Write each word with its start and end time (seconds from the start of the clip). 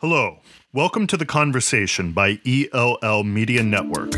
Hello. 0.00 0.38
Welcome 0.72 1.08
to 1.08 1.16
the 1.16 1.26
conversation 1.26 2.12
by 2.12 2.38
ELL 2.46 3.24
Media 3.24 3.64
Network. 3.64 4.14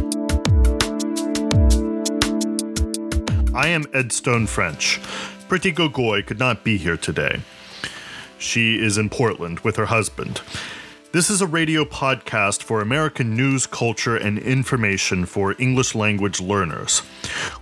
I 3.54 3.68
am 3.68 3.86
Ed 3.94 4.12
Stone 4.12 4.48
French. 4.48 5.00
Pretty 5.48 5.72
Gogoy 5.72 6.26
could 6.26 6.38
not 6.38 6.64
be 6.64 6.76
here 6.76 6.98
today. 6.98 7.40
She 8.36 8.78
is 8.78 8.98
in 8.98 9.08
Portland 9.08 9.60
with 9.60 9.76
her 9.76 9.86
husband. 9.86 10.42
This 11.12 11.28
is 11.28 11.40
a 11.40 11.46
radio 11.48 11.84
podcast 11.84 12.62
for 12.62 12.80
American 12.80 13.34
news, 13.34 13.66
culture, 13.66 14.14
and 14.14 14.38
information 14.38 15.26
for 15.26 15.56
English 15.58 15.96
language 15.96 16.40
learners. 16.40 17.02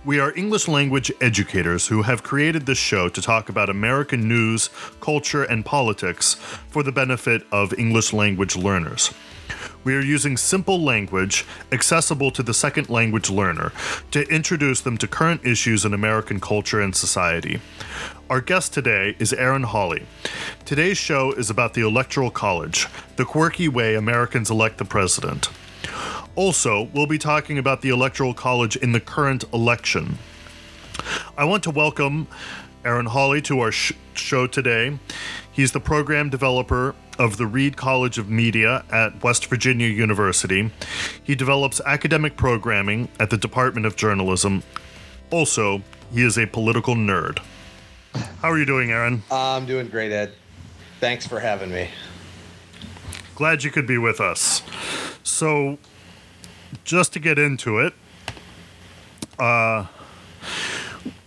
We 0.05 0.19
are 0.19 0.37
English 0.37 0.67
language 0.67 1.11
educators 1.19 1.87
who 1.87 2.03
have 2.03 2.21
created 2.21 2.67
this 2.67 2.77
show 2.77 3.09
to 3.09 3.21
talk 3.23 3.49
about 3.49 3.71
American 3.71 4.27
news, 4.27 4.69
culture, 5.01 5.45
and 5.45 5.65
politics 5.65 6.35
for 6.35 6.83
the 6.83 6.91
benefit 6.91 7.41
of 7.51 7.73
English 7.73 8.13
language 8.13 8.55
learners. 8.55 9.11
We 9.85 9.95
are 9.95 10.01
using 10.01 10.35
simple 10.35 10.81
language, 10.83 11.45
accessible 11.71 12.31
to 12.31 12.43
the 12.43 12.53
second 12.53 12.89
language 12.89 13.29
learner, 13.29 13.71
to 14.11 14.27
introduce 14.27 14.81
them 14.81 14.97
to 14.97 15.07
current 15.07 15.45
issues 15.45 15.85
in 15.85 15.93
American 15.93 16.41
culture 16.41 16.81
and 16.81 16.93
society. 16.93 17.61
Our 18.29 18.41
guest 18.41 18.73
today 18.73 19.15
is 19.19 19.31
Aaron 19.31 19.63
Hawley. 19.63 20.05
Today's 20.65 20.97
show 20.97 21.31
is 21.31 21.49
about 21.49 21.75
the 21.75 21.81
Electoral 21.81 22.29
College, 22.29 22.87
the 23.15 23.23
quirky 23.23 23.69
way 23.69 23.95
Americans 23.95 24.51
elect 24.51 24.79
the 24.79 24.85
president. 24.85 25.49
Also, 26.35 26.89
we'll 26.93 27.07
be 27.07 27.17
talking 27.17 27.57
about 27.57 27.81
the 27.81 27.89
Electoral 27.89 28.33
College 28.33 28.75
in 28.75 28.91
the 28.91 28.99
current 28.99 29.45
election. 29.53 30.17
I 31.37 31.45
want 31.45 31.63
to 31.63 31.71
welcome 31.71 32.27
Aaron 32.83 33.05
Hawley 33.05 33.41
to 33.43 33.61
our 33.61 33.71
sh- 33.71 33.93
show 34.13 34.45
today. 34.45 34.99
He's 35.59 35.73
the 35.73 35.81
program 35.81 36.29
developer 36.29 36.95
of 37.17 37.35
the 37.35 37.45
Reed 37.45 37.75
College 37.75 38.17
of 38.17 38.29
Media 38.29 38.85
at 38.93 39.21
West 39.21 39.47
Virginia 39.47 39.89
University. 39.89 40.71
He 41.21 41.35
develops 41.35 41.81
academic 41.85 42.37
programming 42.37 43.09
at 43.19 43.29
the 43.29 43.35
Department 43.35 43.85
of 43.85 43.97
Journalism. 43.97 44.63
Also, 45.31 45.81
he 46.13 46.23
is 46.23 46.37
a 46.37 46.45
political 46.45 46.95
nerd. 46.95 47.39
How 48.41 48.51
are 48.51 48.57
you 48.57 48.63
doing, 48.63 48.91
Aaron? 48.91 49.21
I'm 49.29 49.65
doing 49.65 49.89
great, 49.89 50.13
Ed. 50.13 50.31
Thanks 51.01 51.27
for 51.27 51.41
having 51.41 51.71
me. 51.71 51.89
Glad 53.35 53.61
you 53.65 53.69
could 53.69 53.85
be 53.85 53.97
with 53.97 54.21
us. 54.21 54.61
So, 55.23 55.77
just 56.85 57.11
to 57.11 57.19
get 57.19 57.37
into 57.37 57.79
it, 57.79 57.93
uh, 59.37 59.87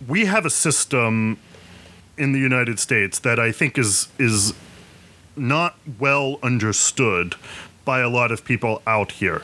we 0.07 0.25
have 0.25 0.43
a 0.43 0.49
system 0.49 1.37
in 2.17 2.31
the 2.31 2.39
United 2.39 2.79
States 2.79 3.19
that 3.19 3.39
I 3.39 3.51
think 3.51 3.77
is 3.77 4.07
is 4.17 4.53
not 5.35 5.77
well 5.99 6.37
understood 6.43 7.35
by 7.85 7.99
a 7.99 8.09
lot 8.09 8.31
of 8.31 8.45
people 8.45 8.81
out 8.85 9.13
here. 9.13 9.41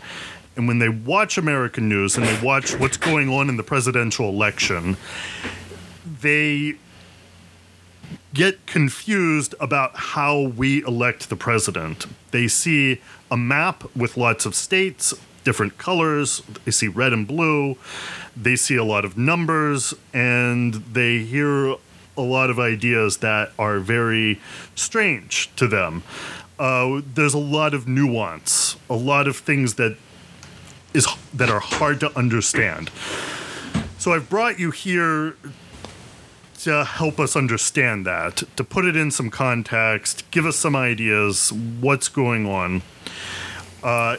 And 0.55 0.67
when 0.67 0.79
they 0.79 0.89
watch 0.89 1.37
American 1.37 1.87
news 1.89 2.17
and 2.17 2.25
they 2.25 2.45
watch 2.45 2.77
what's 2.77 2.97
going 2.97 3.29
on 3.29 3.49
in 3.49 3.57
the 3.57 3.63
presidential 3.63 4.29
election, 4.29 4.97
they 6.21 6.75
get 8.33 8.65
confused 8.65 9.55
about 9.59 9.95
how 9.95 10.39
we 10.39 10.83
elect 10.83 11.29
the 11.29 11.35
president. 11.35 12.05
They 12.31 12.47
see 12.47 13.01
a 13.31 13.37
map 13.37 13.83
with 13.95 14.17
lots 14.17 14.45
of 14.45 14.53
states, 14.53 15.13
different 15.43 15.77
colors, 15.77 16.41
they 16.65 16.71
see 16.71 16.87
red 16.87 17.13
and 17.13 17.27
blue, 17.27 17.77
they 18.35 18.55
see 18.55 18.75
a 18.75 18.83
lot 18.83 19.05
of 19.05 19.17
numbers, 19.17 19.93
and 20.13 20.73
they 20.73 21.19
hear 21.19 21.75
a 22.19 22.21
lot 22.21 22.49
of 22.49 22.59
ideas 22.59 23.17
that 23.17 23.51
are 23.57 23.79
very 23.79 24.39
strange 24.75 25.49
to 25.55 25.67
them. 25.67 26.03
Uh, 26.59 27.01
there's 27.15 27.33
a 27.33 27.39
lot 27.39 27.73
of 27.73 27.87
nuance, 27.87 28.75
a 28.89 28.95
lot 28.95 29.27
of 29.27 29.37
things 29.37 29.75
that 29.75 29.95
is 30.93 31.07
that 31.33 31.49
are 31.49 31.61
hard 31.61 31.99
to 32.01 32.17
understand. 32.17 32.91
So 33.97 34.13
I've 34.13 34.29
brought 34.29 34.59
you 34.59 34.71
here 34.71 35.35
to 36.59 36.83
help 36.83 37.19
us 37.19 37.37
understand 37.37 38.05
that, 38.05 38.43
to 38.57 38.63
put 38.65 38.83
it 38.83 38.97
in 38.97 39.11
some 39.11 39.29
context, 39.29 40.29
give 40.31 40.45
us 40.45 40.57
some 40.57 40.75
ideas, 40.75 41.53
what's 41.53 42.09
going 42.09 42.45
on. 42.45 42.81
Uh, 43.81 44.17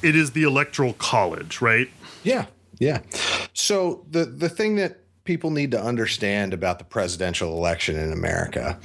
it 0.00 0.14
is 0.14 0.30
the 0.30 0.44
Electoral 0.44 0.92
College, 0.92 1.60
right? 1.60 1.90
Yeah, 2.22 2.46
yeah. 2.78 3.00
So 3.52 4.04
the 4.08 4.24
the 4.24 4.48
thing 4.48 4.76
that 4.76 4.99
people 5.24 5.50
need 5.50 5.70
to 5.70 5.82
understand 5.82 6.54
about 6.54 6.78
the 6.78 6.84
presidential 6.84 7.56
election 7.56 7.96
in 7.96 8.12
America, 8.12 8.78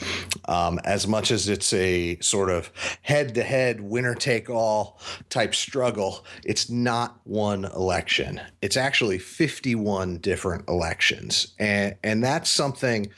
um, 0.47 0.79
as 0.83 1.07
much 1.07 1.31
as 1.31 1.47
it's 1.49 1.73
a 1.73 2.19
sort 2.19 2.49
of 2.49 2.71
head 3.01 3.35
to 3.35 3.43
head, 3.43 3.81
winner 3.81 4.15
take 4.15 4.49
all 4.49 4.99
type 5.29 5.55
struggle, 5.55 6.25
it's 6.43 6.69
not 6.69 7.19
one 7.23 7.65
election. 7.65 8.41
It's 8.61 8.77
actually 8.77 9.19
51 9.19 10.17
different 10.17 10.67
elections. 10.67 11.53
And, 11.59 11.95
and 12.03 12.23
that's 12.23 12.49
something 12.49 13.11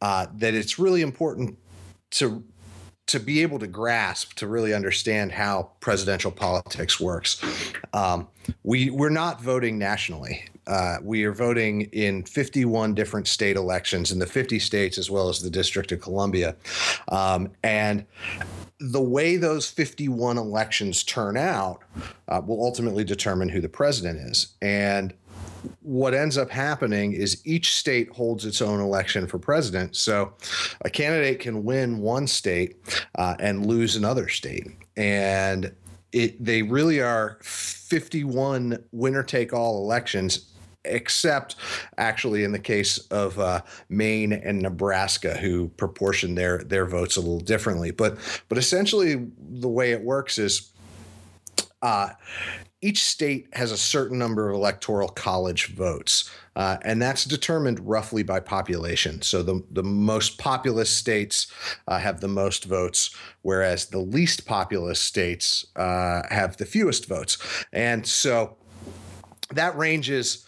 uh, 0.00 0.26
that 0.36 0.54
it's 0.54 0.78
really 0.78 1.02
important 1.02 1.58
to 2.10 2.44
to 3.08 3.18
be 3.18 3.40
able 3.40 3.58
to 3.58 3.66
grasp 3.66 4.34
to 4.34 4.46
really 4.46 4.74
understand 4.74 5.32
how 5.32 5.70
presidential 5.80 6.30
politics 6.30 7.00
works. 7.00 7.42
Um, 7.94 8.28
we 8.62 8.90
we're 8.90 9.08
not 9.08 9.40
voting 9.40 9.78
nationally. 9.78 10.44
Uh, 10.68 10.98
we 11.02 11.24
are 11.24 11.32
voting 11.32 11.82
in 11.92 12.22
51 12.22 12.94
different 12.94 13.26
state 13.26 13.56
elections 13.56 14.12
in 14.12 14.18
the 14.18 14.26
50 14.26 14.58
states 14.58 14.98
as 14.98 15.10
well 15.10 15.28
as 15.28 15.40
the 15.40 15.50
District 15.50 15.90
of 15.92 16.00
Columbia, 16.00 16.54
um, 17.08 17.50
and 17.64 18.04
the 18.78 19.02
way 19.02 19.36
those 19.36 19.68
51 19.68 20.38
elections 20.38 21.02
turn 21.02 21.36
out 21.36 21.82
uh, 22.28 22.40
will 22.44 22.62
ultimately 22.62 23.02
determine 23.02 23.48
who 23.48 23.60
the 23.60 23.68
president 23.68 24.20
is. 24.20 24.54
And 24.62 25.14
what 25.80 26.14
ends 26.14 26.38
up 26.38 26.50
happening 26.50 27.12
is 27.12 27.44
each 27.44 27.74
state 27.74 28.10
holds 28.10 28.44
its 28.44 28.62
own 28.62 28.78
election 28.78 29.26
for 29.26 29.38
president. 29.38 29.96
So 29.96 30.34
a 30.82 30.90
candidate 30.90 31.40
can 31.40 31.64
win 31.64 31.98
one 31.98 32.26
state 32.26 32.76
uh, 33.16 33.34
and 33.40 33.66
lose 33.66 33.96
another 33.96 34.28
state. 34.28 34.68
And 34.96 35.74
it 36.12 36.42
they 36.42 36.62
really 36.62 37.00
are 37.00 37.38
51 37.42 38.82
winner 38.92 39.22
take 39.22 39.52
all 39.52 39.82
elections 39.82 40.54
except 40.84 41.56
actually 41.96 42.44
in 42.44 42.52
the 42.52 42.58
case 42.58 42.98
of 43.10 43.38
uh, 43.38 43.60
Maine 43.88 44.32
and 44.32 44.60
Nebraska, 44.60 45.36
who 45.36 45.68
proportion 45.68 46.34
their 46.34 46.58
their 46.58 46.86
votes 46.86 47.16
a 47.16 47.20
little 47.20 47.40
differently. 47.40 47.90
But 47.90 48.18
but 48.48 48.58
essentially, 48.58 49.28
the 49.38 49.68
way 49.68 49.92
it 49.92 50.02
works 50.02 50.38
is. 50.38 50.72
Uh, 51.80 52.10
each 52.80 53.02
state 53.02 53.48
has 53.54 53.72
a 53.72 53.76
certain 53.76 54.18
number 54.18 54.48
of 54.48 54.54
electoral 54.54 55.08
college 55.08 55.74
votes, 55.74 56.30
uh, 56.54 56.76
and 56.82 57.02
that's 57.02 57.24
determined 57.24 57.80
roughly 57.80 58.22
by 58.22 58.38
population. 58.38 59.20
So 59.20 59.42
the, 59.42 59.64
the 59.72 59.82
most 59.82 60.38
populous 60.38 60.88
states 60.88 61.48
uh, 61.88 61.98
have 61.98 62.20
the 62.20 62.28
most 62.28 62.66
votes, 62.66 63.14
whereas 63.42 63.86
the 63.86 63.98
least 63.98 64.46
populous 64.46 65.00
states 65.00 65.66
uh, 65.74 66.22
have 66.30 66.56
the 66.56 66.66
fewest 66.66 67.08
votes. 67.08 67.38
And 67.72 68.06
so 68.06 68.56
that 69.54 69.76
ranges 69.76 70.44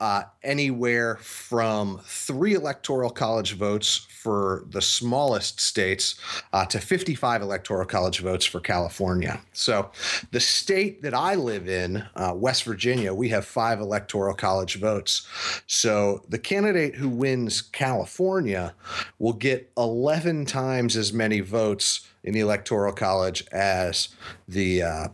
uh, 0.00 0.22
anywhere 0.42 1.16
from 1.16 2.00
three 2.04 2.54
electoral 2.54 3.10
college 3.10 3.54
votes 3.54 4.06
for 4.10 4.64
the 4.70 4.82
smallest 4.82 5.60
states 5.60 6.14
uh, 6.52 6.64
to 6.66 6.78
55 6.78 7.42
electoral 7.42 7.86
college 7.86 8.20
votes 8.20 8.44
for 8.44 8.60
California. 8.60 9.40
So, 9.52 9.90
the 10.30 10.40
state 10.40 11.02
that 11.02 11.14
I 11.14 11.34
live 11.34 11.68
in, 11.68 12.04
uh, 12.16 12.32
West 12.34 12.64
Virginia, 12.64 13.12
we 13.12 13.28
have 13.30 13.44
five 13.44 13.80
electoral 13.80 14.34
college 14.34 14.76
votes. 14.76 15.26
So, 15.66 16.24
the 16.28 16.38
candidate 16.38 16.96
who 16.96 17.08
wins 17.08 17.60
California 17.62 18.74
will 19.18 19.32
get 19.32 19.70
11 19.76 20.46
times 20.46 20.96
as 20.96 21.12
many 21.12 21.40
votes 21.40 22.06
in 22.22 22.34
the 22.34 22.40
electoral 22.40 22.92
college 22.92 23.44
as 23.52 24.08
the 24.48 24.82
uh, 24.82 25.08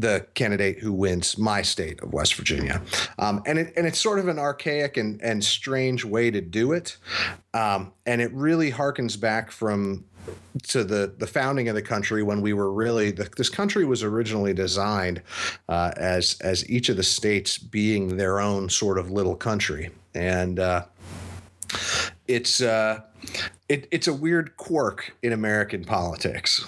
the 0.00 0.26
candidate 0.34 0.78
who 0.78 0.92
wins 0.92 1.38
my 1.38 1.62
state 1.62 2.00
of 2.02 2.12
West 2.12 2.34
Virginia. 2.34 2.82
Um, 3.18 3.42
and 3.46 3.58
it 3.58 3.72
and 3.76 3.86
it's 3.86 4.00
sort 4.00 4.18
of 4.18 4.28
an 4.28 4.38
archaic 4.38 4.96
and, 4.96 5.20
and 5.22 5.42
strange 5.42 6.04
way 6.04 6.30
to 6.30 6.40
do 6.40 6.72
it. 6.72 6.96
Um, 7.54 7.92
and 8.04 8.20
it 8.20 8.32
really 8.32 8.70
harkens 8.70 9.18
back 9.18 9.50
from 9.50 10.04
to 10.64 10.84
the 10.84 11.14
the 11.18 11.26
founding 11.26 11.68
of 11.68 11.74
the 11.74 11.82
country 11.82 12.22
when 12.22 12.40
we 12.40 12.52
were 12.52 12.72
really 12.72 13.10
the, 13.10 13.28
this 13.36 13.48
country 13.48 13.84
was 13.84 14.02
originally 14.02 14.52
designed 14.52 15.22
uh, 15.68 15.92
as 15.96 16.36
as 16.40 16.68
each 16.68 16.88
of 16.88 16.96
the 16.96 17.02
states 17.02 17.58
being 17.58 18.16
their 18.16 18.40
own 18.40 18.68
sort 18.68 18.98
of 18.98 19.10
little 19.10 19.36
country 19.36 19.90
and 20.14 20.58
uh, 20.58 20.84
it's 22.26 22.60
uh, 22.60 23.00
it, 23.68 23.86
it's 23.90 24.08
a 24.08 24.12
weird 24.12 24.56
quirk 24.56 25.14
in 25.22 25.32
American 25.32 25.84
politics 25.84 26.64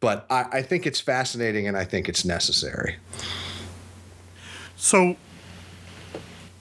but 0.00 0.26
I, 0.30 0.46
I 0.52 0.62
think 0.62 0.86
it's 0.86 1.00
fascinating 1.00 1.66
and 1.68 1.76
I 1.76 1.84
think 1.84 2.08
it's 2.08 2.24
necessary. 2.24 2.96
So, 4.76 5.16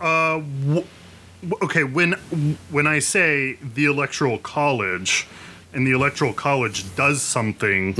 uh, 0.01 0.41
w- 0.65 0.87
okay, 1.61 1.83
when 1.83 2.13
when 2.71 2.87
I 2.87 2.99
say 2.99 3.57
the 3.61 3.85
electoral 3.85 4.39
college, 4.39 5.27
and 5.73 5.85
the 5.85 5.91
electoral 5.91 6.33
college 6.33 6.95
does 6.95 7.21
something, 7.21 7.93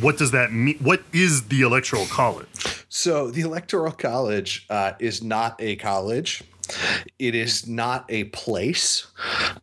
what 0.00 0.18
does 0.18 0.32
that 0.32 0.52
mean? 0.52 0.76
What 0.78 1.02
is 1.12 1.48
the 1.48 1.62
Electoral 1.62 2.06
College? 2.06 2.48
So 2.88 3.30
the 3.30 3.42
Electoral 3.42 3.92
College 3.92 4.66
uh, 4.68 4.92
is 4.98 5.22
not 5.22 5.56
a 5.60 5.76
college. 5.76 6.42
It 7.18 7.34
is 7.34 7.66
not 7.66 8.04
a 8.08 8.24
place. 8.24 9.06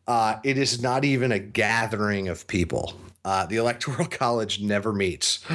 Uh, 0.08 0.38
it 0.44 0.58
is 0.58 0.82
not 0.82 1.04
even 1.04 1.32
a 1.32 1.40
gathering 1.40 2.30
of 2.30 2.48
people. 2.48 2.94
Uh, 3.24 3.46
the 3.46 3.58
Electoral 3.58 4.08
College 4.10 4.62
never 4.62 4.94
meets. 4.94 5.46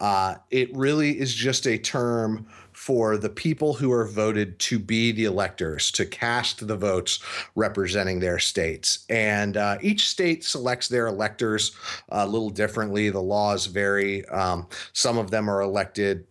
Uh, 0.00 0.36
it 0.50 0.74
really 0.76 1.18
is 1.18 1.34
just 1.34 1.66
a 1.66 1.78
term 1.78 2.46
for 2.72 3.16
the 3.16 3.28
people 3.28 3.74
who 3.74 3.90
are 3.90 4.06
voted 4.06 4.56
to 4.60 4.78
be 4.78 5.10
the 5.10 5.24
electors, 5.24 5.90
to 5.90 6.06
cast 6.06 6.68
the 6.68 6.76
votes 6.76 7.18
representing 7.56 8.20
their 8.20 8.38
states. 8.38 9.04
And 9.10 9.56
uh, 9.56 9.78
each 9.80 10.08
state 10.08 10.44
selects 10.44 10.86
their 10.86 11.08
electors 11.08 11.72
a 12.10 12.24
little 12.24 12.50
differently. 12.50 13.10
The 13.10 13.20
laws 13.20 13.66
vary. 13.66 14.24
Um, 14.28 14.68
some 14.92 15.18
of 15.18 15.32
them 15.32 15.50
are 15.50 15.60
elected 15.60 16.24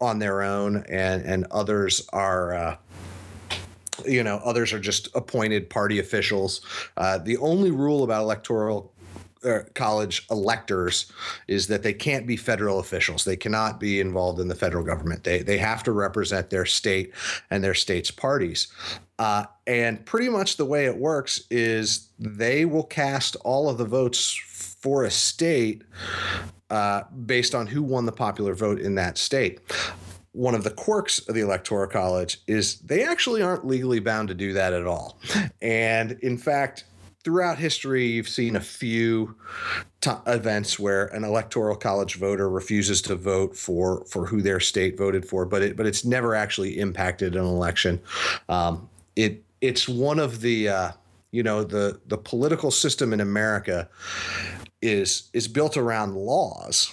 on 0.00 0.20
their 0.20 0.42
own, 0.42 0.84
and, 0.88 1.24
and 1.24 1.46
others 1.50 2.08
are. 2.12 2.54
Uh, 2.54 2.76
you 4.06 4.22
know, 4.22 4.40
others 4.44 4.72
are 4.72 4.78
just 4.78 5.08
appointed 5.16 5.68
party 5.68 5.98
officials. 5.98 6.60
Uh, 6.96 7.18
the 7.18 7.36
only 7.38 7.72
rule 7.72 8.04
about 8.04 8.22
electoral 8.22 8.92
uh, 8.94 8.97
college 9.74 10.26
electors 10.30 11.12
is 11.46 11.66
that 11.68 11.82
they 11.82 11.92
can't 11.92 12.26
be 12.26 12.36
federal 12.36 12.78
officials. 12.78 13.24
They 13.24 13.36
cannot 13.36 13.80
be 13.80 14.00
involved 14.00 14.40
in 14.40 14.48
the 14.48 14.54
federal 14.54 14.84
government. 14.84 15.24
They 15.24 15.42
they 15.42 15.58
have 15.58 15.82
to 15.84 15.92
represent 15.92 16.50
their 16.50 16.66
state 16.66 17.12
and 17.50 17.62
their 17.62 17.74
state's 17.74 18.10
parties. 18.10 18.68
Uh, 19.18 19.44
and 19.66 20.04
pretty 20.06 20.28
much 20.28 20.56
the 20.56 20.64
way 20.64 20.86
it 20.86 20.96
works 20.96 21.42
is 21.50 22.08
they 22.18 22.64
will 22.64 22.84
cast 22.84 23.36
all 23.44 23.68
of 23.68 23.76
the 23.76 23.84
votes 23.84 24.32
for 24.80 25.04
a 25.04 25.10
state 25.10 25.82
uh, 26.70 27.02
based 27.26 27.54
on 27.54 27.66
who 27.66 27.82
won 27.82 28.06
the 28.06 28.12
popular 28.12 28.54
vote 28.54 28.78
in 28.78 28.94
that 28.94 29.18
state 29.18 29.60
one 30.32 30.54
of 30.54 30.62
the 30.62 30.70
quirks 30.70 31.26
of 31.28 31.34
the 31.34 31.40
electoral 31.40 31.88
college 31.88 32.38
is 32.46 32.78
they 32.80 33.02
actually 33.02 33.42
aren't 33.42 33.66
legally 33.66 33.98
bound 33.98 34.28
to 34.28 34.34
do 34.34 34.52
that 34.52 34.72
at 34.72 34.86
all 34.86 35.18
and 35.60 36.12
in 36.22 36.38
fact 36.38 36.84
throughout 37.28 37.58
history, 37.58 38.06
you've 38.06 38.26
seen 38.26 38.56
a 38.56 38.60
few 38.60 39.36
t- 40.00 40.10
events 40.26 40.78
where 40.78 41.08
an 41.08 41.24
electoral 41.24 41.76
college 41.76 42.14
voter 42.14 42.48
refuses 42.48 43.02
to 43.02 43.14
vote 43.14 43.54
for 43.54 44.02
for 44.06 44.24
who 44.24 44.40
their 44.40 44.58
state 44.58 44.96
voted 44.96 45.26
for, 45.26 45.44
but 45.44 45.60
it 45.60 45.76
but 45.76 45.84
it's 45.84 46.06
never 46.06 46.34
actually 46.34 46.78
impacted 46.78 47.36
an 47.36 47.44
election. 47.44 48.00
Um, 48.48 48.88
it 49.14 49.44
it's 49.60 49.86
one 49.86 50.18
of 50.18 50.40
the 50.40 50.70
uh, 50.70 50.92
you 51.30 51.42
know 51.42 51.64
the 51.64 52.00
the 52.06 52.16
political 52.16 52.70
system 52.70 53.12
in 53.12 53.20
America 53.20 53.90
is 54.80 55.28
is 55.34 55.46
built 55.46 55.76
around 55.76 56.14
laws, 56.14 56.90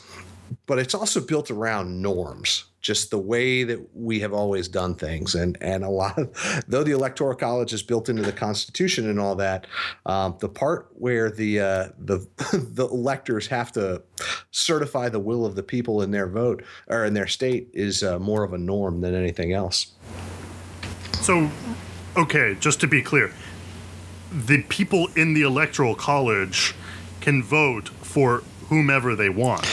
but 0.65 0.80
it's 0.80 0.94
also 0.94 1.21
built 1.21 1.51
around 1.51 2.01
norms 2.01 2.65
just 2.86 3.09
the 3.09 3.18
way 3.18 3.63
that 3.63 3.80
we 3.95 4.19
have 4.19 4.31
always 4.31 4.68
done 4.68 4.94
things. 4.94 5.33
And 5.33 5.57
and 5.59 5.83
a 5.83 5.89
lot 5.89 6.19
of 6.19 6.63
though 6.68 6.83
the 6.83 6.92
electoral 6.92 7.36
college 7.36 7.74
is 7.74 7.81
built 7.81 8.09
into 8.09 8.21
the 8.21 8.31
Constitution 8.31 9.09
and 9.09 9.19
all 9.19 9.33
that, 9.38 9.65
um, 10.06 10.38
the 10.39 10.47
part 10.47 10.89
where 10.94 11.31
the 11.31 11.59
uh, 11.59 11.89
the 11.97 12.27
the 12.53 12.88
electors 12.88 13.47
have 13.47 13.71
to 13.71 14.03
certify 14.51 15.09
the 15.09 15.19
will 15.19 15.47
of 15.47 15.56
the 15.56 15.63
people 15.63 16.03
in 16.03 16.12
their 16.12 16.27
vote 16.27 16.63
or 16.88 17.06
in 17.06 17.15
their 17.15 17.25
state 17.25 17.69
is 17.74 18.03
uh, 18.03 18.19
more 18.19 18.44
of 18.44 18.53
a 18.53 18.57
norm 18.57 19.01
than 19.01 19.15
anything 19.15 19.51
else. 19.51 19.94
So, 21.21 21.50
okay, 22.15 22.56
just 22.59 22.80
to 22.81 22.88
be 22.88 23.01
clear, 23.01 23.33
the 24.31 24.62
people 24.62 25.07
in 25.15 25.33
the 25.33 25.42
electoral 25.42 25.95
college 25.95 26.75
can 27.19 27.42
vote 27.42 27.89
for 27.89 28.44
whomever 28.69 29.15
they 29.15 29.30
want. 29.30 29.65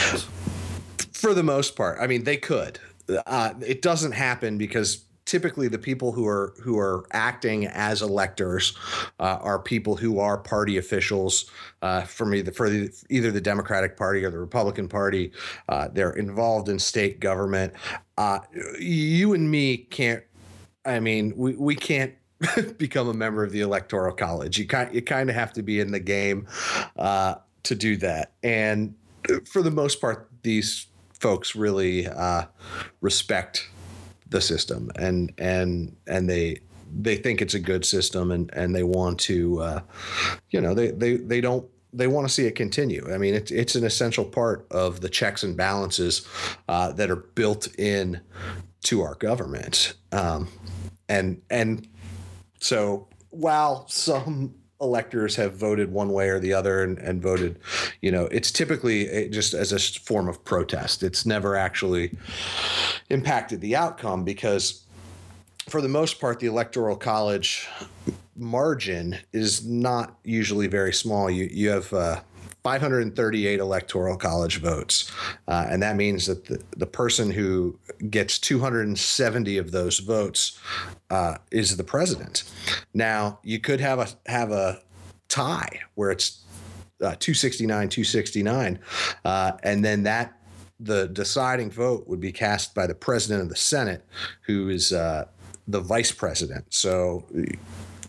For 1.23 1.33
the 1.33 1.41
most 1.41 1.77
part, 1.77 1.99
I 2.01 2.07
mean, 2.07 2.25
they 2.25 2.35
could 2.35 2.79
uh, 3.09 3.53
it 3.65 3.81
doesn't 3.81 4.11
happen 4.11 4.57
because 4.57 5.05
typically 5.25 5.69
the 5.69 5.79
people 5.79 6.11
who 6.11 6.27
are 6.27 6.53
who 6.61 6.77
are 6.77 7.05
acting 7.11 7.65
as 7.67 8.01
electors 8.01 8.75
uh, 9.19 9.37
are 9.41 9.59
people 9.59 9.95
who 9.95 10.19
are 10.19 10.37
party 10.37 10.77
officials 10.77 11.49
uh, 11.81 12.01
from 12.01 12.33
either 12.33 12.51
for 12.51 12.69
the, 12.69 12.89
either 13.09 13.31
the 13.31 13.41
Democratic 13.41 13.95
Party 13.97 14.23
or 14.23 14.31
the 14.31 14.39
Republican 14.39 14.87
Party. 14.87 15.31
Uh, 15.69 15.87
they're 15.91 16.11
involved 16.11 16.69
in 16.69 16.77
state 16.79 17.19
government. 17.19 17.73
Uh, 18.17 18.39
you 18.77 19.33
and 19.33 19.49
me 19.49 19.77
can't. 19.77 20.23
I 20.85 20.99
mean, 20.99 21.33
we 21.35 21.55
we 21.55 21.75
can't. 21.75 22.13
become 22.77 23.07
a 23.07 23.13
member 23.13 23.41
of 23.41 23.53
the 23.53 23.61
electoral 23.61 24.13
college 24.13 24.57
you 24.57 24.67
kind 24.67 24.93
you 24.93 25.01
kind 25.01 25.29
of 25.29 25.35
have 25.35 25.53
to 25.53 25.63
be 25.63 25.79
in 25.79 25.93
the 25.93 25.99
game 25.99 26.45
uh, 26.97 27.35
to 27.61 27.73
do 27.73 27.95
that 27.95 28.33
and 28.43 28.93
for 29.45 29.61
the 29.61 29.71
most 29.71 30.01
part 30.01 30.29
these 30.41 30.87
folks 31.23 31.55
really 31.55 32.05
uh, 32.05 32.43
respect 32.99 33.69
the 34.27 34.41
system 34.41 34.91
and 34.97 35.31
and 35.37 35.95
and 36.05 36.29
they 36.29 36.59
they 37.01 37.15
think 37.15 37.41
it's 37.41 37.53
a 37.53 37.59
good 37.59 37.85
system 37.85 38.29
and 38.29 38.51
and 38.53 38.75
they 38.75 38.83
want 38.83 39.17
to 39.17 39.61
uh, 39.61 39.79
you 40.49 40.59
know 40.59 40.73
they 40.73 40.91
they 40.91 41.15
they 41.15 41.39
don't 41.39 41.65
they 41.93 42.07
want 42.07 42.27
to 42.27 42.33
see 42.33 42.45
it 42.45 42.55
continue. 42.55 43.07
I 43.13 43.17
mean, 43.17 43.35
it's 43.35 43.51
it's 43.51 43.75
an 43.75 43.85
essential 43.85 44.25
part 44.25 44.67
of 44.71 44.99
the 44.99 45.09
checks 45.09 45.43
and 45.43 45.55
balances 45.55 46.27
uh, 46.67 46.91
that 46.93 47.09
are 47.09 47.15
built 47.15 47.67
in 47.79 48.19
to 48.85 49.01
our 49.01 49.15
government, 49.15 49.93
um, 50.11 50.49
and 51.07 51.41
and 51.49 51.87
so 52.59 53.07
while 53.29 53.87
some 53.87 54.55
electors 54.83 55.35
have 55.35 55.55
voted 55.55 55.91
one 55.91 56.09
way 56.09 56.29
or 56.29 56.39
the 56.39 56.53
other 56.53 56.83
and, 56.83 56.97
and 56.99 57.21
voted, 57.21 57.59
you 58.01 58.11
know, 58.11 58.25
it's 58.25 58.51
typically 58.51 59.29
just 59.29 59.53
as 59.53 59.71
a 59.71 59.79
form 59.79 60.27
of 60.27 60.43
protest. 60.43 61.03
It's 61.03 61.25
never 61.25 61.55
actually 61.55 62.15
impacted 63.09 63.61
the 63.61 63.75
outcome 63.75 64.23
because, 64.23 64.83
for 65.67 65.81
the 65.81 65.89
most 65.89 66.19
part, 66.19 66.39
the 66.39 66.47
electoral 66.47 66.95
college 66.95 67.67
margin 68.35 69.17
is 69.31 69.65
not 69.65 70.17
usually 70.23 70.67
very 70.67 70.93
small. 70.93 71.29
You 71.29 71.47
you 71.51 71.69
have 71.69 71.93
uh, 71.93 72.21
538 72.63 73.59
electoral 73.59 74.15
college 74.15 74.59
votes. 74.61 75.11
Uh, 75.47 75.67
and 75.69 75.83
that 75.83 75.97
means 75.97 76.27
that 76.27 76.45
the, 76.45 76.63
the 76.77 76.85
person 76.85 77.29
who 77.29 77.77
gets 78.09 78.39
270 78.39 79.57
of 79.57 79.71
those 79.71 79.99
votes 79.99 80.59
uh, 81.09 81.37
is 81.51 81.75
the 81.75 81.83
president. 81.83 82.43
Now, 82.93 83.39
you 83.43 83.59
could 83.59 83.81
have 83.81 83.99
a 83.99 84.07
have 84.29 84.51
a 84.51 84.81
tie 85.27 85.81
where 85.95 86.11
it's 86.11 86.43
uh, 87.01 87.15
269, 87.19 87.89
269, 87.89 88.79
uh, 89.25 89.51
and 89.63 89.83
then 89.83 90.03
that 90.03 90.39
the 90.79 91.07
deciding 91.07 91.69
vote 91.69 92.07
would 92.07 92.19
be 92.19 92.31
cast 92.31 92.73
by 92.73 92.87
the 92.87 92.95
president 92.95 93.41
of 93.41 93.49
the 93.49 93.55
Senate, 93.55 94.05
who 94.45 94.69
is 94.69 94.93
uh, 94.93 95.25
the 95.67 95.79
vice 95.79 96.11
president. 96.11 96.65
So 96.69 97.25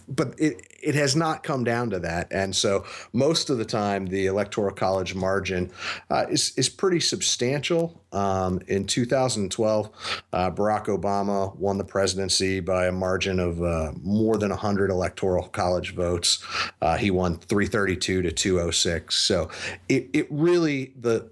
but 0.08 0.34
it 0.38 0.66
it 0.82 0.94
has 0.94 1.16
not 1.16 1.42
come 1.42 1.64
down 1.64 1.90
to 1.90 1.98
that, 2.00 2.28
and 2.30 2.54
so 2.54 2.84
most 3.12 3.50
of 3.50 3.58
the 3.58 3.64
time 3.64 4.06
the 4.06 4.26
electoral 4.26 4.74
college 4.74 5.14
margin 5.14 5.70
uh, 6.10 6.26
is 6.28 6.52
is 6.56 6.68
pretty 6.68 7.00
substantial. 7.00 8.00
Um, 8.12 8.60
in 8.68 8.86
2012, 8.86 9.90
uh, 10.32 10.50
Barack 10.52 10.86
Obama 10.86 11.56
won 11.56 11.78
the 11.78 11.84
presidency 11.84 12.60
by 12.60 12.86
a 12.86 12.92
margin 12.92 13.40
of 13.40 13.60
uh, 13.60 13.90
more 14.02 14.36
than 14.38 14.50
100 14.50 14.90
electoral 14.90 15.48
college 15.48 15.94
votes. 15.94 16.44
Uh, 16.80 16.96
he 16.96 17.10
won 17.10 17.38
332 17.38 18.22
to 18.22 18.30
206. 18.30 19.16
So 19.16 19.50
it 19.88 20.10
it 20.12 20.28
really 20.30 20.92
the 21.00 21.28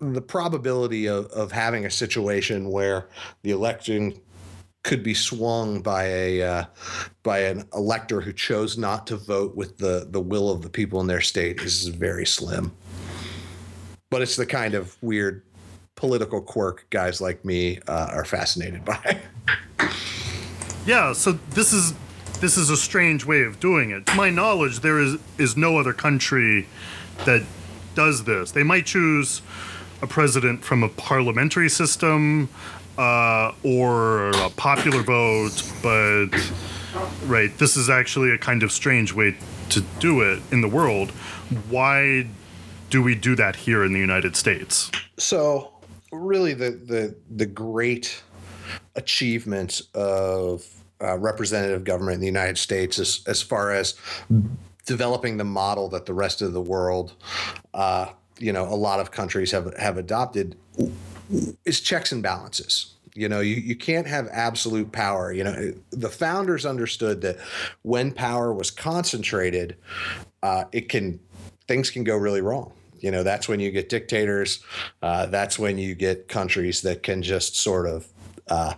the 0.00 0.22
probability 0.22 1.06
of, 1.06 1.26
of 1.26 1.52
having 1.52 1.86
a 1.86 1.90
situation 1.90 2.70
where 2.70 3.06
the 3.42 3.50
election 3.50 4.20
could 4.84 5.02
be 5.02 5.14
swung 5.14 5.80
by 5.80 6.04
a 6.04 6.42
uh, 6.42 6.64
by 7.24 7.40
an 7.40 7.66
elector 7.74 8.20
who 8.20 8.32
chose 8.32 8.78
not 8.78 9.06
to 9.08 9.16
vote 9.16 9.56
with 9.56 9.78
the 9.78 10.06
the 10.10 10.20
will 10.20 10.50
of 10.50 10.62
the 10.62 10.68
people 10.68 11.00
in 11.00 11.08
their 11.08 11.20
state 11.20 11.60
is 11.62 11.88
very 11.88 12.24
slim. 12.24 12.70
But 14.10 14.22
it's 14.22 14.36
the 14.36 14.46
kind 14.46 14.74
of 14.74 14.96
weird 15.02 15.42
political 15.96 16.40
quirk 16.40 16.86
guys 16.90 17.20
like 17.20 17.44
me 17.44 17.80
uh, 17.88 18.08
are 18.12 18.24
fascinated 18.24 18.84
by. 18.84 19.18
yeah, 20.86 21.12
so 21.12 21.32
this 21.50 21.72
is 21.72 21.94
this 22.40 22.56
is 22.56 22.70
a 22.70 22.76
strange 22.76 23.24
way 23.24 23.42
of 23.42 23.58
doing 23.58 23.90
it. 23.90 24.06
To 24.06 24.14
my 24.14 24.30
knowledge, 24.30 24.80
there 24.80 25.00
is 25.00 25.16
is 25.38 25.56
no 25.56 25.78
other 25.78 25.92
country 25.92 26.68
that 27.24 27.42
does 27.94 28.24
this. 28.24 28.50
They 28.50 28.62
might 28.62 28.86
choose 28.86 29.40
a 30.02 30.06
president 30.06 30.62
from 30.62 30.82
a 30.82 30.88
parliamentary 30.88 31.70
system, 31.70 32.50
uh, 32.98 33.52
or 33.62 34.30
a 34.30 34.50
popular 34.50 35.02
vote, 35.02 35.62
but 35.82 36.28
right, 37.26 37.56
this 37.58 37.76
is 37.76 37.90
actually 37.90 38.30
a 38.30 38.38
kind 38.38 38.62
of 38.62 38.72
strange 38.72 39.12
way 39.12 39.36
to 39.70 39.80
do 39.98 40.20
it 40.20 40.42
in 40.52 40.60
the 40.60 40.68
world. 40.68 41.10
Why 41.68 42.26
do 42.90 43.02
we 43.02 43.14
do 43.14 43.34
that 43.36 43.56
here 43.56 43.84
in 43.84 43.92
the 43.92 43.98
United 43.98 44.36
States? 44.36 44.90
So, 45.18 45.72
really, 46.12 46.54
the 46.54 46.70
the 46.70 47.14
the 47.30 47.46
great 47.46 48.22
achievements 48.96 49.82
of 49.94 50.64
uh, 51.00 51.18
representative 51.18 51.84
government 51.84 52.14
in 52.14 52.20
the 52.20 52.26
United 52.26 52.58
States, 52.58 52.98
as 52.98 53.22
as 53.26 53.42
far 53.42 53.72
as 53.72 53.94
developing 54.86 55.38
the 55.38 55.44
model 55.44 55.88
that 55.88 56.06
the 56.06 56.14
rest 56.14 56.42
of 56.42 56.52
the 56.52 56.60
world 56.60 57.14
uh, 57.72 58.06
you 58.38 58.52
know 58.52 58.64
a 58.64 58.74
lot 58.74 59.00
of 59.00 59.10
countries 59.10 59.50
have 59.50 59.74
have 59.76 59.96
adopted 59.96 60.56
is 61.64 61.80
checks 61.80 62.12
and 62.12 62.22
balances 62.22 62.94
you 63.14 63.28
know 63.28 63.40
you, 63.40 63.56
you 63.56 63.76
can't 63.76 64.06
have 64.06 64.28
absolute 64.32 64.90
power 64.92 65.32
you 65.32 65.44
know 65.44 65.72
the 65.90 66.08
founders 66.08 66.66
understood 66.66 67.20
that 67.20 67.38
when 67.82 68.12
power 68.12 68.52
was 68.52 68.70
concentrated 68.70 69.76
uh, 70.42 70.64
it 70.72 70.88
can 70.88 71.18
things 71.66 71.90
can 71.90 72.04
go 72.04 72.16
really 72.16 72.40
wrong 72.40 72.72
you 73.00 73.10
know 73.10 73.22
that's 73.22 73.48
when 73.48 73.60
you 73.60 73.70
get 73.70 73.88
dictators 73.88 74.62
uh, 75.02 75.26
that's 75.26 75.58
when 75.58 75.78
you 75.78 75.94
get 75.94 76.28
countries 76.28 76.82
that 76.82 77.02
can 77.02 77.22
just 77.22 77.56
sort 77.56 77.86
of 77.86 78.06
uh, 78.48 78.74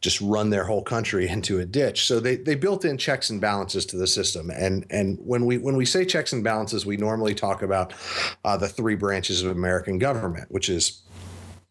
just 0.00 0.20
run 0.20 0.50
their 0.50 0.64
whole 0.64 0.82
country 0.82 1.28
into 1.30 1.60
a 1.60 1.64
ditch. 1.64 2.06
So 2.06 2.20
they, 2.20 2.36
they 2.36 2.54
built 2.54 2.84
in 2.84 2.98
checks 2.98 3.30
and 3.30 3.40
balances 3.40 3.84
to 3.86 3.96
the 3.96 4.06
system. 4.06 4.50
And 4.50 4.86
and 4.90 5.18
when 5.24 5.46
we 5.46 5.58
when 5.58 5.76
we 5.76 5.84
say 5.84 6.04
checks 6.04 6.32
and 6.32 6.44
balances, 6.44 6.86
we 6.86 6.96
normally 6.96 7.34
talk 7.34 7.62
about 7.62 7.94
uh, 8.44 8.56
the 8.56 8.68
three 8.68 8.94
branches 8.94 9.42
of 9.42 9.50
American 9.50 9.98
government, 9.98 10.50
which 10.50 10.68
is 10.68 11.02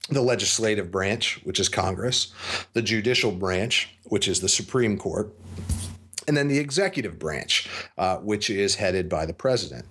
the 0.10 0.22
legislative 0.22 0.92
branch, 0.92 1.42
which 1.44 1.60
is 1.60 1.70
Congress, 1.70 2.34
the 2.74 2.82
judicial 2.82 3.32
branch, 3.32 3.98
which 4.06 4.28
is 4.28 4.40
the 4.40 4.50
Supreme 4.50 4.98
Court, 4.98 5.34
and 6.28 6.36
then 6.36 6.48
the 6.48 6.58
executive 6.58 7.18
branch, 7.18 7.70
uh, 7.98 8.18
which 8.18 8.50
is 8.50 8.76
headed 8.76 9.10
by 9.10 9.26
the 9.26 9.34
president. 9.34 9.86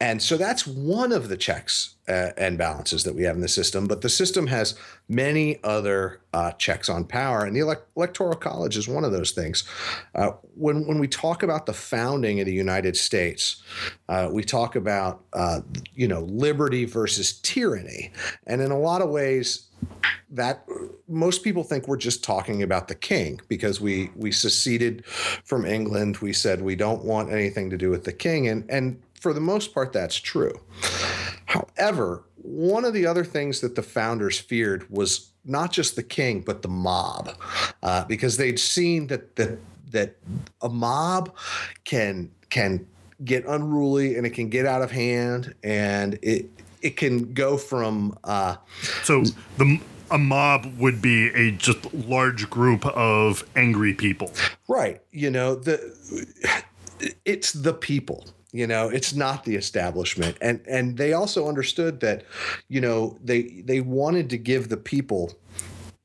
And 0.00 0.22
so 0.22 0.38
that's 0.38 0.66
one 0.66 1.12
of 1.12 1.28
the 1.28 1.36
checks 1.36 1.96
uh, 2.08 2.30
and 2.38 2.56
balances 2.56 3.04
that 3.04 3.14
we 3.14 3.22
have 3.24 3.36
in 3.36 3.42
the 3.42 3.48
system. 3.48 3.86
But 3.86 4.00
the 4.00 4.08
system 4.08 4.46
has 4.46 4.74
many 5.10 5.62
other 5.62 6.22
uh, 6.32 6.52
checks 6.52 6.88
on 6.88 7.04
power, 7.04 7.44
and 7.44 7.54
the 7.54 7.60
elect- 7.60 7.86
electoral 7.96 8.34
college 8.34 8.78
is 8.78 8.88
one 8.88 9.04
of 9.04 9.12
those 9.12 9.32
things. 9.32 9.64
Uh, 10.14 10.30
when 10.56 10.86
when 10.86 10.98
we 10.98 11.06
talk 11.06 11.42
about 11.42 11.66
the 11.66 11.74
founding 11.74 12.40
of 12.40 12.46
the 12.46 12.52
United 12.52 12.96
States, 12.96 13.62
uh, 14.08 14.28
we 14.32 14.42
talk 14.42 14.74
about 14.74 15.22
uh, 15.34 15.60
you 15.94 16.08
know 16.08 16.22
liberty 16.22 16.86
versus 16.86 17.38
tyranny, 17.40 18.10
and 18.46 18.62
in 18.62 18.70
a 18.70 18.78
lot 18.78 19.02
of 19.02 19.10
ways 19.10 19.66
that 20.30 20.64
most 21.08 21.42
people 21.42 21.64
think 21.64 21.88
we're 21.88 21.96
just 21.96 22.22
talking 22.22 22.62
about 22.62 22.88
the 22.88 22.94
king 22.94 23.40
because 23.48 23.80
we 23.80 24.10
we 24.16 24.32
seceded 24.32 25.04
from 25.06 25.66
England. 25.66 26.18
We 26.18 26.32
said 26.32 26.62
we 26.62 26.76
don't 26.76 27.04
want 27.04 27.30
anything 27.32 27.68
to 27.70 27.76
do 27.76 27.90
with 27.90 28.04
the 28.04 28.12
king, 28.12 28.48
and 28.48 28.64
and 28.70 29.00
for 29.20 29.32
the 29.32 29.40
most 29.40 29.72
part, 29.72 29.92
that's 29.92 30.16
true. 30.16 30.60
However, 31.46 32.24
one 32.36 32.84
of 32.84 32.94
the 32.94 33.06
other 33.06 33.24
things 33.24 33.60
that 33.60 33.74
the 33.76 33.82
founders 33.82 34.38
feared 34.38 34.90
was 34.90 35.30
not 35.44 35.72
just 35.72 35.96
the 35.96 36.02
king, 36.02 36.40
but 36.40 36.62
the 36.62 36.68
mob, 36.68 37.36
uh, 37.82 38.04
because 38.04 38.36
they'd 38.36 38.58
seen 38.58 39.06
that 39.08 39.36
that 39.36 39.58
that 39.90 40.16
a 40.62 40.68
mob 40.68 41.34
can 41.84 42.30
can 42.48 42.86
get 43.24 43.44
unruly 43.46 44.16
and 44.16 44.26
it 44.26 44.30
can 44.30 44.48
get 44.48 44.64
out 44.64 44.82
of 44.82 44.90
hand 44.90 45.54
and 45.62 46.18
it 46.22 46.46
it 46.82 46.96
can 46.96 47.32
go 47.34 47.58
from 47.58 48.16
uh, 48.24 48.56
so 49.02 49.22
the 49.58 49.80
a 50.10 50.18
mob 50.18 50.66
would 50.78 51.00
be 51.00 51.28
a 51.34 51.52
just 51.52 51.92
large 51.94 52.50
group 52.50 52.84
of 52.86 53.48
angry 53.54 53.94
people. 53.94 54.32
Right. 54.68 55.00
You 55.12 55.30
know, 55.30 55.54
the 55.54 55.94
it's 57.24 57.52
the 57.52 57.72
people 57.72 58.26
you 58.52 58.66
know 58.66 58.88
it's 58.88 59.14
not 59.14 59.44
the 59.44 59.56
establishment 59.56 60.36
and 60.40 60.60
and 60.66 60.96
they 60.96 61.12
also 61.12 61.48
understood 61.48 62.00
that 62.00 62.24
you 62.68 62.80
know 62.80 63.16
they 63.22 63.42
they 63.64 63.80
wanted 63.80 64.30
to 64.30 64.38
give 64.38 64.68
the 64.68 64.76
people 64.76 65.32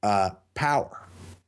uh, 0.04 0.30
power 0.54 1.02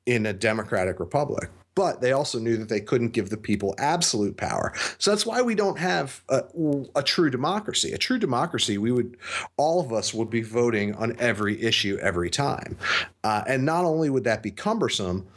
in 0.06 0.25
a 0.25 0.34
democratic 0.34 1.00
republic 1.00 1.50
but 1.77 2.01
they 2.01 2.12
also 2.12 2.39
knew 2.39 2.58
that 2.58 2.70
they 2.70 2.80
couldn't 2.80 3.10
give 3.10 3.30
the 3.30 3.38
people 3.38 3.75
absolute 3.77 4.36
power. 4.36 4.74
So 4.98 5.12
that's 5.12 5.27
why 5.27 5.44
we 5.44 5.54
don't 5.54 5.77
have 5.77 6.24
a, 6.27 6.44
a, 6.96 7.04
true 7.04 7.30
democracy. 7.30 7.94
A 7.94 8.00
true 8.00 8.18
democracy, 8.18 8.80
we 8.80 8.92
would, 8.92 9.16
all 9.58 9.80
of 9.80 9.94
us 9.94 10.12
would 10.12 10.32
be 10.32 10.42
voting 10.42 10.96
on 10.96 11.16
every 11.20 11.62
issue 11.62 12.00
every 12.01 12.32
time. 12.32 12.77
Uh, 13.24 13.44
and 13.46 13.63
not 13.63 13.86
only 13.86 14.10
would 14.10 14.24
that 14.24 14.42
be 14.42 14.50
cumbersome, 14.50 15.27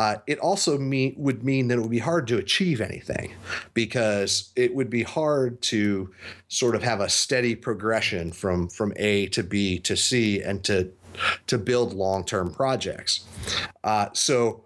uh, 0.00 0.16
it 0.26 0.38
also 0.38 0.78
mean, 0.78 1.14
would 1.18 1.44
mean 1.44 1.68
that 1.68 1.76
it 1.76 1.82
would 1.82 1.90
be 1.90 1.98
hard 1.98 2.26
to 2.26 2.38
achieve 2.38 2.80
anything 2.80 3.34
because 3.74 4.50
it 4.56 4.74
would 4.74 4.88
be 4.88 5.02
hard 5.02 5.60
to 5.60 6.10
sort 6.48 6.74
of 6.74 6.82
have 6.82 7.00
a 7.00 7.08
steady 7.10 7.54
progression 7.54 8.32
from 8.32 8.66
from 8.66 8.94
A 8.96 9.26
to 9.26 9.42
B 9.42 9.78
to 9.80 9.94
C 9.94 10.40
and 10.40 10.64
to 10.64 10.90
to 11.48 11.58
build 11.58 11.92
long 11.92 12.24
term 12.24 12.50
projects. 12.50 13.26
Uh, 13.84 14.08
so 14.14 14.64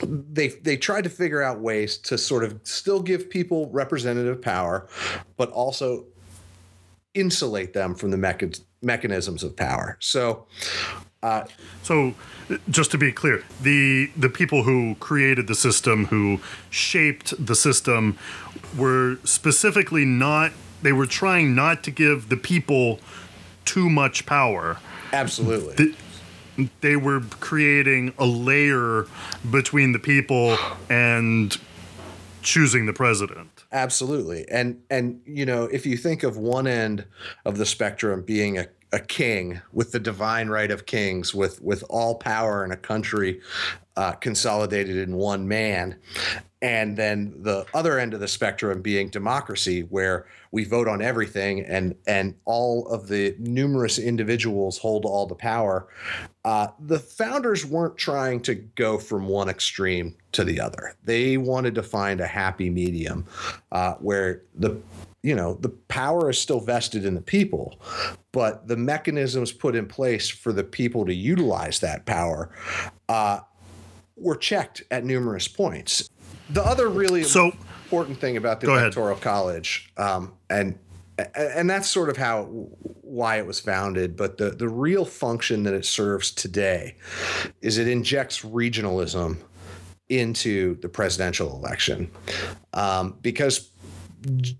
they 0.00 0.48
they 0.48 0.78
tried 0.78 1.04
to 1.04 1.10
figure 1.10 1.42
out 1.42 1.60
ways 1.60 1.98
to 1.98 2.16
sort 2.16 2.42
of 2.42 2.58
still 2.62 3.02
give 3.02 3.28
people 3.28 3.68
representative 3.68 4.40
power, 4.40 4.88
but 5.36 5.50
also 5.50 6.06
insulate 7.12 7.74
them 7.74 7.94
from 7.94 8.10
the 8.10 8.16
mecha- 8.16 8.62
mechanisms 8.80 9.42
of 9.42 9.54
power. 9.54 9.98
So, 10.00 10.46
uh, 11.22 11.44
so 11.82 12.14
just 12.68 12.90
to 12.90 12.98
be 12.98 13.12
clear, 13.12 13.44
the 13.60 14.10
the 14.16 14.28
people 14.28 14.64
who 14.64 14.96
created 14.96 15.46
the 15.46 15.54
system, 15.54 16.06
who 16.06 16.40
shaped 16.70 17.34
the 17.44 17.54
system, 17.54 18.18
were 18.76 19.18
specifically 19.24 20.04
not. 20.04 20.52
They 20.82 20.92
were 20.92 21.06
trying 21.06 21.54
not 21.54 21.84
to 21.84 21.90
give 21.92 22.28
the 22.28 22.36
people 22.36 22.98
too 23.64 23.88
much 23.88 24.26
power. 24.26 24.78
Absolutely. 25.12 25.74
The, 25.76 25.94
they 26.80 26.96
were 26.96 27.20
creating 27.40 28.12
a 28.18 28.26
layer 28.26 29.06
between 29.50 29.92
the 29.92 29.98
people 29.98 30.56
and 30.90 31.56
choosing 32.42 32.86
the 32.86 32.92
president. 32.92 33.64
Absolutely. 33.70 34.46
And 34.48 34.82
and 34.90 35.20
you 35.24 35.46
know, 35.46 35.64
if 35.64 35.86
you 35.86 35.96
think 35.96 36.22
of 36.22 36.36
one 36.36 36.66
end 36.66 37.04
of 37.44 37.58
the 37.58 37.66
spectrum 37.66 38.22
being 38.22 38.58
a, 38.58 38.66
a 38.92 39.00
king 39.00 39.60
with 39.72 39.92
the 39.92 39.98
divine 39.98 40.48
right 40.48 40.70
of 40.70 40.86
kings 40.86 41.34
with 41.34 41.62
with 41.62 41.82
all 41.88 42.14
power 42.16 42.64
in 42.64 42.72
a 42.72 42.76
country 42.76 43.40
uh, 43.96 44.12
consolidated 44.12 44.96
in 44.96 45.16
one 45.16 45.46
man. 45.46 45.96
And 46.60 46.96
then 46.96 47.34
the 47.42 47.66
other 47.74 47.98
end 47.98 48.14
of 48.14 48.20
the 48.20 48.28
spectrum 48.28 48.80
being 48.82 49.08
democracy 49.08 49.80
where 49.82 50.26
we 50.52 50.64
vote 50.64 50.86
on 50.86 51.02
everything 51.02 51.60
and 51.64 51.94
and 52.06 52.34
all 52.44 52.86
of 52.88 53.08
the 53.08 53.34
numerous 53.38 53.98
individuals 53.98 54.78
hold 54.78 55.04
all 55.04 55.26
the 55.26 55.34
power. 55.34 55.88
Uh, 56.44 56.68
the 56.78 56.98
founders 56.98 57.64
weren't 57.64 57.96
trying 57.96 58.40
to 58.42 58.54
go 58.54 58.98
from 58.98 59.26
one 59.26 59.48
extreme 59.48 60.14
to 60.32 60.44
the 60.44 60.60
other. 60.60 60.94
They 61.04 61.36
wanted 61.36 61.74
to 61.76 61.82
find 61.82 62.20
a 62.20 62.26
happy 62.26 62.70
medium 62.70 63.26
uh, 63.72 63.94
where 63.94 64.42
the 64.54 64.80
you 65.22 65.34
know 65.34 65.54
the 65.54 65.68
power 65.68 66.30
is 66.30 66.38
still 66.38 66.60
vested 66.60 67.04
in 67.04 67.14
the 67.14 67.20
people 67.20 67.78
but 68.32 68.66
the 68.66 68.76
mechanisms 68.76 69.52
put 69.52 69.76
in 69.76 69.86
place 69.86 70.28
for 70.28 70.52
the 70.52 70.64
people 70.64 71.04
to 71.06 71.14
utilize 71.14 71.80
that 71.80 72.06
power 72.06 72.50
uh, 73.08 73.40
were 74.16 74.36
checked 74.36 74.82
at 74.90 75.04
numerous 75.04 75.48
points 75.48 76.08
the 76.52 76.64
other 76.64 76.88
really 76.88 77.24
so, 77.24 77.52
important 77.84 78.18
thing 78.18 78.36
about 78.36 78.60
the 78.60 78.70
electoral 78.70 79.12
ahead. 79.12 79.22
college, 79.22 79.90
um, 79.96 80.32
and 80.50 80.78
and 81.34 81.68
that's 81.68 81.88
sort 81.88 82.08
of 82.08 82.16
how 82.16 82.44
why 83.02 83.38
it 83.38 83.46
was 83.46 83.60
founded. 83.60 84.16
But 84.16 84.38
the 84.38 84.50
the 84.50 84.68
real 84.68 85.04
function 85.04 85.62
that 85.64 85.74
it 85.74 85.84
serves 85.84 86.30
today 86.30 86.96
is 87.60 87.78
it 87.78 87.88
injects 87.88 88.42
regionalism 88.42 89.38
into 90.08 90.78
the 90.80 90.88
presidential 90.88 91.56
election 91.56 92.10
um, 92.74 93.16
because 93.22 93.70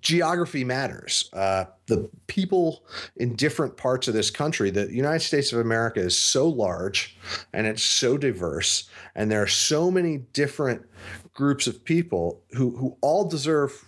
geography 0.00 0.64
matters. 0.64 1.30
Uh, 1.32 1.64
the 1.86 2.08
people 2.26 2.84
in 3.16 3.34
different 3.34 3.76
parts 3.76 4.08
of 4.08 4.14
this 4.14 4.30
country, 4.30 4.70
the 4.70 4.92
United 4.92 5.20
States 5.20 5.52
of 5.52 5.60
America 5.60 6.00
is 6.00 6.16
so 6.16 6.48
large 6.48 7.16
and 7.52 7.66
it's 7.66 7.82
so 7.82 8.16
diverse, 8.16 8.88
and 9.14 9.30
there 9.30 9.42
are 9.42 9.48
so 9.48 9.90
many 9.90 10.18
different 10.32 10.84
groups 11.32 11.66
of 11.66 11.84
people 11.84 12.42
who 12.52 12.76
who 12.76 12.96
all 13.00 13.24
deserve, 13.28 13.84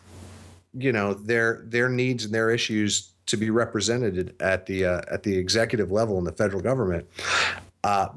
you 0.74 0.92
know, 0.92 1.14
their 1.14 1.64
their 1.66 1.88
needs 1.88 2.24
and 2.24 2.34
their 2.34 2.50
issues 2.50 3.10
to 3.26 3.36
be 3.36 3.50
represented 3.50 4.34
at 4.40 4.66
the 4.66 4.84
uh, 4.84 5.02
at 5.10 5.22
the 5.22 5.36
executive 5.36 5.90
level 5.90 6.18
in 6.18 6.24
the 6.24 6.32
federal 6.32 6.62
government. 6.62 7.06
Uh, 7.82 8.08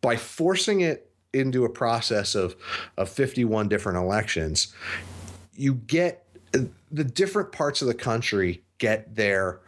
by 0.00 0.16
forcing 0.16 0.80
it 0.80 1.10
into 1.32 1.64
a 1.64 1.68
process 1.68 2.34
of 2.34 2.56
of 2.96 3.08
51 3.08 3.68
different 3.68 3.98
elections, 3.98 4.74
you 5.54 5.74
get 5.74 6.23
the 6.94 7.04
different 7.04 7.52
parts 7.52 7.82
of 7.82 7.88
the 7.88 7.94
country 7.94 8.62
get 8.78 9.14
their 9.14 9.60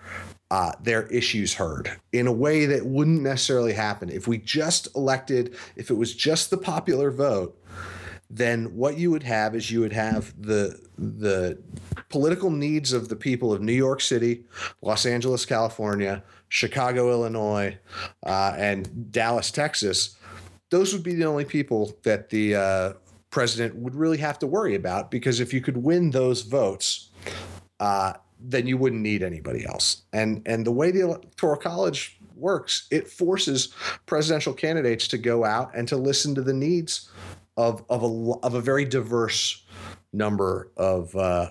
uh, 0.50 0.72
their 0.80 1.06
issues 1.08 1.52
heard 1.54 1.90
in 2.12 2.28
a 2.28 2.32
way 2.32 2.66
that 2.66 2.86
wouldn't 2.86 3.20
necessarily 3.20 3.72
happen 3.72 4.08
if 4.08 4.28
we 4.28 4.38
just 4.38 4.88
elected 4.94 5.56
if 5.74 5.90
it 5.90 5.94
was 5.94 6.14
just 6.14 6.50
the 6.50 6.56
popular 6.56 7.10
vote 7.10 7.60
then 8.30 8.76
what 8.76 8.98
you 8.98 9.10
would 9.10 9.22
have 9.22 9.54
is 9.54 9.70
you 9.70 9.80
would 9.80 9.92
have 9.92 10.34
the 10.40 10.80
the 10.98 11.58
political 12.08 12.50
needs 12.50 12.92
of 12.92 13.08
the 13.08 13.16
people 13.16 13.52
of 13.52 13.60
New 13.60 13.72
York 13.72 14.00
City, 14.00 14.44
Los 14.82 15.06
Angeles, 15.06 15.44
California, 15.44 16.22
Chicago, 16.48 17.10
Illinois, 17.10 17.76
uh, 18.24 18.54
and 18.56 19.12
Dallas, 19.12 19.50
Texas. 19.50 20.16
Those 20.70 20.92
would 20.92 21.02
be 21.02 21.14
the 21.14 21.24
only 21.24 21.44
people 21.44 21.96
that 22.02 22.30
the 22.30 22.54
uh, 22.56 22.92
president 23.30 23.76
would 23.76 23.94
really 23.94 24.18
have 24.18 24.38
to 24.38 24.46
worry 24.46 24.74
about 24.74 25.10
because 25.10 25.40
if 25.40 25.52
you 25.52 25.60
could 25.60 25.76
win 25.76 26.10
those 26.10 26.42
votes, 26.42 27.05
uh, 27.80 28.14
then 28.40 28.66
you 28.66 28.76
wouldn't 28.76 29.02
need 29.02 29.22
anybody 29.22 29.66
else. 29.66 30.02
And 30.12 30.42
and 30.46 30.66
the 30.66 30.72
way 30.72 30.90
the 30.90 31.00
electoral 31.00 31.56
college 31.56 32.18
works, 32.36 32.86
it 32.90 33.08
forces 33.08 33.74
presidential 34.04 34.52
candidates 34.52 35.08
to 35.08 35.18
go 35.18 35.44
out 35.44 35.70
and 35.74 35.88
to 35.88 35.96
listen 35.96 36.34
to 36.34 36.42
the 36.42 36.52
needs 36.52 37.10
of 37.56 37.84
of 37.88 38.02
a 38.02 38.32
of 38.44 38.54
a 38.54 38.60
very 38.60 38.84
diverse 38.84 39.64
number 40.12 40.70
of 40.76 41.14
uh, 41.16 41.50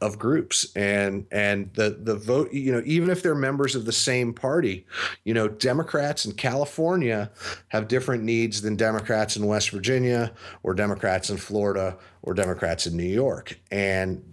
of 0.00 0.18
groups 0.18 0.66
and 0.74 1.26
and 1.30 1.72
the 1.74 1.98
the 2.02 2.16
vote 2.16 2.50
you 2.52 2.72
know 2.72 2.82
even 2.86 3.10
if 3.10 3.22
they're 3.22 3.34
members 3.34 3.74
of 3.74 3.84
the 3.84 3.92
same 3.92 4.32
party 4.32 4.86
you 5.24 5.34
know 5.34 5.46
democrats 5.46 6.24
in 6.24 6.32
california 6.32 7.30
have 7.68 7.86
different 7.86 8.24
needs 8.24 8.62
than 8.62 8.76
democrats 8.76 9.36
in 9.36 9.46
west 9.46 9.70
virginia 9.70 10.32
or 10.62 10.72
democrats 10.72 11.28
in 11.28 11.36
florida 11.36 11.98
or 12.22 12.32
democrats 12.32 12.86
in 12.86 12.96
new 12.96 13.02
york 13.02 13.58
and 13.70 14.24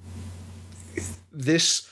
this 1.38 1.89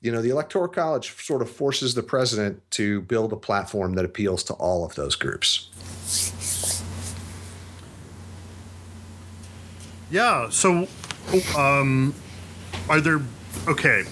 you 0.00 0.10
know 0.10 0.20
the 0.20 0.30
electoral 0.30 0.68
college 0.68 1.14
sort 1.24 1.40
of 1.40 1.48
forces 1.48 1.94
the 1.94 2.02
president 2.02 2.60
to 2.70 3.00
build 3.02 3.32
a 3.32 3.36
platform 3.36 3.94
that 3.94 4.04
appeals 4.04 4.42
to 4.42 4.52
all 4.54 4.84
of 4.84 4.94
those 4.96 5.14
groups 5.14 5.68
Yeah. 10.10 10.48
So, 10.50 10.88
um, 11.56 12.14
are 12.88 13.00
there 13.00 13.20
okay? 13.66 14.04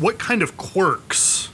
What 0.00 0.18
kind 0.18 0.42
of 0.42 0.56
quirks 0.56 1.48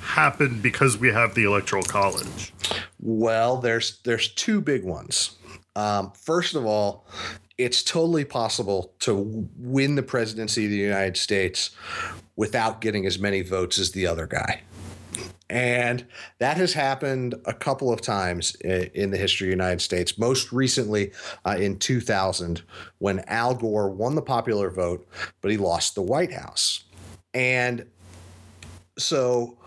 happen 0.00 0.60
because 0.60 0.98
we 0.98 1.12
have 1.12 1.34
the 1.34 1.44
electoral 1.44 1.82
college? 1.82 2.52
Well, 3.00 3.58
there's 3.58 4.00
there's 4.02 4.28
two 4.28 4.60
big 4.60 4.84
ones. 4.84 5.36
Um, 5.76 6.12
first 6.12 6.56
of 6.56 6.66
all, 6.66 7.06
it's 7.60 7.82
totally 7.82 8.24
possible 8.24 8.94
to 9.00 9.46
win 9.58 9.94
the 9.94 10.02
presidency 10.02 10.64
of 10.64 10.70
the 10.70 10.78
United 10.78 11.16
States 11.16 11.70
without 12.34 12.80
getting 12.80 13.04
as 13.04 13.18
many 13.18 13.42
votes 13.42 13.78
as 13.78 13.92
the 13.92 14.06
other 14.06 14.26
guy. 14.26 14.62
And 15.50 16.06
that 16.38 16.56
has 16.56 16.72
happened 16.72 17.34
a 17.44 17.52
couple 17.52 17.92
of 17.92 18.00
times 18.00 18.54
in 18.54 19.10
the 19.10 19.18
history 19.18 19.48
of 19.48 19.50
the 19.50 19.62
United 19.62 19.82
States. 19.82 20.16
Most 20.16 20.52
recently 20.52 21.12
uh, 21.44 21.56
in 21.58 21.78
2000, 21.78 22.62
when 22.98 23.18
Al 23.26 23.54
Gore 23.54 23.90
won 23.90 24.14
the 24.14 24.22
popular 24.22 24.70
vote, 24.70 25.06
but 25.42 25.50
he 25.50 25.56
lost 25.56 25.96
the 25.96 26.02
White 26.02 26.32
House. 26.32 26.84
And 27.34 27.84
so, 28.96 29.58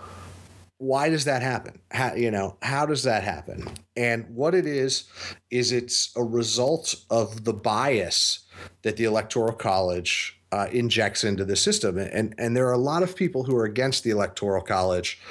why 0.83 1.09
does 1.09 1.23
that 1.23 1.41
happen? 1.41 1.79
How, 1.91 2.13
you 2.13 2.29
know, 2.29 2.57
how 2.61 2.85
does 2.85 3.03
that 3.03 3.23
happen? 3.23 3.69
And 3.95 4.27
what 4.27 4.53
it 4.53 4.65
is, 4.65 5.05
is 5.49 5.71
it's 5.71 6.11
a 6.17 6.23
result 6.23 6.93
of 7.09 7.45
the 7.45 7.53
bias 7.53 8.45
that 8.81 8.97
the 8.97 9.05
Electoral 9.05 9.53
College 9.53 10.41
uh, 10.51 10.67
injects 10.73 11.23
into 11.23 11.45
the 11.45 11.55
system. 11.55 11.97
And, 11.97 12.35
and 12.37 12.55
there 12.55 12.67
are 12.67 12.73
a 12.73 12.77
lot 12.77 13.01
of 13.01 13.15
people 13.15 13.43
who 13.43 13.55
are 13.55 13.63
against 13.63 14.03
the 14.03 14.09
Electoral 14.09 14.61
College 14.61 15.21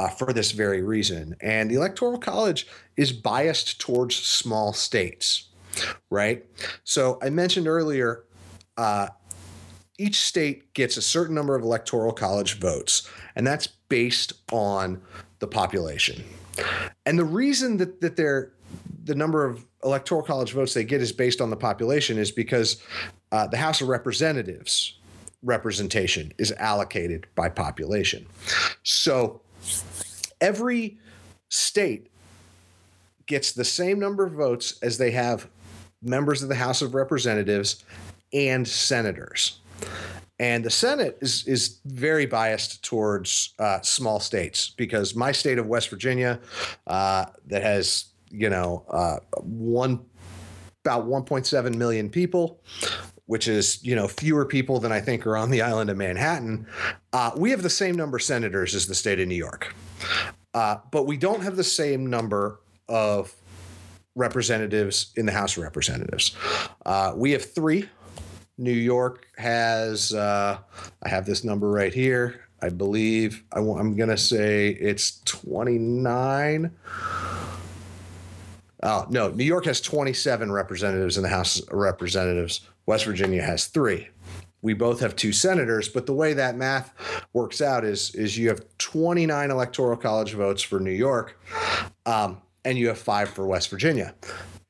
uh, 0.00 0.08
for 0.08 0.32
this 0.32 0.50
very 0.50 0.82
reason. 0.82 1.36
And 1.40 1.70
the 1.70 1.76
Electoral 1.76 2.18
College 2.18 2.66
is 2.96 3.12
biased 3.12 3.80
towards 3.80 4.16
small 4.16 4.72
states, 4.72 5.50
right? 6.10 6.44
So 6.82 7.20
I 7.22 7.30
mentioned 7.30 7.68
earlier, 7.68 8.24
uh, 8.76 9.08
each 9.98 10.20
state 10.20 10.72
gets 10.74 10.96
a 10.96 11.02
certain 11.02 11.34
number 11.34 11.54
of 11.54 11.62
Electoral 11.62 12.12
College 12.12 12.58
votes, 12.58 13.08
and 13.36 13.46
that's 13.46 13.66
based 13.66 14.32
on 14.52 15.02
the 15.40 15.46
population. 15.46 16.24
And 17.06 17.18
the 17.18 17.24
reason 17.24 17.76
that, 17.78 18.00
that 18.00 18.16
they're 18.16 18.52
the 19.04 19.14
number 19.14 19.46
of 19.46 19.64
electoral 19.84 20.22
college 20.22 20.52
votes 20.52 20.74
they 20.74 20.84
get 20.84 21.00
is 21.00 21.12
based 21.12 21.40
on 21.40 21.50
the 21.50 21.56
population 21.56 22.18
is 22.18 22.30
because 22.30 22.82
uh, 23.32 23.46
the 23.46 23.56
House 23.56 23.80
of 23.80 23.88
Representatives 23.88 24.98
representation 25.42 26.32
is 26.38 26.52
allocated 26.52 27.26
by 27.34 27.48
population. 27.48 28.26
So 28.82 29.40
every 30.40 30.98
state 31.48 32.10
gets 33.26 33.52
the 33.52 33.64
same 33.64 33.98
number 33.98 34.26
of 34.26 34.32
votes 34.32 34.78
as 34.82 34.98
they 34.98 35.12
have 35.12 35.48
members 36.02 36.42
of 36.42 36.48
the 36.48 36.54
House 36.54 36.82
of 36.82 36.94
Representatives 36.94 37.84
and 38.32 38.66
senators. 38.66 39.57
And 40.40 40.64
the 40.64 40.70
Senate 40.70 41.18
is 41.20 41.44
is 41.46 41.80
very 41.84 42.26
biased 42.26 42.84
towards 42.84 43.54
uh, 43.58 43.80
small 43.80 44.20
states 44.20 44.70
because 44.70 45.16
my 45.16 45.32
state 45.32 45.58
of 45.58 45.66
West 45.66 45.90
Virginia, 45.90 46.38
uh, 46.86 47.26
that 47.46 47.62
has 47.62 48.06
you 48.30 48.48
know 48.48 48.84
uh, 48.90 49.16
one 49.40 50.04
about 50.84 51.06
1.7 51.06 51.74
million 51.74 52.08
people, 52.08 52.60
which 53.26 53.48
is 53.48 53.82
you 53.84 53.96
know 53.96 54.06
fewer 54.06 54.44
people 54.44 54.78
than 54.78 54.92
I 54.92 55.00
think 55.00 55.26
are 55.26 55.36
on 55.36 55.50
the 55.50 55.60
island 55.62 55.90
of 55.90 55.96
Manhattan. 55.96 56.66
Uh, 57.12 57.32
we 57.36 57.50
have 57.50 57.62
the 57.62 57.70
same 57.70 57.96
number 57.96 58.16
of 58.16 58.22
senators 58.22 58.76
as 58.76 58.86
the 58.86 58.94
state 58.94 59.18
of 59.18 59.26
New 59.26 59.34
York, 59.34 59.74
uh, 60.54 60.76
but 60.92 61.04
we 61.04 61.16
don't 61.16 61.42
have 61.42 61.56
the 61.56 61.64
same 61.64 62.06
number 62.06 62.60
of 62.88 63.34
representatives 64.14 65.12
in 65.16 65.26
the 65.26 65.32
House 65.32 65.56
of 65.56 65.62
Representatives. 65.62 66.36
Uh, 66.86 67.12
we 67.16 67.32
have 67.32 67.44
three. 67.44 67.88
New 68.58 68.72
York 68.72 69.26
has 69.38 70.12
uh, 70.12 70.58
I 71.02 71.08
have 71.08 71.24
this 71.24 71.44
number 71.44 71.70
right 71.70 71.94
here. 71.94 72.42
I 72.60 72.70
believe 72.70 73.44
I, 73.52 73.60
am 73.60 73.96
going 73.96 74.08
to 74.08 74.16
say 74.16 74.70
it's 74.70 75.20
29. 75.24 76.72
Oh, 78.82 79.06
no, 79.08 79.28
New 79.30 79.44
York 79.44 79.64
has 79.66 79.80
27 79.80 80.50
representatives 80.50 81.16
in 81.16 81.22
the 81.22 81.28
House 81.28 81.60
of 81.60 81.72
Representatives. 81.72 82.62
West 82.86 83.04
Virginia 83.04 83.42
has 83.42 83.66
three. 83.66 84.08
We 84.60 84.74
both 84.74 84.98
have 85.00 85.14
two 85.14 85.32
senators, 85.32 85.88
but 85.88 86.06
the 86.06 86.12
way 86.12 86.32
that 86.32 86.56
math 86.56 86.92
works 87.32 87.60
out 87.60 87.84
is 87.84 88.12
is 88.16 88.36
you 88.36 88.48
have 88.48 88.64
29 88.78 89.52
electoral 89.52 89.96
college 89.96 90.34
votes 90.34 90.62
for 90.62 90.80
New 90.80 90.90
York, 90.90 91.40
um, 92.06 92.42
and 92.64 92.76
you 92.76 92.88
have 92.88 92.98
five 92.98 93.28
for 93.28 93.46
West 93.46 93.70
Virginia. 93.70 94.14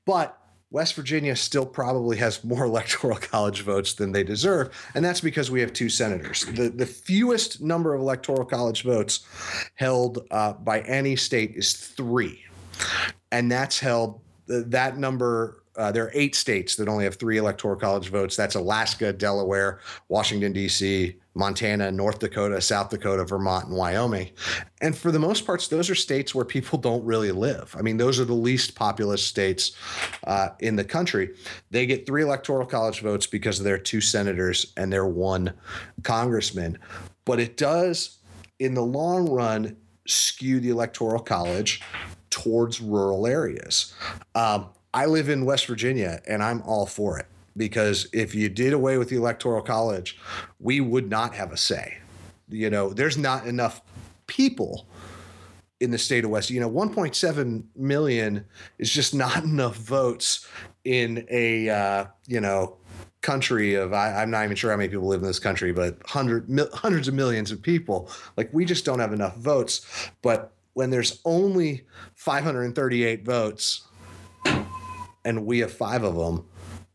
But 0.04 0.38
West 0.70 0.94
Virginia 0.94 1.34
still 1.34 1.64
probably 1.64 2.16
has 2.18 2.44
more 2.44 2.64
electoral 2.72 3.16
college 3.16 3.62
votes 3.62 3.94
than 3.94 4.12
they 4.12 4.22
deserve, 4.22 4.70
and 4.94 5.04
that's 5.04 5.20
because 5.20 5.50
we 5.50 5.60
have 5.60 5.72
two 5.72 5.88
senators. 5.88 6.44
The 6.44 6.68
the 6.68 6.86
fewest 6.86 7.60
number 7.60 7.94
of 7.94 8.00
electoral 8.00 8.44
college 8.44 8.82
votes 8.82 9.26
held 9.74 10.26
uh, 10.30 10.52
by 10.54 10.80
any 10.80 11.16
state 11.16 11.52
is 11.56 11.72
three, 11.72 12.44
and 13.32 13.50
that's 13.50 13.78
held. 13.78 14.20
That 14.46 14.96
number 14.96 15.62
uh, 15.78 15.92
there 15.92 16.04
are 16.04 16.10
eight 16.12 16.34
states 16.34 16.74
that 16.76 16.88
only 16.88 17.04
have 17.04 17.14
three 17.14 17.38
electoral 17.38 17.76
college 17.76 18.08
votes. 18.08 18.34
That's 18.34 18.56
Alaska, 18.56 19.12
Delaware, 19.12 19.78
Washington, 20.08 20.52
D.C., 20.52 21.16
Montana, 21.38 21.92
North 21.92 22.18
Dakota, 22.18 22.60
South 22.60 22.90
Dakota, 22.90 23.24
Vermont, 23.24 23.68
and 23.68 23.76
Wyoming. 23.76 24.30
And 24.80 24.98
for 24.98 25.12
the 25.12 25.20
most 25.20 25.46
parts, 25.46 25.68
those 25.68 25.88
are 25.88 25.94
states 25.94 26.34
where 26.34 26.44
people 26.44 26.78
don't 26.78 27.04
really 27.04 27.30
live. 27.30 27.74
I 27.78 27.82
mean, 27.82 27.96
those 27.96 28.18
are 28.18 28.24
the 28.24 28.34
least 28.34 28.74
populous 28.74 29.24
states 29.24 29.72
uh, 30.24 30.48
in 30.58 30.74
the 30.74 30.84
country. 30.84 31.30
They 31.70 31.86
get 31.86 32.06
three 32.06 32.22
electoral 32.22 32.66
college 32.66 33.00
votes 33.00 33.26
because 33.26 33.60
of 33.60 33.64
their 33.64 33.78
two 33.78 34.00
senators 34.00 34.72
and 34.76 34.92
their 34.92 35.06
one 35.06 35.54
congressman. 36.02 36.78
But 37.24 37.38
it 37.38 37.56
does, 37.56 38.18
in 38.58 38.74
the 38.74 38.82
long 38.82 39.30
run, 39.30 39.76
skew 40.08 40.58
the 40.58 40.70
electoral 40.70 41.20
college 41.20 41.82
towards 42.30 42.80
rural 42.80 43.26
areas. 43.26 43.94
Um, 44.34 44.70
I 44.92 45.06
live 45.06 45.28
in 45.28 45.44
West 45.44 45.66
Virginia 45.66 46.20
and 46.26 46.42
I'm 46.42 46.62
all 46.62 46.86
for 46.86 47.18
it 47.18 47.26
because 47.58 48.06
if 48.12 48.34
you 48.34 48.48
did 48.48 48.72
away 48.72 48.96
with 48.96 49.10
the 49.10 49.16
electoral 49.16 49.60
college, 49.60 50.18
we 50.60 50.80
would 50.80 51.10
not 51.10 51.34
have 51.34 51.52
a 51.52 51.56
say. 51.56 51.98
You 52.48 52.70
know, 52.70 52.90
there's 52.90 53.18
not 53.18 53.46
enough 53.46 53.82
people 54.26 54.88
in 55.80 55.90
the 55.90 55.98
state 55.98 56.24
of 56.24 56.30
West. 56.30 56.50
You 56.50 56.60
know, 56.60 56.70
1.7 56.70 57.64
million 57.76 58.44
is 58.78 58.90
just 58.90 59.14
not 59.14 59.44
enough 59.44 59.76
votes 59.76 60.46
in 60.84 61.26
a 61.28 61.68
uh, 61.68 62.06
you 62.26 62.40
know 62.40 62.78
country 63.20 63.74
of 63.74 63.92
I, 63.92 64.22
am 64.22 64.30
not 64.30 64.44
even 64.44 64.56
sure 64.56 64.70
how 64.70 64.76
many 64.76 64.88
people 64.88 65.06
live 65.06 65.20
in 65.20 65.26
this 65.26 65.38
country, 65.38 65.72
but 65.72 65.98
hundred 66.06 66.48
mil, 66.48 66.68
hundreds 66.72 67.08
of 67.08 67.14
millions 67.14 67.50
of 67.50 67.60
people. 67.60 68.10
Like 68.36 68.48
we 68.52 68.64
just 68.64 68.84
don't 68.84 69.00
have 69.00 69.12
enough 69.12 69.36
votes. 69.36 70.10
But 70.22 70.52
when 70.74 70.90
there's 70.90 71.20
only 71.24 71.86
538 72.14 73.24
votes 73.24 73.82
and 75.24 75.44
we 75.44 75.58
have 75.58 75.72
five 75.72 76.04
of 76.04 76.14
them, 76.14 76.46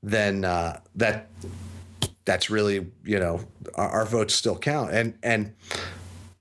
then 0.03 0.43
uh, 0.43 0.81
that 0.95 1.29
that's 2.25 2.49
really 2.49 2.87
you 3.03 3.19
know 3.19 3.39
our, 3.75 3.89
our, 3.89 4.05
votes 4.05 4.35
still 4.35 4.57
count. 4.57 4.91
And 4.91 5.13
and 5.23 5.53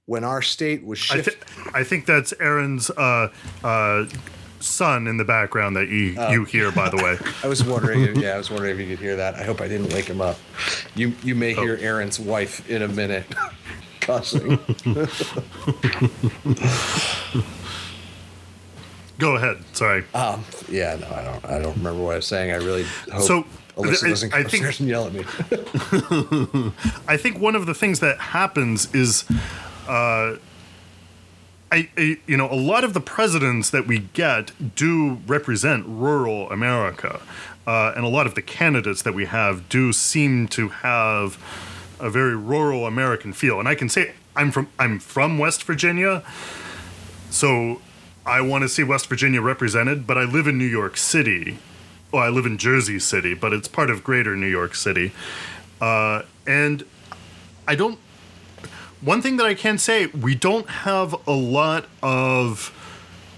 when 0.07 0.25
our 0.25 0.42
state 0.42 0.85
was 0.85 0.98
shifted, 0.98 1.35
I, 1.35 1.62
th- 1.62 1.75
I 1.77 1.85
think 1.85 2.07
that's 2.07 2.35
Aaron's. 2.38 2.90
Uh, 2.90 3.33
uh, 3.62 4.07
son 4.59 5.09
in 5.09 5.16
the 5.16 5.25
background 5.25 5.75
that 5.75 5.88
you 5.88 6.14
oh. 6.16 6.31
you 6.31 6.44
hear 6.44 6.70
by 6.70 6.88
the 6.88 6.96
way 6.98 7.18
i 7.42 7.48
was 7.48 7.64
wondering 7.64 8.05
if, 8.05 8.16
yeah 8.16 8.35
i 8.35 8.38
was 8.38 8.48
wondering 8.48 8.72
if 8.72 8.81
you 8.81 8.94
could 8.94 9.03
hear 9.03 9.16
that 9.16 9.35
i 9.35 9.42
hope 9.42 9.61
i 9.61 9.66
didn't 9.66 9.92
wake 9.92 10.05
him 10.05 10.20
up 10.20 10.38
you 10.94 11.12
you 11.25 11.35
may 11.35 11.53
hear 11.53 11.77
oh. 11.81 11.85
aaron's 11.85 12.20
wife 12.20 12.70
in 12.70 12.83
a 12.83 12.87
minute 12.87 13.27
cussing 14.01 14.61
Go 19.22 19.37
ahead. 19.37 19.58
Sorry. 19.72 20.02
Um, 20.14 20.44
yeah, 20.68 20.96
no, 20.96 21.06
I 21.06 21.22
don't. 21.22 21.44
I 21.44 21.58
don't 21.61 21.76
remember 21.76 22.02
what 22.02 22.12
I 22.14 22.16
was 22.16 22.26
saying. 22.26 22.50
I 22.50 22.56
really 22.56 22.82
hope. 23.11 23.22
So 23.22 23.44
Alyssa 23.76 24.04
I- 24.04 24.08
doesn't 24.08 24.30
come 24.30 24.40
I 24.40 24.42
think- 24.42 24.64
upstairs 24.64 24.80
and 24.80 24.88
yell 24.88 25.06
at 25.06 25.12
me. 25.12 25.24
I 27.06 27.16
think 27.16 27.38
one 27.38 27.54
of 27.54 27.66
the 27.66 27.72
things 27.74 28.00
that 28.00 28.18
happens 28.18 28.92
is, 28.92 29.24
uh, 29.87 30.35
I, 31.70 31.88
I, 31.96 32.18
you 32.26 32.37
know, 32.37 32.50
a 32.50 32.56
lot 32.56 32.82
of 32.82 32.94
the 32.94 33.00
presidents 33.00 33.70
that 33.70 33.87
we 33.87 34.00
get 34.00 34.50
do 34.74 35.20
represent 35.28 35.87
rural 35.87 36.50
America, 36.50 37.20
uh, 37.64 37.92
and 37.94 38.04
a 38.04 38.08
lot 38.08 38.26
of 38.26 38.35
the 38.35 38.42
candidates 38.42 39.02
that 39.02 39.14
we 39.14 39.26
have 39.26 39.68
do 39.68 39.92
seem 39.92 40.48
to 40.48 40.68
have 40.68 41.38
a 42.00 42.11
very 42.11 42.35
rural 42.37 42.87
American 42.88 43.32
feel. 43.32 43.61
And 43.61 43.68
I 43.68 43.76
can 43.76 43.88
say 43.88 44.14
I'm 44.35 44.50
from 44.50 44.68
I'm 44.80 44.98
from 44.98 45.38
West 45.38 45.62
Virginia, 45.62 46.24
so 47.30 47.80
I 48.24 48.40
want 48.40 48.62
to 48.62 48.68
see 48.68 48.82
West 48.82 49.08
Virginia 49.08 49.40
represented. 49.40 50.06
But 50.06 50.18
I 50.18 50.24
live 50.24 50.46
in 50.46 50.58
New 50.58 50.64
York 50.64 50.96
City. 50.96 51.58
Well, 52.12 52.22
I 52.22 52.28
live 52.28 52.46
in 52.46 52.58
Jersey 52.58 52.98
City, 52.98 53.35
but 53.35 53.52
it's 53.52 53.68
part 53.68 53.90
of 53.90 54.04
Greater 54.04 54.37
New 54.37 54.46
York 54.46 54.74
City. 54.74 55.12
Uh, 55.80 56.22
and 56.46 56.85
I 57.66 57.74
don't. 57.74 57.98
One 59.00 59.20
thing 59.20 59.37
that 59.38 59.46
I 59.46 59.54
can 59.54 59.78
say, 59.78 60.06
we 60.06 60.35
don't 60.35 60.68
have 60.68 61.14
a 61.26 61.32
lot 61.32 61.87
of 62.02 62.78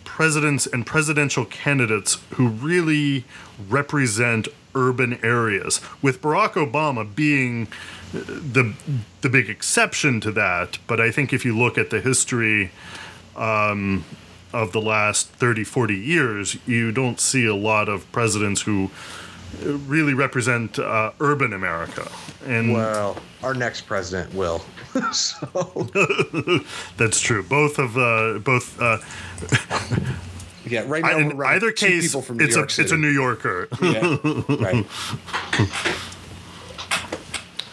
presidents 0.05 0.67
and 0.67 0.87
presidential 0.87 1.45
candidates 1.45 2.19
who 2.35 2.49
really 2.49 3.25
represent 3.69 4.49
urban 4.75 5.19
areas. 5.25 5.81
With 6.03 6.21
Barack 6.21 6.53
Obama 6.53 7.15
being 7.15 7.69
the 8.13 8.75
the 9.23 9.29
big 9.29 9.49
exception 9.49 10.21
to 10.21 10.33
that, 10.33 10.79
but 10.87 11.01
I 11.01 11.11
think 11.11 11.33
if 11.33 11.45
you 11.45 11.57
look 11.57 11.79
at 11.79 11.91
the 11.91 12.01
history 12.01 12.71
um, 13.37 14.05
of 14.55 14.73
the 14.73 14.81
last 14.81 15.29
30, 15.29 15.65
40 15.65 15.95
years, 15.95 16.57
you 16.67 16.93
don't 16.93 17.21
see 17.21 17.45
a 17.47 17.55
lot 17.55 17.89
of 17.89 18.11
presidents 18.13 18.63
who 18.63 18.91
really 19.87 20.15
represent 20.15 20.79
uh, 20.79 21.11
urban 21.21 21.53
America. 21.53 22.11
And 22.47 22.73
Well, 22.73 23.17
our 23.43 23.55
next 23.55 23.83
president 23.83 24.33
will. 24.35 24.65
so 25.13 25.89
that's 26.97 27.21
true. 27.21 27.43
Both 27.43 27.79
of 27.79 27.97
uh, 27.99 28.39
both 28.39 28.81
uh, 28.81 28.99
yeah, 30.67 30.85
right 30.87 31.03
now 31.03 31.11
I- 31.11 31.15
we're 31.17 31.31
in 31.31 31.41
either 31.57 31.71
two 31.73 31.87
case, 31.87 32.07
people 32.09 32.23
from 32.23 32.37
New 32.39 32.45
it's 32.45 32.55
a 32.57 32.59
York 32.61 32.79
it's 32.79 32.93
a 32.93 32.97
New 32.97 33.09
Yorker. 33.11 33.69
yeah, 33.83 34.17
right. 34.61 34.87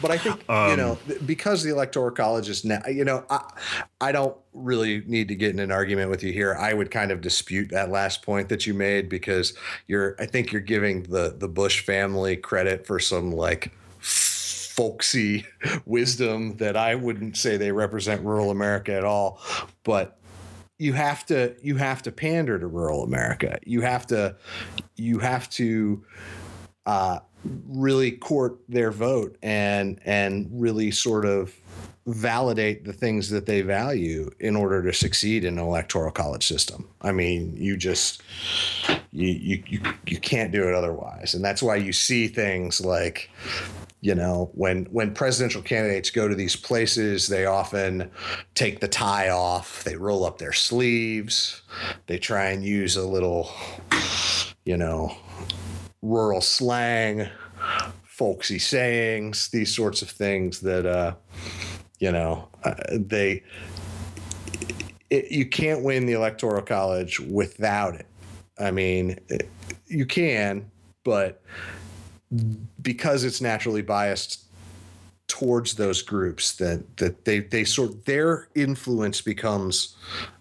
But 0.01 0.11
I 0.11 0.17
think 0.17 0.43
you 0.47 0.75
know 0.75 0.97
because 1.25 1.63
the 1.63 1.71
electoral 1.71 2.11
college 2.11 2.49
is 2.49 2.65
now, 2.65 2.81
you 2.87 3.05
know, 3.05 3.25
I, 3.29 3.41
I 3.99 4.11
don't 4.11 4.35
really 4.53 5.03
need 5.05 5.27
to 5.27 5.35
get 5.35 5.51
in 5.51 5.59
an 5.59 5.71
argument 5.71 6.09
with 6.09 6.23
you 6.23 6.31
here. 6.33 6.55
I 6.55 6.73
would 6.73 6.91
kind 6.91 7.11
of 7.11 7.21
dispute 7.21 7.69
that 7.71 7.89
last 7.89 8.21
point 8.23 8.49
that 8.49 8.65
you 8.65 8.73
made 8.73 9.09
because 9.09 9.53
you're, 9.87 10.15
I 10.19 10.25
think 10.25 10.51
you're 10.51 10.61
giving 10.61 11.03
the 11.03 11.35
the 11.37 11.47
Bush 11.47 11.85
family 11.85 12.35
credit 12.35 12.85
for 12.85 12.99
some 12.99 13.31
like 13.31 13.71
folksy 14.01 15.45
wisdom 15.85 16.57
that 16.57 16.75
I 16.75 16.95
wouldn't 16.95 17.37
say 17.37 17.57
they 17.57 17.71
represent 17.71 18.23
rural 18.23 18.51
America 18.51 18.93
at 18.93 19.03
all, 19.03 19.39
but 19.83 20.17
you 20.79 20.93
have 20.93 21.25
to 21.27 21.55
you 21.61 21.77
have 21.77 22.01
to 22.03 22.11
pander 22.11 22.57
to 22.57 22.65
rural 22.65 23.03
America. 23.03 23.59
You 23.65 23.81
have 23.81 24.07
to 24.07 24.35
you 24.95 25.19
have 25.19 25.49
to 25.51 26.03
uh, 26.87 27.19
really 27.43 28.11
court 28.11 28.59
their 28.69 28.91
vote 28.91 29.37
and 29.41 29.99
and 30.05 30.47
really 30.51 30.91
sort 30.91 31.25
of 31.25 31.55
validate 32.07 32.83
the 32.83 32.93
things 32.93 33.29
that 33.29 33.45
they 33.45 33.61
value 33.61 34.29
in 34.39 34.55
order 34.55 34.81
to 34.81 34.91
succeed 34.91 35.45
in 35.45 35.59
an 35.59 35.63
electoral 35.63 36.11
college 36.11 36.45
system. 36.47 36.87
I 37.01 37.11
mean, 37.11 37.55
you 37.55 37.77
just 37.77 38.23
you 39.11 39.27
you 39.27 39.63
you, 39.67 39.81
you 40.07 40.19
can't 40.19 40.51
do 40.51 40.67
it 40.67 40.73
otherwise. 40.73 41.33
And 41.33 41.43
that's 41.43 41.61
why 41.61 41.75
you 41.75 41.93
see 41.93 42.27
things 42.27 42.81
like 42.81 43.29
you 44.01 44.15
know 44.15 44.49
when 44.53 44.85
when 44.85 45.13
presidential 45.13 45.61
candidates 45.61 46.09
go 46.09 46.27
to 46.27 46.33
these 46.33 46.55
places 46.55 47.27
they 47.27 47.45
often 47.45 48.09
take 48.55 48.79
the 48.79 48.87
tie 48.87 49.29
off 49.29 49.83
they 49.83 49.95
roll 49.95 50.25
up 50.25 50.39
their 50.39 50.51
sleeves 50.51 51.61
they 52.07 52.17
try 52.17 52.45
and 52.45 52.63
use 52.63 52.95
a 52.95 53.07
little 53.07 53.51
you 54.65 54.75
know 54.75 55.15
rural 56.01 56.41
slang 56.41 57.27
folksy 58.05 58.59
sayings 58.59 59.49
these 59.49 59.73
sorts 59.73 60.01
of 60.01 60.09
things 60.09 60.59
that 60.59 60.85
uh 60.85 61.13
you 61.99 62.11
know 62.11 62.47
uh, 62.63 62.73
they 62.91 63.43
it, 65.09 65.31
you 65.31 65.45
can't 65.45 65.83
win 65.83 66.05
the 66.05 66.13
electoral 66.13 66.61
college 66.61 67.19
without 67.19 67.95
it. 67.95 68.07
I 68.59 68.71
mean 68.71 69.19
it, 69.29 69.49
you 69.87 70.05
can 70.05 70.69
but 71.03 71.41
because 72.81 73.23
it's 73.23 73.41
naturally 73.41 73.81
biased 73.81 74.45
towards 75.27 75.75
those 75.75 76.01
groups 76.01 76.53
that 76.53 76.97
that 76.97 77.25
they 77.25 77.39
they 77.39 77.63
sort 77.63 78.05
their 78.05 78.49
influence 78.53 79.21
becomes 79.21 79.95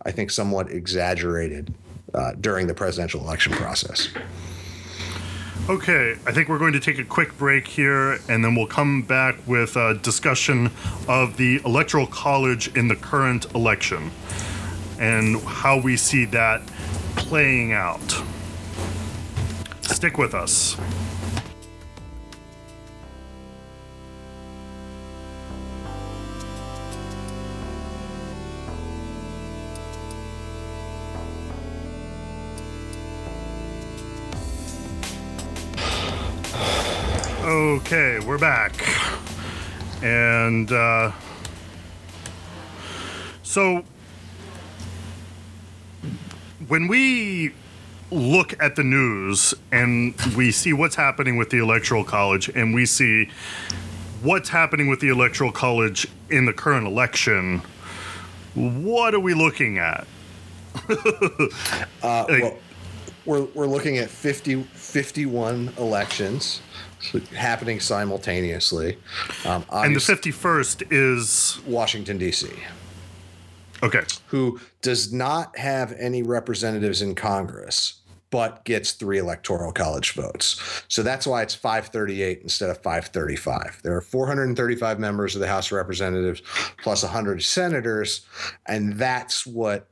i 0.05 0.11
think 0.11 0.31
somewhat 0.31 0.71
exaggerated 0.71 1.73
uh, 2.15 2.33
during 2.41 2.67
the 2.67 2.75
presidential 2.75 3.21
election 3.21 3.53
process 3.53 4.09
Okay, 5.71 6.17
I 6.27 6.33
think 6.33 6.49
we're 6.49 6.59
going 6.59 6.73
to 6.73 6.81
take 6.81 6.99
a 6.99 7.05
quick 7.05 7.39
break 7.39 7.69
here, 7.69 8.19
and 8.29 8.45
then 8.45 8.57
we'll 8.57 8.67
come 8.67 9.03
back 9.03 9.37
with 9.47 9.77
a 9.77 9.95
discussion 9.95 10.69
of 11.07 11.37
the 11.37 11.61
electoral 11.65 12.09
college 12.09 12.75
in 12.77 12.89
the 12.89 12.97
current 12.97 13.47
election 13.55 14.11
and 14.99 15.41
how 15.43 15.81
we 15.81 15.97
see 15.97 16.25
that 16.25 16.67
playing 17.15 17.73
out. 17.73 18.21
Stick 19.83 20.19
with 20.19 20.35
us. 20.35 20.77
Okay, 37.71 38.19
we're 38.19 38.37
back. 38.37 38.85
And 40.03 40.73
uh, 40.73 41.13
so 43.45 43.85
when 46.67 46.89
we 46.89 47.55
look 48.11 48.61
at 48.61 48.75
the 48.75 48.83
news 48.83 49.55
and 49.71 50.17
we 50.37 50.51
see 50.51 50.73
what's 50.73 50.97
happening 50.97 51.37
with 51.37 51.51
the 51.51 51.59
Electoral 51.59 52.03
College 52.03 52.49
and 52.49 52.75
we 52.75 52.87
see 52.87 53.31
what's 54.21 54.49
happening 54.49 54.89
with 54.89 54.99
the 54.99 55.09
Electoral 55.11 55.53
College 55.53 56.09
in 56.29 56.47
the 56.47 56.53
current 56.53 56.89
election, 56.89 57.63
what 58.57 59.15
are 59.15 59.21
we 59.21 59.33
looking 59.33 59.79
at? 59.79 60.09
uh, 62.03 62.25
well, 62.29 62.59
we're, 63.27 63.45
we're 63.55 63.67
looking 63.69 63.99
at 63.99 64.11
50, 64.11 64.65
51 64.65 65.73
elections 65.79 66.63
happening 67.35 67.81
simultaneously 67.81 68.99
um, 69.45 69.65
And 69.73 69.97
the 69.97 70.01
51st 70.01 70.89
is 70.91 71.59
washington 71.67 72.19
d.c 72.19 72.49
okay. 73.83 74.03
who 74.27 74.61
does 74.83 75.13
not 75.13 75.57
have 75.59 75.93
any 75.93 76.23
representatives 76.23 77.03
in 77.03 77.15
Congress, 77.15 78.01
but 78.31 78.65
gets 78.65 78.93
three 78.93 79.19
electoral 79.19 79.73
college 79.73 80.13
votes. 80.13 80.85
So 80.89 81.03
that's 81.03 81.27
why 81.27 81.43
it's 81.43 81.55
538 81.55 82.41
instead 82.43 82.71
of 82.71 82.79
535. 82.79 83.81
There 83.83 83.97
are 83.97 84.01
435 84.01 85.01
members 85.01 85.35
of 85.35 85.41
the 85.41 85.49
House 85.49 85.67
of 85.67 85.73
Representatives 85.73 86.43
plus 86.83 87.03
100 87.03 87.43
senators, 87.43 88.27
and 88.67 88.95
that's 88.95 89.47
what 89.47 89.89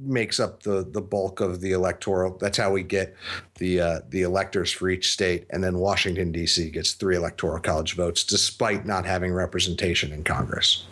makes 0.00 0.40
up 0.40 0.62
the 0.62 0.86
the 0.90 1.00
bulk 1.00 1.40
of 1.40 1.60
the 1.60 1.72
electoral. 1.72 2.36
That's 2.38 2.58
how 2.58 2.70
we 2.70 2.82
get 2.82 3.14
the 3.58 3.80
uh, 3.80 4.00
the 4.08 4.22
electors 4.22 4.70
for 4.72 4.88
each 4.88 5.10
state, 5.10 5.46
and 5.50 5.62
then 5.62 5.78
Washington 5.78 6.32
D.C. 6.32 6.70
gets 6.70 6.92
three 6.92 7.16
electoral 7.16 7.60
college 7.60 7.94
votes, 7.94 8.24
despite 8.24 8.86
not 8.86 9.04
having 9.04 9.32
representation 9.32 10.12
in 10.12 10.24
Congress. 10.24 10.86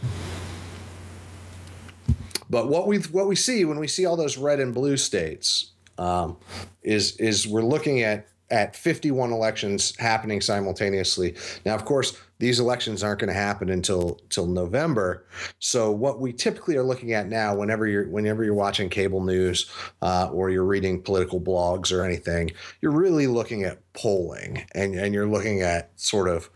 But 2.49 2.69
what 2.69 2.87
we 2.87 2.99
what 2.99 3.29
we 3.29 3.37
see 3.37 3.65
when 3.65 3.79
we 3.79 3.87
see 3.87 4.07
all 4.07 4.17
those 4.17 4.37
red 4.37 4.61
and 4.61 4.75
blue 4.75 4.97
states 4.97 5.71
um, 5.99 6.37
is 6.83 7.17
is 7.17 7.47
we're 7.47 7.63
looking 7.63 8.03
at 8.03 8.27
at 8.51 8.75
51 8.75 9.33
elections 9.33 9.95
happening 9.99 10.41
simultaneously. 10.41 11.37
Now, 11.65 11.75
of 11.75 11.85
course, 11.85 12.17
these 12.41 12.59
elections 12.59 13.05
aren't 13.05 13.21
going 13.21 13.29
to 13.29 13.35
happen 13.35 13.69
until 13.69 14.19
till 14.31 14.47
November. 14.47 15.25
So, 15.59 15.93
what 15.93 16.21
we 16.21 16.33
typically 16.33 16.75
are 16.77 16.83
looking 16.83 17.13
at 17.13 17.29
now, 17.29 17.55
whenever 17.55 17.87
you're 17.87 18.09
whenever 18.09 18.43
you're 18.43 18.55
watching 18.55 18.89
cable 18.89 19.23
news 19.23 19.71
uh, 20.01 20.31
or 20.33 20.51
you're 20.51 20.65
reading 20.65 21.03
political 21.03 21.41
blogs 21.41 21.93
or 21.93 22.03
anything, 22.03 22.51
you're 22.81 22.93
really 22.93 23.27
looking 23.27 23.65
at 23.65 23.79
polling, 23.93 24.65
and 24.75 24.95
and 24.95 25.15
you're 25.15 25.29
looking 25.29 25.61
at 25.61 25.91
sort 25.97 26.29
of 26.29 26.49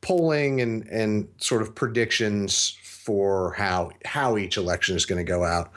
polling 0.00 0.60
and 0.60 0.86
and 0.86 1.28
sort 1.38 1.62
of 1.62 1.74
predictions 1.74 2.78
for 2.82 3.54
how 3.54 3.90
how 4.04 4.38
each 4.38 4.56
election 4.56 4.94
is 4.94 5.04
going 5.04 5.24
to 5.24 5.28
go 5.28 5.42
out, 5.44 5.72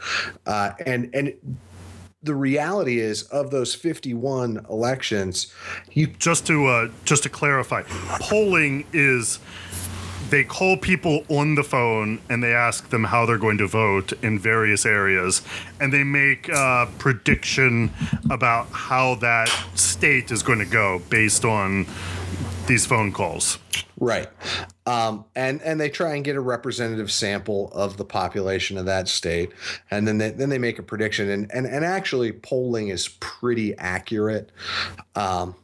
uh, 0.45 0.71
and 0.85 1.09
and 1.15 1.33
the 2.23 2.35
reality 2.35 2.99
is 2.99 3.23
of 3.23 3.51
those 3.51 3.73
51 3.73 4.65
elections 4.69 5.53
you 5.91 6.07
just 6.07 6.45
to 6.47 6.67
uh, 6.67 6.89
just 7.03 7.23
to 7.23 7.29
clarify 7.29 7.81
polling 8.19 8.85
is 8.93 9.39
they 10.29 10.43
call 10.43 10.77
people 10.77 11.25
on 11.29 11.55
the 11.55 11.63
phone 11.63 12.21
and 12.29 12.41
they 12.41 12.53
ask 12.53 12.89
them 12.89 13.03
how 13.03 13.25
they're 13.25 13.37
going 13.37 13.57
to 13.57 13.67
vote 13.67 14.13
in 14.23 14.39
various 14.39 14.85
areas 14.85 15.41
and 15.79 15.91
they 15.91 16.03
make 16.03 16.47
a 16.49 16.87
prediction 16.99 17.91
about 18.29 18.67
how 18.67 19.15
that 19.15 19.49
state 19.75 20.31
is 20.31 20.41
going 20.41 20.59
to 20.59 20.65
go 20.65 21.01
based 21.09 21.43
on 21.43 21.85
these 22.67 22.85
phone 22.85 23.11
calls 23.11 23.57
Right. 24.01 24.27
Um, 24.91 25.23
and 25.35 25.61
and 25.61 25.79
they 25.79 25.89
try 25.89 26.15
and 26.15 26.25
get 26.25 26.35
a 26.35 26.41
representative 26.41 27.09
sample 27.09 27.71
of 27.71 27.95
the 27.95 28.03
population 28.03 28.77
of 28.77 28.85
that 28.87 29.07
state, 29.07 29.53
and 29.89 30.05
then 30.05 30.17
they 30.17 30.31
then 30.31 30.49
they 30.49 30.57
make 30.57 30.79
a 30.79 30.83
prediction. 30.83 31.29
And 31.29 31.49
and 31.53 31.65
and 31.65 31.85
actually, 31.85 32.33
polling 32.33 32.89
is 32.89 33.07
pretty 33.07 33.73
accurate. 33.77 34.51
Um, 35.15 35.55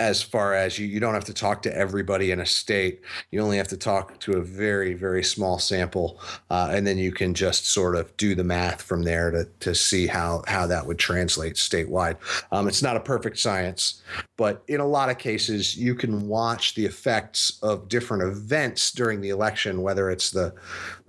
as 0.00 0.22
far 0.22 0.54
as 0.54 0.78
you, 0.78 0.86
you 0.86 0.98
don't 0.98 1.12
have 1.12 1.26
to 1.26 1.34
talk 1.34 1.60
to 1.62 1.76
everybody 1.76 2.30
in 2.30 2.40
a 2.40 2.46
state. 2.46 3.02
You 3.30 3.42
only 3.42 3.58
have 3.58 3.68
to 3.68 3.76
talk 3.76 4.18
to 4.20 4.38
a 4.38 4.40
very, 4.40 4.94
very 4.94 5.22
small 5.22 5.58
sample. 5.58 6.18
Uh, 6.48 6.70
and 6.72 6.86
then 6.86 6.96
you 6.96 7.12
can 7.12 7.34
just 7.34 7.70
sort 7.70 7.94
of 7.94 8.16
do 8.16 8.34
the 8.34 8.42
math 8.42 8.80
from 8.80 9.02
there 9.02 9.30
to, 9.30 9.46
to 9.60 9.74
see 9.74 10.06
how, 10.06 10.42
how 10.48 10.66
that 10.66 10.86
would 10.86 10.98
translate 10.98 11.56
statewide. 11.56 12.16
Um, 12.50 12.66
it's 12.66 12.82
not 12.82 12.96
a 12.96 13.00
perfect 13.00 13.38
science, 13.38 14.02
but 14.38 14.62
in 14.68 14.80
a 14.80 14.86
lot 14.86 15.10
of 15.10 15.18
cases, 15.18 15.76
you 15.76 15.94
can 15.94 16.26
watch 16.26 16.74
the 16.74 16.86
effects 16.86 17.58
of 17.62 17.88
different 17.88 18.22
events 18.22 18.92
during 18.92 19.20
the 19.20 19.28
election, 19.28 19.82
whether 19.82 20.10
it's 20.10 20.30
the, 20.30 20.54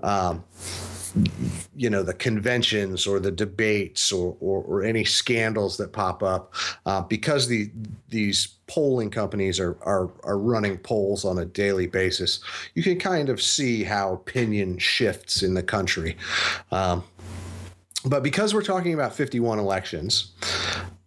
um, 0.04 0.43
you 1.76 1.89
know 1.89 2.04
the 2.04 2.13
conventions 2.13 3.06
or 3.06 3.19
the 3.19 3.32
debates 3.32 4.12
or, 4.12 4.36
or, 4.39 4.63
or 4.63 4.84
any 4.84 5.04
scandals 5.04 5.78
that 5.78 5.91
pop 5.91 6.24
up 6.24 6.54
uh, 6.86 7.02
because 7.02 7.47
the 7.47 7.69
these 8.10 8.47
polling 8.67 9.10
companies 9.10 9.60
are, 9.60 9.78
are 9.82 10.10
are 10.24 10.38
running 10.38 10.78
polls 10.78 11.26
on 11.26 11.39
a 11.39 11.45
daily 11.45 11.88
basis 11.88 12.39
you 12.76 12.84
can 12.84 12.97
kind 12.97 13.30
of 13.30 13.41
see 13.41 13.84
how 13.84 14.13
opinion 14.13 14.78
shifts 14.78 15.43
in 15.43 15.54
the 15.54 15.63
country. 15.63 16.15
Um, 16.71 17.04
but 18.04 18.24
because 18.24 18.54
we're 18.54 18.63
talking 18.63 18.93
about 18.93 19.13
51 19.13 19.60
elections 19.60 20.32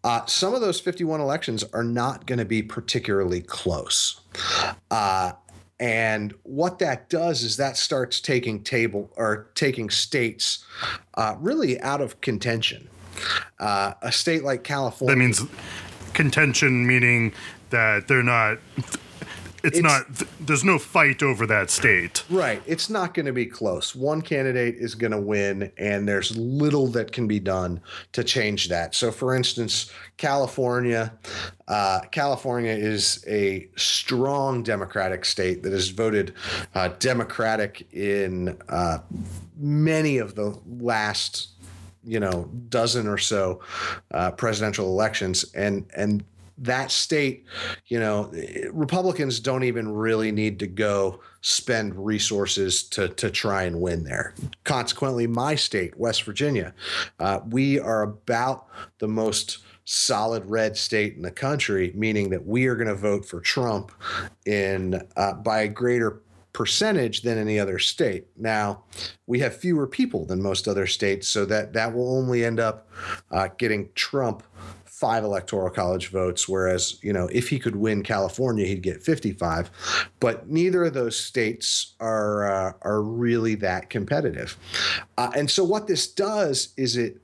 uh, 0.04 0.24
some 0.26 0.54
of 0.54 0.60
those 0.60 0.78
51 0.78 1.18
elections 1.20 1.64
are 1.72 1.82
not 1.82 2.26
going 2.26 2.38
to 2.38 2.44
be 2.44 2.62
particularly 2.62 3.40
close. 3.40 4.20
Uh, 4.90 5.32
and 5.84 6.32
what 6.44 6.78
that 6.78 7.10
does 7.10 7.42
is 7.42 7.58
that 7.58 7.76
starts 7.76 8.18
taking 8.18 8.62
table 8.62 9.12
or 9.16 9.50
taking 9.54 9.90
states 9.90 10.64
uh, 11.12 11.36
really 11.38 11.78
out 11.82 12.00
of 12.00 12.22
contention. 12.22 12.88
Uh, 13.60 13.92
a 14.00 14.10
state 14.10 14.44
like 14.44 14.64
California. 14.64 15.14
That 15.14 15.18
means 15.18 15.42
contention, 16.14 16.86
meaning 16.86 17.34
that 17.68 18.08
they're 18.08 18.22
not 18.22 18.60
it's, 19.64 19.79
it's 19.79 19.83
not 19.83 20.07
there's 20.40 20.64
no 20.64 20.79
fight 20.79 21.22
over 21.22 21.46
that 21.46 21.70
state. 21.70 22.24
Right 22.31 22.62
it's 22.66 22.90
not 22.90 23.14
going 23.14 23.27
to 23.27 23.33
be 23.33 23.46
close. 23.46 23.94
One 23.94 24.22
candidate 24.22 24.77
is 24.77 24.94
going 24.94 25.12
to 25.12 25.20
win 25.20 25.72
and 25.79 26.09
there's 26.09 26.37
little 26.37 26.87
that 26.88 27.12
can 27.12 27.27
be 27.27 27.40
done 27.40 27.81
to 28.12 28.24
change 28.24 28.68
that. 28.68 28.94
So 28.94 29.11
for 29.11 29.35
instance 29.35 29.90
california 30.16 31.12
uh, 31.66 32.00
california 32.12 32.72
is 32.72 33.24
a 33.27 33.68
strong 33.77 34.62
democratic 34.62 35.24
state 35.24 35.62
that 35.62 35.72
has 35.72 35.88
voted 35.88 36.35
uh, 36.74 36.88
democratic 36.98 37.88
in 37.92 38.57
uh, 38.68 38.98
many 39.57 40.18
of 40.18 40.35
the 40.35 40.59
last 40.79 41.55
you 42.05 42.20
know 42.20 42.48
dozen 42.68 43.07
or 43.07 43.18
so 43.18 43.61
uh, 44.12 44.31
presidential 44.33 44.87
elections 44.87 45.44
and 45.55 45.87
and 45.96 46.24
that 46.58 46.90
state, 46.90 47.44
you 47.86 47.98
know, 47.98 48.32
Republicans 48.72 49.40
don't 49.40 49.64
even 49.64 49.92
really 49.92 50.30
need 50.30 50.58
to 50.60 50.66
go 50.66 51.20
spend 51.40 51.94
resources 51.94 52.82
to 52.84 53.08
to 53.08 53.30
try 53.30 53.64
and 53.64 53.80
win 53.80 54.04
there. 54.04 54.34
Consequently, 54.64 55.26
my 55.26 55.54
state, 55.54 55.96
West 55.98 56.22
Virginia, 56.22 56.74
uh, 57.20 57.40
we 57.50 57.78
are 57.78 58.02
about 58.02 58.66
the 58.98 59.08
most 59.08 59.58
solid 59.84 60.48
red 60.48 60.76
state 60.76 61.14
in 61.14 61.22
the 61.22 61.30
country, 61.30 61.92
meaning 61.94 62.30
that 62.30 62.46
we 62.46 62.66
are 62.66 62.74
going 62.74 62.88
to 62.88 62.94
vote 62.94 63.26
for 63.26 63.40
Trump 63.40 63.92
in 64.46 65.02
uh, 65.16 65.34
by 65.34 65.62
a 65.62 65.68
greater 65.68 66.22
percentage 66.54 67.22
than 67.22 67.36
any 67.36 67.58
other 67.58 67.78
state. 67.78 68.28
Now, 68.36 68.84
we 69.26 69.40
have 69.40 69.56
fewer 69.56 69.86
people 69.86 70.24
than 70.24 70.40
most 70.40 70.68
other 70.68 70.86
states, 70.86 71.28
so 71.28 71.44
that 71.46 71.72
that 71.74 71.92
will 71.92 72.16
only 72.16 72.44
end 72.44 72.60
up 72.60 72.88
uh, 73.30 73.48
getting 73.58 73.90
Trump 73.94 74.42
five 74.94 75.24
electoral 75.24 75.70
college 75.70 76.09
votes, 76.09 76.48
whereas 76.48 77.02
you 77.02 77.12
know 77.12 77.28
if 77.33 77.48
he 77.48 77.59
could 77.59 77.76
win 77.76 78.02
California, 78.02 78.64
he'd 78.64 78.83
get 78.83 79.02
55. 79.02 79.70
But 80.20 80.48
neither 80.48 80.85
of 80.85 80.94
those 80.94 81.18
states 81.18 81.94
are 82.00 82.46
uh, 82.46 82.72
are 82.83 83.02
really 83.02 83.57
that 83.57 83.90
competitive, 83.90 84.57
uh, 85.18 85.30
and 85.37 85.50
so 85.50 85.64
what 85.64 85.88
this 85.88 86.07
does 86.07 86.72
is 86.76 86.96
it 86.96 87.20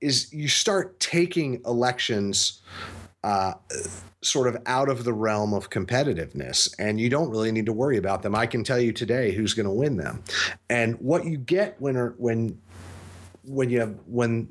is 0.00 0.32
you 0.32 0.48
start 0.48 0.98
taking 1.00 1.60
elections. 1.66 2.62
Uh, 3.24 3.54
sort 4.20 4.48
of 4.48 4.56
out 4.66 4.88
of 4.88 5.02
the 5.02 5.12
realm 5.12 5.52
of 5.52 5.68
competitiveness 5.70 6.72
and 6.78 7.00
you 7.00 7.08
don't 7.08 7.30
really 7.30 7.50
need 7.50 7.66
to 7.66 7.72
worry 7.72 7.96
about 7.96 8.22
them 8.22 8.36
i 8.36 8.46
can 8.46 8.62
tell 8.62 8.78
you 8.78 8.92
today 8.92 9.32
who's 9.32 9.52
going 9.52 9.66
to 9.66 9.72
win 9.72 9.96
them 9.96 10.22
and 10.70 10.94
what 11.00 11.24
you 11.24 11.36
get 11.36 11.80
when 11.80 11.96
when 12.18 12.56
when 13.44 13.68
you 13.68 13.80
have 13.80 13.96
when 14.06 14.46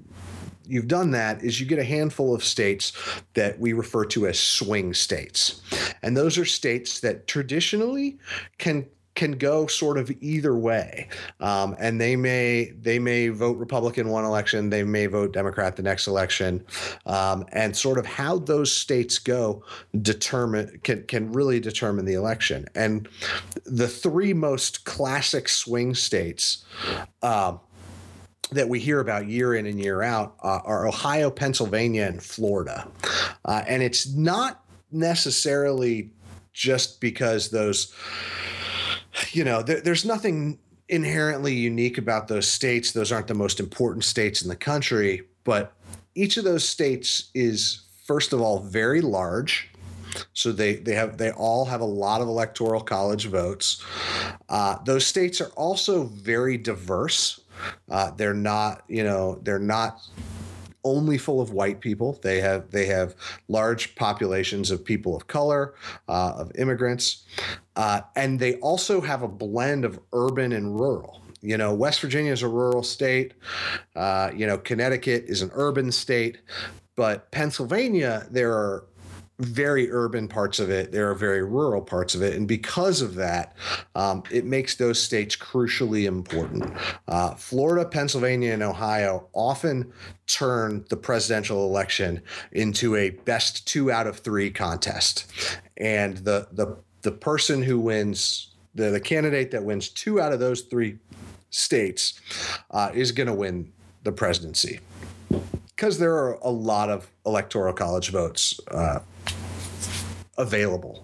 you've 0.72 0.88
done 0.88 1.12
that 1.12 1.44
is 1.44 1.60
you 1.60 1.66
get 1.66 1.80
a 1.80 1.84
handful 1.84 2.34
of 2.34 2.44
states 2.44 2.94
that 3.34 3.60
we 3.60 3.74
refer 3.74 4.06
to 4.06 4.28
as 4.28 4.40
swing 4.40 4.94
states. 4.94 5.62
And 6.02 6.16
those 6.16 6.38
are 6.38 6.46
states 6.46 7.02
that 7.02 7.28
traditionally 7.28 8.18
can 8.58 8.88
can 9.14 9.34
go 9.34 9.68
sort 9.68 9.98
of 9.98 10.10
either 10.22 10.56
way, 10.56 11.10
um, 11.42 11.76
and 11.80 12.00
they 12.00 12.16
may 12.16 12.72
they 12.80 12.98
may 12.98 13.28
vote 13.28 13.58
Republican 13.58 14.08
one 14.08 14.24
election, 14.24 14.70
they 14.70 14.84
may 14.84 15.06
vote 15.06 15.34
Democrat 15.34 15.76
the 15.76 15.84
next 15.84 16.08
election, 16.08 16.66
um, 17.06 17.46
and 17.52 17.76
sort 17.76 17.98
of 17.98 18.06
how 18.06 18.40
those 18.40 18.74
states 18.74 19.20
go 19.20 19.64
determine 20.02 20.80
can 20.84 21.04
can 21.08 21.32
really 21.34 21.60
determine 21.60 22.06
the 22.06 22.14
election. 22.14 22.66
And 22.74 23.10
the 23.66 23.88
three 23.88 24.34
most 24.34 24.86
classic 24.86 25.50
swing 25.50 25.94
states. 25.94 26.64
Uh, 27.22 27.58
that 28.52 28.68
we 28.68 28.80
hear 28.80 29.00
about 29.00 29.28
year 29.28 29.56
in 29.56 29.66
and 29.66 29.80
year 29.80 30.02
out 30.02 30.36
uh, 30.44 30.60
are 30.64 30.88
Ohio, 30.88 31.32
Pennsylvania, 31.32 32.06
and 32.06 32.22
Florida. 32.22 32.88
Uh, 33.46 33.64
and 33.68 33.82
it's 33.82 34.14
not 34.14 34.64
necessarily 34.92 36.12
just 36.54 37.00
because 37.00 37.50
those, 37.50 37.94
you 39.32 39.44
know, 39.44 39.62
there, 39.62 39.80
there's 39.80 40.04
nothing 40.04 40.60
inherently 40.90 41.54
unique 41.54 41.98
about 41.98 42.28
those 42.28 42.48
states. 42.48 42.92
Those 42.92 43.12
aren't 43.12 43.28
the 43.28 43.34
most 43.34 43.60
important 43.60 44.04
states 44.04 44.42
in 44.42 44.50
the 44.50 44.56
country, 44.56 45.24
but 45.46 45.74
each 46.14 46.36
of 46.38 46.44
those 46.44 46.68
states 46.68 47.30
is, 47.34 47.84
first 48.06 48.34
of 48.34 48.42
all, 48.42 48.60
very 48.60 49.00
large. 49.00 49.70
So 50.34 50.52
they 50.52 50.76
they 50.76 50.94
have 50.94 51.18
they 51.18 51.32
all 51.32 51.64
have 51.64 51.80
a 51.80 51.86
lot 51.86 52.20
of 52.20 52.28
electoral 52.28 52.82
college 52.82 53.28
votes. 53.28 53.82
Uh, 54.50 54.78
those 54.84 55.08
states 55.08 55.40
are 55.40 55.52
also 55.56 56.04
very 56.04 56.58
diverse. 56.58 57.40
Uh, 57.90 58.12
they're 58.12 58.34
not, 58.34 58.84
you 58.88 59.04
know, 59.04 59.40
they're 59.44 59.60
not 59.60 60.02
only 60.84 61.18
full 61.18 61.42
of 61.42 61.52
white 61.52 61.80
people. 61.80 62.20
They 62.22 62.42
have 62.42 62.72
they 62.72 62.86
have 62.88 63.16
large 63.48 63.96
populations 63.96 64.72
of 64.72 64.84
people 64.84 65.16
of 65.16 65.28
color, 65.28 65.76
uh, 66.08 66.34
of 66.38 66.52
immigrants, 66.56 67.24
uh, 67.76 68.02
and 68.16 68.40
they 68.40 68.56
also 68.56 69.02
have 69.02 69.22
a 69.22 69.28
blend 69.28 69.86
of 69.86 70.00
urban 70.14 70.52
and 70.52 70.80
rural. 70.80 71.22
You 71.42 71.58
know, 71.58 71.74
West 71.74 72.02
Virginia 72.02 72.32
is 72.32 72.44
a 72.44 72.48
rural 72.48 72.84
state. 72.84 73.34
Uh, 73.96 74.32
you 74.36 74.46
know, 74.46 74.58
Connecticut 74.58 75.26
is 75.28 75.42
an 75.42 75.50
urban 75.54 75.92
state, 75.92 76.40
but 76.96 77.32
Pennsylvania 77.32 78.28
there 78.30 78.52
are 78.52 78.86
very 79.42 79.92
urban 79.92 80.28
parts 80.28 80.60
of 80.60 80.70
it, 80.70 80.92
there 80.92 81.10
are 81.10 81.16
very 81.16 81.44
rural 81.44 81.82
parts 81.82 82.16
of 82.16 82.22
it. 82.22 82.36
And 82.36 82.48
because 82.48 83.02
of 83.02 83.16
that, 83.16 83.56
um, 83.96 84.24
it 84.32 84.46
makes 84.46 84.76
those 84.76 85.02
states 85.02 85.36
crucially 85.36 86.06
important. 86.06 86.72
Uh, 87.08 87.34
Florida, 87.36 87.88
Pennsylvania, 87.88 88.54
and 88.54 88.64
Ohio 88.64 89.28
often 89.34 89.92
turn 90.28 90.86
the 90.90 90.98
presidential 90.98 91.66
election 91.66 92.22
into 92.52 92.96
a 92.96 93.10
best 93.10 93.68
two 93.68 93.92
out 93.92 94.08
of 94.08 94.20
three 94.20 94.52
contest. 94.52 95.32
And 95.78 96.18
the, 96.18 96.48
the, 96.52 96.78
the 97.02 97.12
person 97.12 97.64
who 97.64 97.80
wins, 97.80 98.52
the, 98.76 98.92
the 98.92 99.00
candidate 99.02 99.52
that 99.52 99.64
wins 99.64 99.90
two 99.90 100.22
out 100.22 100.32
of 100.32 100.40
those 100.40 100.62
three 100.62 101.00
states 101.50 102.20
uh, 102.72 102.92
is 102.94 103.12
going 103.12 103.28
to 103.28 103.34
win 103.34 103.72
the 104.04 104.12
presidency 104.12 104.80
because 105.82 105.98
there 105.98 106.14
are 106.14 106.34
a 106.44 106.50
lot 106.50 106.92
of 106.92 107.10
electoral 107.26 107.74
college 107.74 108.12
votes 108.12 108.60
uh, 108.70 109.00
available. 110.42 111.04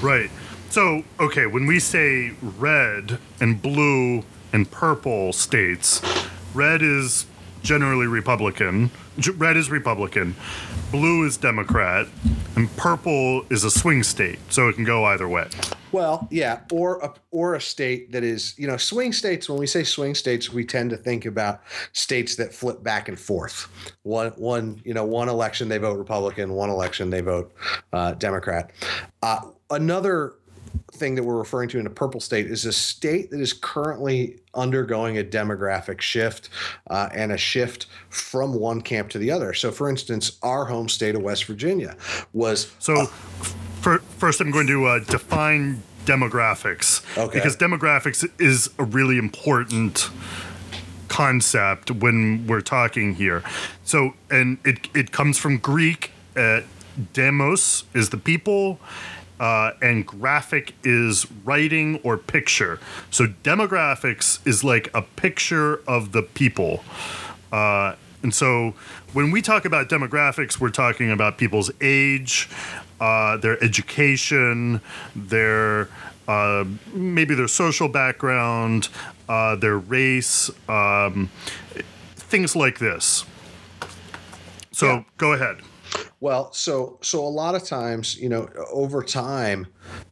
Right. 0.00 0.30
So, 0.70 1.04
okay, 1.18 1.46
when 1.46 1.66
we 1.66 1.78
say 1.78 2.32
red 2.42 3.18
and 3.40 3.60
blue 3.60 4.24
and 4.52 4.70
purple 4.70 5.32
states, 5.32 6.02
red 6.52 6.82
is 6.82 7.26
generally 7.62 8.06
Republican. 8.06 8.90
Red 9.36 9.56
is 9.56 9.70
Republican, 9.70 10.34
blue 10.94 11.26
is 11.26 11.36
Democrat, 11.36 12.06
and 12.54 12.70
purple 12.76 13.44
is 13.50 13.64
a 13.64 13.70
swing 13.70 14.04
state, 14.04 14.38
so 14.48 14.68
it 14.68 14.74
can 14.74 14.84
go 14.84 15.04
either 15.06 15.28
way. 15.28 15.48
Well, 15.90 16.28
yeah, 16.30 16.60
or 16.70 16.98
a, 17.00 17.12
or 17.32 17.56
a 17.56 17.60
state 17.60 18.12
that 18.12 18.22
is, 18.22 18.56
you 18.56 18.68
know, 18.68 18.76
swing 18.76 19.12
states. 19.12 19.48
When 19.48 19.58
we 19.58 19.66
say 19.66 19.82
swing 19.82 20.14
states, 20.14 20.52
we 20.52 20.64
tend 20.64 20.90
to 20.90 20.96
think 20.96 21.26
about 21.26 21.62
states 21.94 22.36
that 22.36 22.54
flip 22.54 22.84
back 22.84 23.08
and 23.08 23.18
forth. 23.18 23.68
One, 24.04 24.30
one, 24.36 24.80
you 24.84 24.94
know, 24.94 25.04
one 25.04 25.28
election 25.28 25.68
they 25.68 25.78
vote 25.78 25.98
Republican, 25.98 26.52
one 26.52 26.70
election 26.70 27.10
they 27.10 27.22
vote 27.22 27.52
uh, 27.92 28.12
Democrat. 28.12 28.70
Uh, 29.20 29.40
another 29.70 30.34
thing 30.92 31.14
that 31.14 31.22
we're 31.22 31.36
referring 31.36 31.68
to 31.70 31.78
in 31.78 31.86
a 31.86 31.90
purple 31.90 32.20
state 32.20 32.46
is 32.46 32.64
a 32.64 32.72
state 32.72 33.30
that 33.30 33.40
is 33.40 33.52
currently 33.52 34.38
undergoing 34.54 35.18
a 35.18 35.24
demographic 35.24 36.00
shift 36.00 36.48
uh, 36.88 37.08
and 37.12 37.32
a 37.32 37.36
shift 37.36 37.86
from 38.10 38.54
one 38.54 38.80
camp 38.80 39.10
to 39.10 39.18
the 39.18 39.30
other. 39.30 39.52
So, 39.54 39.70
for 39.70 39.88
instance, 39.88 40.38
our 40.42 40.64
home 40.64 40.88
state 40.88 41.14
of 41.14 41.22
West 41.22 41.44
Virginia 41.44 41.96
was. 42.32 42.72
So, 42.78 42.94
uh, 42.94 43.06
for, 43.80 43.98
first, 43.98 44.40
I'm 44.40 44.50
going 44.50 44.66
to 44.68 44.86
uh, 44.86 44.98
define 45.00 45.82
demographics 46.04 47.02
okay. 47.18 47.38
because 47.38 47.56
demographics 47.56 48.28
is 48.38 48.70
a 48.78 48.84
really 48.84 49.18
important 49.18 50.10
concept 51.08 51.90
when 51.90 52.46
we're 52.46 52.60
talking 52.60 53.14
here. 53.14 53.42
So, 53.84 54.14
and 54.30 54.58
it, 54.64 54.88
it 54.94 55.12
comes 55.12 55.38
from 55.38 55.58
Greek. 55.58 56.10
Uh, 56.36 56.62
demos 57.12 57.84
is 57.94 58.10
the 58.10 58.16
people 58.16 58.78
uh, 59.40 59.72
and 59.82 60.06
graphic 60.06 60.74
is 60.84 61.26
writing 61.44 62.00
or 62.02 62.16
picture. 62.16 62.78
So 63.10 63.26
demographics 63.26 64.44
is 64.46 64.64
like 64.64 64.90
a 64.94 65.02
picture 65.02 65.80
of 65.86 66.12
the 66.12 66.22
people. 66.22 66.84
Uh, 67.52 67.96
and 68.22 68.34
so 68.34 68.74
when 69.12 69.30
we 69.30 69.42
talk 69.42 69.64
about 69.64 69.88
demographics, 69.88 70.58
we're 70.58 70.70
talking 70.70 71.10
about 71.10 71.36
people's 71.36 71.70
age, 71.80 72.48
uh, 73.00 73.36
their 73.36 73.62
education, 73.62 74.80
their 75.14 75.88
uh, 76.26 76.64
maybe 76.92 77.34
their 77.34 77.48
social 77.48 77.88
background, 77.88 78.88
uh, 79.28 79.56
their 79.56 79.78
race, 79.78 80.50
um, 80.70 81.28
things 82.16 82.56
like 82.56 82.78
this. 82.78 83.24
So 84.72 84.86
yeah. 84.86 85.02
go 85.18 85.32
ahead. 85.34 85.58
Well, 86.20 86.52
so 86.52 86.98
so 87.02 87.24
a 87.24 87.28
lot 87.28 87.54
of 87.54 87.64
times, 87.64 88.16
you 88.16 88.28
know, 88.28 88.48
over 88.72 89.02
time, 89.02 89.66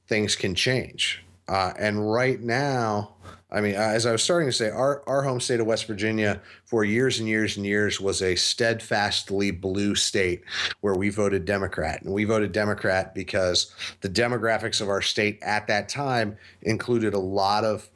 things 0.09 0.37
can 0.37 0.55
change. 0.55 1.25
Uh, 1.49 1.73
and 1.79 2.11
right 2.11 2.41
now, 2.41 3.15
I 3.53 3.61
mean, 3.61 3.75
as 3.75 4.07
I 4.07 4.13
was 4.13 4.23
starting 4.23 4.49
to 4.49 4.53
say, 4.53 4.71
our, 4.71 5.03
our 5.07 5.23
home 5.23 5.39
state 5.39 5.61
of 5.61 5.67
West 5.67 5.87
Virginia 5.87 6.41
for 6.65 6.85
years 6.85 7.19
and 7.19 7.29
years 7.29 7.59
and 7.59 7.67
years 7.67 8.01
was 8.01 8.23
a 8.23 8.35
steadfastly 8.35 9.51
blue 9.51 9.95
state 9.95 10.43
where 10.81 10.95
we 10.95 11.11
voted 11.11 11.45
Democrat. 11.45 12.01
And 12.03 12.15
we 12.15 12.25
voted 12.25 12.53
Democrat 12.53 13.15
because 13.15 13.75
the 14.01 14.09
demographics 14.09 14.81
of 14.81 14.89
our 14.89 15.03
state 15.03 15.39
at 15.43 15.67
that 15.67 15.91
time 15.91 16.39
included 16.63 17.13
a 17.13 17.19
lot 17.19 17.65
of 17.65 17.91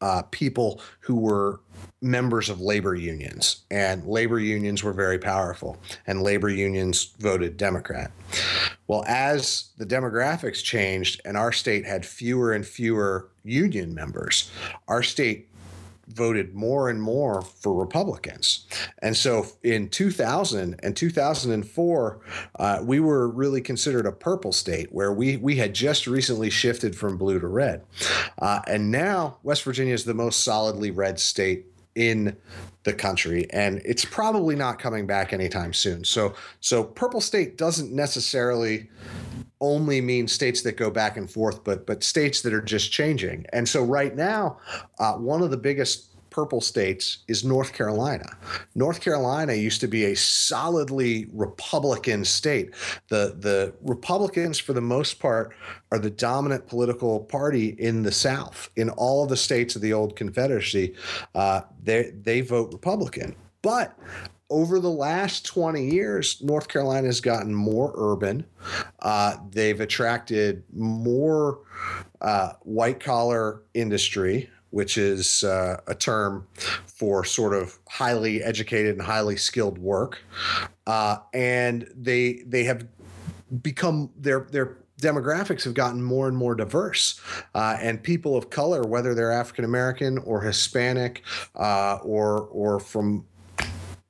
uh, 0.00 0.22
people 0.30 0.80
who 1.00 1.16
were 1.16 1.60
members 2.04 2.50
of 2.50 2.60
labor 2.60 2.94
unions, 2.94 3.64
and 3.70 4.06
labor 4.06 4.38
unions 4.38 4.84
were 4.84 4.92
very 4.92 5.18
powerful, 5.18 5.78
and 6.06 6.22
labor 6.22 6.50
unions 6.50 7.14
voted 7.18 7.56
Democrat. 7.56 8.10
Well, 8.86 9.04
as 9.08 9.70
the 9.78 9.86
demographics 9.86 10.62
changed 10.62 11.22
and 11.24 11.36
our 11.36 11.50
state 11.50 11.86
had 11.86 12.04
fewer 12.04 12.52
and 12.52 12.66
fewer 12.66 13.30
union 13.42 13.94
members, 13.94 14.50
our 14.86 15.02
state 15.02 15.48
voted 16.08 16.54
more 16.54 16.90
and 16.90 17.00
more 17.00 17.40
for 17.40 17.72
Republicans. 17.72 18.66
And 18.98 19.16
so 19.16 19.46
in 19.62 19.88
2000 19.88 20.78
and 20.82 20.94
2004, 20.94 22.20
uh, 22.58 22.80
we 22.82 23.00
were 23.00 23.28
really 23.28 23.62
considered 23.62 24.04
a 24.04 24.12
purple 24.12 24.52
state 24.52 24.92
where 24.92 25.14
we, 25.14 25.38
we 25.38 25.56
had 25.56 25.74
just 25.74 26.06
recently 26.06 26.50
shifted 26.50 26.94
from 26.94 27.16
blue 27.16 27.40
to 27.40 27.46
red. 27.46 27.82
Uh, 28.38 28.60
and 28.66 28.90
now 28.90 29.38
West 29.42 29.62
Virginia 29.62 29.94
is 29.94 30.04
the 30.04 30.12
most 30.12 30.44
solidly 30.44 30.90
red 30.90 31.18
state 31.18 31.64
in 31.94 32.36
the 32.84 32.92
country 32.92 33.46
and 33.50 33.80
it's 33.84 34.04
probably 34.04 34.54
not 34.54 34.78
coming 34.78 35.06
back 35.06 35.32
anytime 35.32 35.72
soon. 35.72 36.04
So 36.04 36.34
so 36.60 36.84
purple 36.84 37.20
state 37.20 37.56
doesn't 37.56 37.92
necessarily 37.92 38.90
only 39.60 40.00
mean 40.00 40.28
states 40.28 40.62
that 40.62 40.76
go 40.76 40.90
back 40.90 41.16
and 41.16 41.30
forth 41.30 41.64
but 41.64 41.86
but 41.86 42.02
states 42.02 42.42
that 42.42 42.52
are 42.52 42.62
just 42.62 42.92
changing. 42.92 43.46
And 43.52 43.68
so 43.68 43.82
right 43.82 44.14
now 44.14 44.58
uh, 44.98 45.14
one 45.14 45.42
of 45.42 45.50
the 45.50 45.56
biggest 45.56 46.13
purple 46.34 46.60
states 46.60 47.18
is 47.28 47.44
North 47.44 47.72
Carolina. 47.72 48.36
North 48.74 49.00
Carolina 49.00 49.52
used 49.54 49.80
to 49.80 49.86
be 49.86 50.06
a 50.06 50.16
solidly 50.16 51.28
Republican 51.32 52.24
state. 52.24 52.74
The 53.06 53.36
the 53.38 53.72
Republicans, 53.82 54.58
for 54.58 54.72
the 54.72 54.80
most 54.80 55.20
part, 55.20 55.54
are 55.92 55.98
the 56.00 56.10
dominant 56.10 56.66
political 56.66 57.20
party 57.20 57.76
in 57.78 58.02
the 58.02 58.10
South. 58.10 58.68
In 58.74 58.90
all 58.90 59.22
of 59.22 59.28
the 59.28 59.36
states 59.36 59.76
of 59.76 59.82
the 59.82 59.92
old 59.92 60.16
Confederacy, 60.16 60.96
uh, 61.36 61.60
they 61.80 62.10
they 62.10 62.40
vote 62.40 62.72
Republican. 62.72 63.36
But 63.62 63.96
over 64.50 64.80
the 64.80 64.90
last 64.90 65.46
20 65.46 65.88
years, 65.88 66.42
North 66.42 66.66
Carolina 66.66 67.06
has 67.06 67.20
gotten 67.20 67.54
more 67.54 67.92
urban. 67.94 68.44
Uh, 68.98 69.36
they've 69.50 69.80
attracted 69.80 70.64
more 70.72 71.60
uh, 72.20 72.54
white 72.62 72.98
collar 72.98 73.62
industry 73.72 74.50
which 74.74 74.98
is 74.98 75.44
uh, 75.44 75.80
a 75.86 75.94
term 75.94 76.44
for 76.86 77.24
sort 77.24 77.54
of 77.54 77.78
highly 77.88 78.42
educated 78.42 78.96
and 78.96 79.02
highly 79.02 79.36
skilled 79.36 79.78
work, 79.78 80.18
uh, 80.88 81.18
and 81.32 81.88
they 81.94 82.42
they 82.44 82.64
have 82.64 82.84
become 83.62 84.10
their 84.16 84.40
their 84.50 84.78
demographics 85.00 85.62
have 85.62 85.74
gotten 85.74 86.02
more 86.02 86.26
and 86.26 86.36
more 86.36 86.56
diverse, 86.56 87.20
uh, 87.54 87.76
and 87.80 88.02
people 88.02 88.36
of 88.36 88.50
color, 88.50 88.82
whether 88.82 89.14
they're 89.14 89.30
African 89.30 89.64
American 89.64 90.18
or 90.18 90.40
Hispanic 90.40 91.22
uh, 91.54 91.98
or 92.02 92.40
or 92.50 92.80
from 92.80 93.24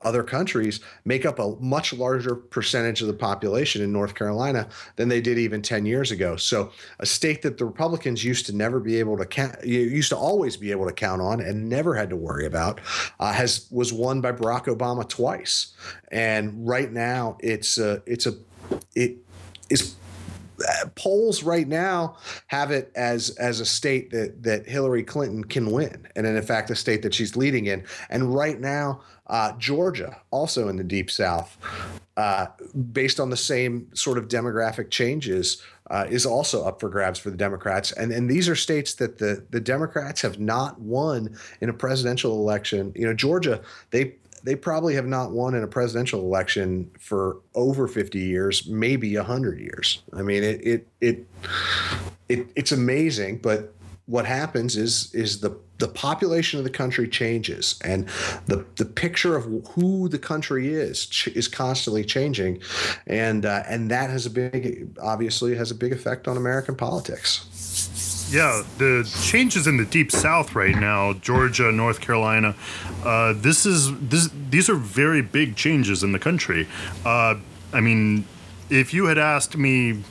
other 0.05 0.23
countries 0.23 0.81
make 1.05 1.25
up 1.27 1.38
a 1.38 1.57
much 1.61 1.93
larger 1.93 2.35
percentage 2.35 3.01
of 3.01 3.09
the 3.09 3.14
population 3.14 3.83
in 3.83 3.93
North 3.93 4.14
Carolina 4.14 4.69
than 4.97 5.09
they 5.09 5.21
did 5.21 5.38
even 5.38 5.62
10 5.62 5.87
years 5.87 6.11
ago. 6.11 6.37
So, 6.37 6.71
a 6.99 7.07
state 7.07 7.43
that 7.43 7.59
the 7.59 7.64
Republicans 7.64 8.25
used 8.25 8.47
to 8.47 8.55
never 8.55 8.81
be 8.81 8.97
able 8.97 9.17
to 9.19 9.27
count, 9.27 9.64
used 9.64 10.11
to 10.11 10.17
always 10.17 10.57
be 10.57 10.71
able 10.71 10.87
to 10.87 10.93
count 10.93 11.23
on 11.23 11.40
and 11.40 11.69
never 11.69 11.95
had 11.95 12.11
to 12.11 12.17
worry 12.17 12.47
about, 12.47 12.81
uh, 13.21 13.33
has 13.33 13.67
was 13.71 13.93
won 13.93 14.21
by 14.21 14.33
Barack 14.33 14.64
Obama 14.67 15.09
twice. 15.09 15.75
And 16.11 16.67
right 16.67 16.93
now, 16.93 17.37
it's 17.40 17.79
a, 17.79 18.03
it's 18.07 18.27
a, 18.27 18.35
it 18.95 19.19
is 19.71 19.97
polls 20.95 21.43
right 21.43 21.67
now 21.67 22.17
have 22.47 22.71
it 22.71 22.90
as 22.95 23.31
as 23.31 23.61
a 23.61 23.67
state 23.67 24.11
that 24.11 24.43
that 24.43 24.67
Hillary 24.67 25.03
Clinton 25.03 25.45
can 25.45 25.71
win, 25.71 26.07
and 26.17 26.27
in 26.27 26.43
fact, 26.43 26.71
a 26.71 26.77
state 26.77 27.03
that 27.03 27.14
she's 27.14 27.37
leading 27.37 27.67
in. 27.67 27.85
And 28.11 28.35
right 28.35 28.61
now, 28.61 29.01
uh, 29.27 29.53
Georgia, 29.59 30.17
also 30.31 30.69
in 30.69 30.77
the 30.77 30.85
deep 30.85 31.11
South, 31.11 31.57
uh, 32.17 32.47
based 32.93 33.19
on 33.19 33.31
the 33.31 33.37
same 33.37 33.88
sort 33.95 34.19
of 34.19 34.29
demographic 34.29 34.90
changes, 34.90 35.62
uh, 35.90 36.07
is 36.09 36.25
also 36.25 36.64
up 36.64 36.81
for 36.81 36.88
grabs 36.88 37.19
for 37.19 37.31
the 37.31 37.37
Democrats. 37.37 37.93
And 37.93 38.12
and 38.12 38.31
these 38.31 38.49
are 38.49 38.57
states 38.57 38.95
that 38.95 39.19
the 39.19 39.45
the 39.51 39.61
Democrats 39.61 40.23
have 40.23 40.38
not 40.38 40.81
won 40.81 41.37
in 41.61 41.69
a 41.69 41.73
presidential 41.75 42.33
election. 42.33 42.93
You 42.95 43.07
know, 43.07 43.14
Georgia, 43.14 43.61
they 43.90 44.17
they 44.44 44.54
probably 44.54 44.94
have 44.94 45.07
not 45.07 45.33
won 45.33 45.54
in 45.54 45.64
a 45.64 45.66
presidential 45.66 46.20
election 46.20 46.90
for 47.00 47.38
over 47.54 47.88
50 47.88 48.20
years, 48.20 48.66
maybe 48.68 49.16
100 49.16 49.59
years. 49.59 50.02
I 50.12 50.22
mean, 50.22 50.44
it 50.44 50.61
it 50.64 50.88
it, 51.00 51.26
it 52.28 52.46
it's 52.54 52.70
amazing, 52.70 53.38
but 53.38 53.74
what 54.07 54.26
happens 54.26 54.76
is 54.76 55.12
is 55.14 55.40
the 55.40 55.57
the 55.78 55.88
population 55.88 56.59
of 56.59 56.64
the 56.64 56.70
country 56.70 57.09
changes 57.09 57.80
and 57.83 58.07
the 58.46 58.64
the 58.76 58.85
picture 58.85 59.35
of 59.35 59.44
who 59.70 60.09
the 60.11 60.18
country 60.18 60.72
is 60.72 61.07
ch- 61.07 61.28
is 61.28 61.48
constantly 61.48 62.04
changing 62.04 62.61
and 63.07 63.46
uh, 63.46 63.62
and 63.66 63.90
that 63.90 64.11
has 64.11 64.26
a 64.26 64.30
big 64.30 64.96
obviously 65.02 65.57
has 65.57 65.70
a 65.70 65.74
big 65.74 65.92
effect 65.92 66.28
on 66.28 66.37
American 66.37 66.76
politics. 66.76 67.46
Yeah, 68.31 68.62
the 68.79 69.09
changes 69.22 69.66
in 69.66 69.77
the 69.77 69.85
deep 69.85 70.11
south 70.11 70.55
right 70.55 70.75
now, 70.75 71.12
Georgia, 71.14 71.70
North 71.70 72.01
Carolina, 72.01 72.55
uh, 73.05 73.35
this 73.37 73.66
is 73.66 73.97
this 74.01 74.31
these 74.51 74.68
are 74.68 74.75
very 74.75 75.22
big 75.22 75.57
changes 75.57 76.03
in 76.03 76.12
the 76.12 76.18
country. 76.18 76.66
Uh, 77.05 77.37
I 77.72 77.81
mean, 77.81 78.25
if 78.70 78.95
you 78.95 79.07
had 79.07 79.18
asked 79.18 79.57
me 79.57 80.03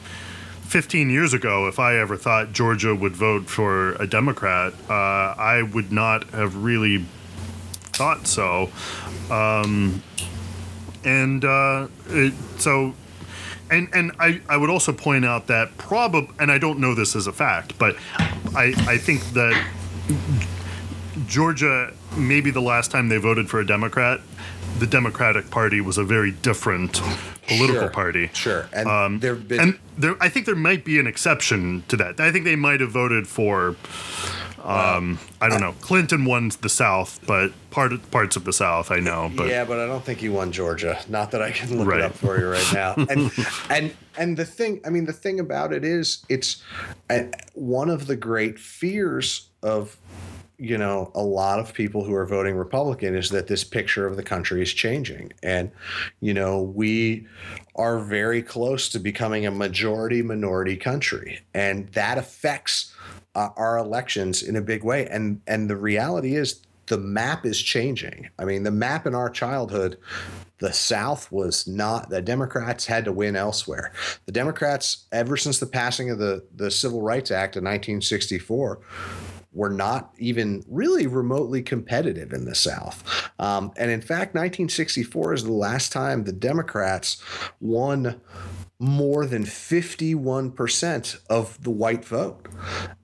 15 0.63 1.09
years 1.09 1.33
ago, 1.33 1.67
if 1.67 1.79
I 1.79 1.97
ever 1.97 2.17
thought 2.17 2.53
Georgia 2.53 2.95
would 2.95 3.15
vote 3.15 3.47
for 3.49 3.93
a 3.93 4.07
Democrat, 4.07 4.73
uh, 4.89 4.93
I 4.93 5.61
would 5.61 5.91
not 5.91 6.29
have 6.31 6.55
really 6.55 7.05
thought 7.93 8.25
so. 8.27 8.71
Um, 9.29 10.01
and 11.03 11.45
uh, 11.45 11.87
it, 12.07 12.33
so, 12.57 12.93
and 13.73 13.89
and 13.93 14.11
I, 14.19 14.41
I 14.47 14.57
would 14.57 14.69
also 14.69 14.93
point 14.93 15.25
out 15.25 15.47
that 15.47 15.77
probably, 15.77 16.29
and 16.39 16.51
I 16.51 16.57
don't 16.57 16.79
know 16.79 16.93
this 16.95 17.15
as 17.15 17.27
a 17.27 17.33
fact, 17.33 17.77
but 17.77 17.95
I 18.55 18.73
I 18.87 18.97
think 18.97 19.21
that 19.33 19.55
Georgia, 21.27 21.91
maybe 22.17 22.51
the 22.51 22.61
last 22.61 22.91
time 22.91 23.09
they 23.09 23.17
voted 23.17 23.49
for 23.49 23.59
a 23.59 23.65
Democrat, 23.65 24.19
the 24.79 24.87
Democratic 24.87 25.49
Party 25.49 25.81
was 25.81 25.97
a 25.97 26.03
very 26.03 26.31
different 26.31 27.01
political 27.47 27.81
Sure, 27.81 27.89
party. 27.89 28.29
Sure. 28.33 28.69
And 28.73 28.87
Um, 28.87 29.19
there've 29.19 29.47
been 29.47 29.59
and 29.59 29.79
there, 29.97 30.15
I 30.21 30.29
think 30.29 30.45
there 30.45 30.55
might 30.55 30.85
be 30.85 30.97
an 30.99 31.07
exception 31.07 31.83
to 31.89 31.97
that. 31.97 32.19
I 32.19 32.31
think 32.31 32.45
they 32.45 32.55
might 32.55 32.79
have 32.81 32.91
voted 32.91 33.27
for, 33.27 33.75
um, 34.63 35.19
I 35.41 35.49
don't 35.49 35.59
know. 35.59 35.73
Clinton 35.81 36.25
won 36.25 36.51
the 36.61 36.69
South, 36.69 37.19
but 37.27 37.51
part 37.69 37.91
parts 38.11 38.35
of 38.35 38.45
the 38.45 38.53
South, 38.53 38.91
I 38.91 38.99
know. 38.99 39.31
But 39.35 39.49
yeah, 39.49 39.65
but 39.65 39.79
I 39.79 39.85
don't 39.85 40.03
think 40.03 40.19
he 40.19 40.29
won 40.29 40.51
Georgia. 40.51 40.99
Not 41.09 41.31
that 41.31 41.41
I 41.41 41.51
can 41.51 41.77
look 41.77 41.87
Right. 41.87 41.99
it 41.99 42.05
up 42.05 42.13
for 42.13 42.39
you 42.39 42.47
right 42.49 42.73
now. 42.73 42.95
And 43.09 43.31
and 43.69 43.93
and 44.17 44.37
the 44.37 44.45
thing, 44.45 44.79
I 44.85 44.89
mean, 44.89 45.05
the 45.05 45.13
thing 45.13 45.39
about 45.39 45.73
it 45.73 45.83
is, 45.83 46.25
it's 46.29 46.63
uh, 47.09 47.23
one 47.53 47.89
of 47.89 48.07
the 48.07 48.15
great 48.15 48.57
fears 48.57 49.49
of 49.61 49.97
you 50.59 50.77
know 50.77 51.11
a 51.15 51.21
lot 51.21 51.59
of 51.59 51.73
people 51.73 52.03
who 52.05 52.13
are 52.13 52.25
voting 52.25 52.55
Republican 52.55 53.15
is 53.15 53.31
that 53.31 53.47
this 53.47 53.63
picture 53.63 54.05
of 54.07 54.15
the 54.15 54.23
country 54.23 54.61
is 54.61 54.71
changing, 54.71 55.33
and 55.43 55.71
you 56.21 56.33
know 56.33 56.61
we 56.61 57.27
are 57.75 57.99
very 57.99 58.41
close 58.41 58.87
to 58.89 58.99
becoming 58.99 59.45
a 59.45 59.51
majority 59.51 60.21
minority 60.21 60.77
country, 60.77 61.41
and 61.53 61.89
that 61.93 62.17
affects 62.17 62.93
uh, 63.35 63.49
our 63.57 63.77
elections 63.77 64.43
in 64.43 64.55
a 64.55 64.61
big 64.61 64.83
way. 64.83 65.07
And 65.07 65.41
and 65.47 65.69
the 65.69 65.75
reality 65.75 66.35
is 66.35 66.61
the 66.87 66.97
map 66.97 67.45
is 67.45 67.61
changing. 67.61 68.29
I 68.37 68.45
mean, 68.45 68.63
the 68.63 68.71
map 68.71 69.07
in 69.07 69.15
our 69.15 69.29
childhood, 69.29 69.97
the 70.59 70.73
South 70.73 71.31
was 71.31 71.67
not 71.67 72.09
the 72.09 72.21
Democrats 72.21 72.85
had 72.85 73.05
to 73.05 73.11
win 73.11 73.35
elsewhere. 73.35 73.93
The 74.25 74.31
Democrats, 74.31 75.05
ever 75.11 75.37
since 75.37 75.59
the 75.59 75.65
passing 75.65 76.09
of 76.09 76.19
the, 76.19 76.45
the 76.55 76.71
Civil 76.71 77.01
Rights 77.01 77.31
Act 77.31 77.55
of 77.55 77.63
1964, 77.63 78.79
were 79.53 79.69
not 79.69 80.13
even 80.17 80.63
really 80.67 81.07
remotely 81.07 81.61
competitive 81.61 82.33
in 82.33 82.45
the 82.45 82.55
South. 82.55 83.03
Um, 83.39 83.71
and 83.77 83.91
in 83.91 84.01
fact, 84.01 84.35
1964 84.35 85.33
is 85.33 85.43
the 85.43 85.51
last 85.51 85.91
time 85.91 86.23
the 86.23 86.31
Democrats 86.31 87.21
won 87.59 88.19
more 88.79 89.25
than 89.25 89.43
51% 89.43 91.19
of 91.29 91.63
the 91.63 91.69
white 91.69 92.03
vote. 92.03 92.47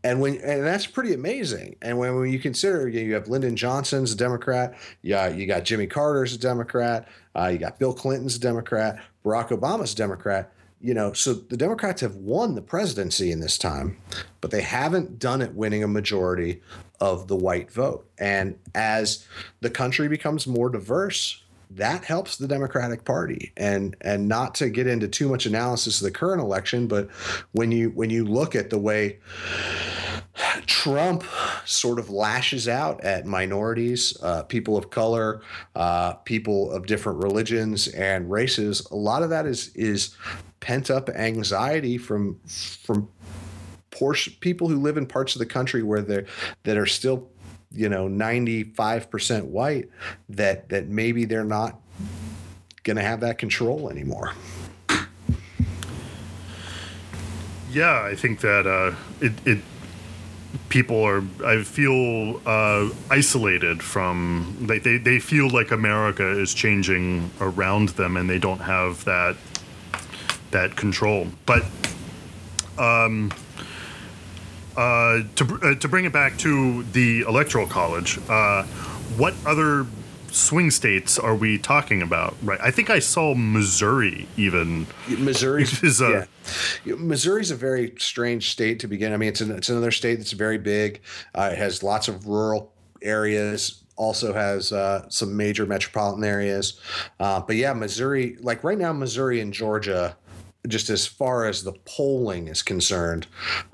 And 0.03 0.19
when 0.19 0.35
and 0.37 0.65
that's 0.65 0.85
pretty 0.85 1.13
amazing. 1.13 1.77
And 1.81 1.97
when, 1.97 2.15
when 2.15 2.31
you 2.31 2.39
consider 2.39 2.89
you, 2.89 2.99
you 2.99 3.13
have 3.13 3.29
Lyndon 3.29 3.55
Johnson's 3.55 4.11
a 4.11 4.17
Democrat, 4.17 4.77
yeah, 5.01 5.29
you 5.29 5.45
got 5.45 5.63
Jimmy 5.63 5.87
Carter's 5.87 6.33
a 6.33 6.39
Democrat, 6.39 7.07
uh, 7.35 7.47
you 7.47 7.59
got 7.59 7.79
Bill 7.79 7.93
Clinton's 7.93 8.35
a 8.35 8.39
Democrat, 8.39 8.99
Barack 9.23 9.49
Obama's 9.49 9.93
a 9.93 9.95
Democrat. 9.95 10.51
You 10.81 10.93
know, 10.93 11.11
so 11.11 11.33
the 11.33 11.57
Democrats 11.57 12.01
have 12.01 12.15
won 12.15 12.55
the 12.55 12.61
presidency 12.61 13.31
in 13.31 13.41
this 13.41 13.57
time, 13.57 13.97
but 14.39 14.51
they 14.51 14.61
haven't 14.61 15.19
done 15.19 15.41
it 15.41 15.53
winning 15.53 15.83
a 15.83 15.87
majority 15.87 16.61
of 17.01 17.27
the 17.27 17.35
white 17.35 17.71
vote. 17.71 18.09
And 18.17 18.57
as 18.73 19.27
the 19.59 19.69
country 19.69 20.07
becomes 20.07 20.47
more 20.47 20.69
diverse, 20.69 21.43
that 21.71 22.03
helps 22.03 22.37
the 22.37 22.47
Democratic 22.47 23.05
Party. 23.05 23.51
And 23.57 23.95
and 24.01 24.27
not 24.27 24.55
to 24.55 24.69
get 24.69 24.87
into 24.87 25.07
too 25.07 25.29
much 25.29 25.45
analysis 25.45 25.99
of 25.99 26.05
the 26.05 26.11
current 26.11 26.41
election, 26.41 26.87
but 26.87 27.09
when 27.51 27.71
you 27.71 27.89
when 27.89 28.09
you 28.09 28.25
look 28.25 28.55
at 28.55 28.69
the 28.69 28.79
way 28.79 29.19
Trump 30.65 31.23
sort 31.65 31.99
of 31.99 32.09
lashes 32.09 32.67
out 32.67 33.03
at 33.03 33.25
minorities, 33.25 34.17
uh, 34.23 34.43
people 34.43 34.77
of 34.77 34.89
color, 34.89 35.41
uh, 35.75 36.13
people 36.13 36.71
of 36.71 36.85
different 36.85 37.21
religions 37.21 37.87
and 37.89 38.31
races. 38.31 38.85
A 38.91 38.95
lot 38.95 39.21
of 39.21 39.29
that 39.29 39.45
is 39.45 39.69
is 39.75 40.15
pent 40.59 40.89
up 40.89 41.09
anxiety 41.09 41.97
from 41.97 42.39
from 42.83 43.09
portion 43.91 44.33
people 44.39 44.67
who 44.67 44.79
live 44.79 44.97
in 44.97 45.05
parts 45.05 45.35
of 45.35 45.39
the 45.39 45.45
country 45.45 45.83
where 45.83 46.01
they're 46.01 46.25
that 46.63 46.77
are 46.77 46.85
still 46.85 47.27
you 47.71 47.89
know 47.89 48.07
95% 48.07 49.45
white 49.45 49.89
that 50.29 50.69
that 50.69 50.87
maybe 50.87 51.25
they're 51.25 51.43
not 51.43 51.79
going 52.83 52.97
to 52.97 53.03
have 53.03 53.19
that 53.21 53.37
control 53.37 53.89
anymore. 53.89 54.33
Yeah, 57.71 58.01
I 58.03 58.15
think 58.15 58.39
that 58.41 58.65
uh, 58.65 58.95
it, 59.21 59.33
it 59.45 59.59
people 60.69 61.03
are 61.03 61.23
I 61.45 61.61
feel 61.63 62.41
uh, 62.45 62.89
isolated 63.11 63.83
from 63.83 64.57
they, 64.61 64.79
they 64.79 64.97
they 64.97 65.19
feel 65.19 65.49
like 65.49 65.69
America 65.71 66.27
is 66.27 66.53
changing 66.55 67.29
around 67.39 67.89
them 67.89 68.17
and 68.17 68.27
they 68.27 68.39
don't 68.39 68.61
have 68.61 69.05
that 69.05 69.35
that 70.51 70.75
control. 70.75 71.27
But 71.45 71.63
um, 72.77 73.31
uh, 74.77 75.21
to 75.35 75.59
uh, 75.63 75.75
to 75.75 75.87
bring 75.87 76.05
it 76.05 76.13
back 76.13 76.37
to 76.39 76.83
the 76.93 77.21
electoral 77.21 77.67
college, 77.67 78.19
uh, 78.29 78.63
what 79.17 79.33
other 79.45 79.85
swing 80.31 80.69
states 80.69 81.17
are 81.17 81.35
we 81.35 81.57
talking 81.57 82.01
about? 82.01 82.35
Right, 82.43 82.59
I 82.61 82.71
think 82.71 82.89
I 82.89 82.99
saw 82.99 83.33
Missouri 83.33 84.27
even. 84.37 84.85
Missouri 85.07 85.63
Is 85.83 86.01
a- 86.01 86.27
yeah. 86.85 86.95
Missouri's 86.95 87.51
a 87.51 87.55
very 87.55 87.93
strange 87.97 88.51
state 88.51 88.79
to 88.81 88.87
begin. 88.87 89.11
I 89.11 89.17
mean, 89.17 89.29
it's 89.29 89.41
an, 89.41 89.51
it's 89.51 89.69
another 89.69 89.91
state 89.91 90.15
that's 90.17 90.31
very 90.33 90.57
big. 90.59 91.01
Uh, 91.35 91.49
it 91.51 91.57
has 91.57 91.81
lots 91.83 92.07
of 92.07 92.27
rural 92.27 92.71
areas. 93.01 93.83
Also 93.95 94.31
has 94.33 94.71
uh, 94.71 95.09
some 95.09 95.35
major 95.35 95.65
metropolitan 95.65 96.23
areas. 96.23 96.79
Uh, 97.19 97.41
but 97.41 97.57
yeah, 97.57 97.73
Missouri. 97.73 98.37
Like 98.39 98.63
right 98.63 98.77
now, 98.77 98.93
Missouri 98.93 99.41
and 99.41 99.51
Georgia, 99.53 100.15
just 100.67 100.89
as 100.89 101.07
far 101.07 101.45
as 101.45 101.63
the 101.63 101.73
polling 101.85 102.47
is 102.47 102.61
concerned, 102.61 103.27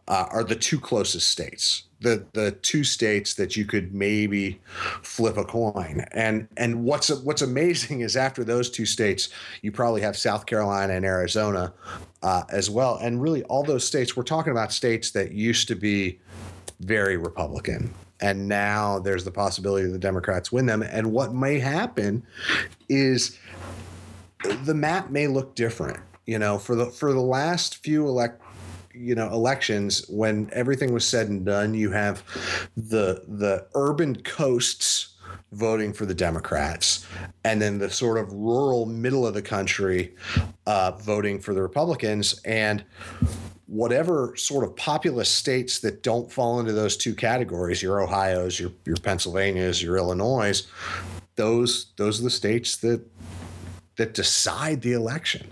uh, 0.07 0.27
are 0.29 0.43
the 0.43 0.55
two 0.55 0.79
closest 0.79 1.27
states. 1.27 1.83
The 2.01 2.25
the 2.33 2.51
two 2.51 2.83
states 2.83 3.33
that 3.35 3.55
you 3.55 3.65
could 3.65 3.93
maybe 3.93 4.61
flip 5.01 5.37
a 5.37 5.45
coin. 5.45 6.05
And 6.11 6.47
and 6.57 6.83
what's 6.83 7.09
what's 7.09 7.41
amazing 7.41 8.01
is 8.01 8.15
after 8.15 8.43
those 8.43 8.69
two 8.69 8.85
states, 8.85 9.29
you 9.61 9.71
probably 9.71 10.01
have 10.01 10.15
South 10.15 10.45
Carolina 10.45 10.93
and 10.93 11.05
Arizona 11.05 11.73
uh, 12.21 12.43
as 12.49 12.69
well. 12.69 12.97
And 12.97 13.21
really, 13.21 13.43
all 13.43 13.63
those 13.63 13.85
states 13.85 14.15
we're 14.15 14.23
talking 14.23 14.51
about 14.51 14.71
states 14.71 15.11
that 15.11 15.31
used 15.31 15.67
to 15.69 15.75
be 15.75 16.19
very 16.81 17.17
Republican. 17.17 17.93
And 18.21 18.47
now 18.47 18.99
there's 18.99 19.23
the 19.23 19.31
possibility 19.31 19.87
the 19.87 19.97
Democrats 19.97 20.51
win 20.51 20.65
them. 20.65 20.81
And 20.81 21.11
what 21.11 21.33
may 21.33 21.59
happen 21.59 22.23
is 22.87 23.37
the 24.63 24.73
map 24.73 25.09
may 25.09 25.27
look 25.27 25.55
different. 25.55 25.99
You 26.25 26.39
know, 26.39 26.57
for 26.57 26.75
the 26.75 26.87
for 26.87 27.13
the 27.13 27.21
last 27.21 27.77
few 27.77 28.07
elect 28.07 28.41
you 28.95 29.15
know 29.15 29.27
elections 29.29 30.05
when 30.09 30.49
everything 30.53 30.93
was 30.93 31.07
said 31.07 31.27
and 31.27 31.45
done 31.45 31.73
you 31.73 31.91
have 31.91 32.23
the 32.77 33.23
the 33.27 33.67
urban 33.75 34.15
coasts 34.23 35.15
voting 35.51 35.91
for 35.91 36.05
the 36.05 36.13
democrats 36.13 37.05
and 37.43 37.61
then 37.61 37.77
the 37.77 37.89
sort 37.89 38.17
of 38.17 38.31
rural 38.31 38.85
middle 38.85 39.27
of 39.27 39.33
the 39.33 39.41
country 39.41 40.15
uh, 40.65 40.91
voting 40.91 41.39
for 41.39 41.53
the 41.53 41.61
republicans 41.61 42.41
and 42.45 42.83
whatever 43.67 44.35
sort 44.35 44.63
of 44.63 44.75
populous 44.75 45.29
states 45.29 45.79
that 45.79 46.03
don't 46.03 46.31
fall 46.31 46.59
into 46.59 46.71
those 46.71 46.95
two 46.95 47.13
categories 47.13 47.81
your 47.81 48.01
ohio's 48.01 48.59
your, 48.59 48.71
your 48.85 48.97
pennsylvania's 48.97 49.81
your 49.81 49.97
illinois 49.97 50.65
those 51.35 51.87
those 51.97 52.19
are 52.19 52.23
the 52.23 52.29
states 52.29 52.77
that 52.77 53.05
that 53.97 54.13
decide 54.13 54.81
the 54.81 54.93
election 54.93 55.51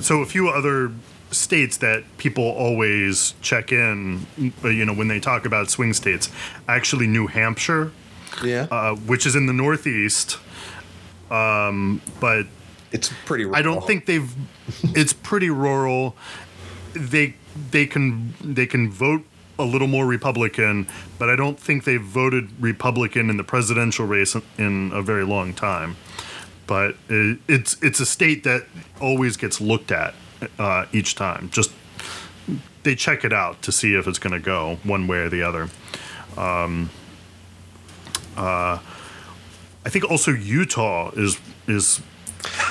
so 0.00 0.22
a 0.22 0.26
few 0.26 0.48
other 0.48 0.92
states 1.30 1.76
that 1.78 2.02
people 2.18 2.44
always 2.44 3.34
check 3.40 3.70
in, 3.72 4.26
uh, 4.64 4.68
you 4.68 4.84
know, 4.84 4.92
when 4.94 5.08
they 5.08 5.20
talk 5.20 5.46
about 5.46 5.70
swing 5.70 5.92
states. 5.92 6.28
Actually, 6.66 7.06
New 7.06 7.26
Hampshire, 7.28 7.92
yeah 8.42 8.66
uh, 8.70 8.94
which 8.94 9.26
is 9.26 9.36
in 9.36 9.46
the 9.46 9.52
Northeast, 9.52 10.38
um, 11.30 12.00
but 12.20 12.46
it's 12.92 13.12
pretty 13.26 13.44
I 13.44 13.62
don't 13.62 13.74
rural. 13.74 13.80
think 13.86 14.06
they've. 14.06 14.34
It's 14.96 15.12
pretty 15.12 15.50
rural. 15.50 16.16
They 16.94 17.34
they 17.70 17.86
can 17.86 18.34
they 18.42 18.66
can 18.66 18.90
vote 18.90 19.24
a 19.60 19.64
little 19.64 19.88
more 19.88 20.06
Republican, 20.06 20.86
but 21.18 21.28
I 21.28 21.36
don't 21.36 21.58
think 21.58 21.84
they've 21.84 22.02
voted 22.02 22.50
Republican 22.60 23.30
in 23.30 23.36
the 23.36 23.44
presidential 23.44 24.06
race 24.06 24.36
in 24.58 24.90
a 24.92 25.02
very 25.02 25.24
long 25.24 25.54
time. 25.54 25.96
But 26.66 26.96
it, 27.08 27.38
it's 27.48 27.80
it's 27.82 28.00
a 28.00 28.06
state 28.06 28.44
that 28.44 28.66
always 29.00 29.36
gets 29.36 29.60
looked 29.60 29.90
at 29.90 30.14
uh, 30.58 30.86
each 30.92 31.14
time. 31.14 31.50
Just 31.50 31.72
they 32.82 32.94
check 32.94 33.24
it 33.24 33.32
out 33.32 33.60
to 33.62 33.72
see 33.72 33.94
if 33.94 34.06
it's 34.06 34.18
going 34.18 34.32
to 34.32 34.40
go 34.40 34.78
one 34.82 35.06
way 35.06 35.18
or 35.18 35.28
the 35.28 35.42
other. 35.42 35.68
Um, 36.36 36.90
uh, 38.36 38.78
I 39.84 39.88
think 39.88 40.10
also 40.10 40.32
Utah 40.32 41.10
is 41.16 41.38
is 41.66 42.00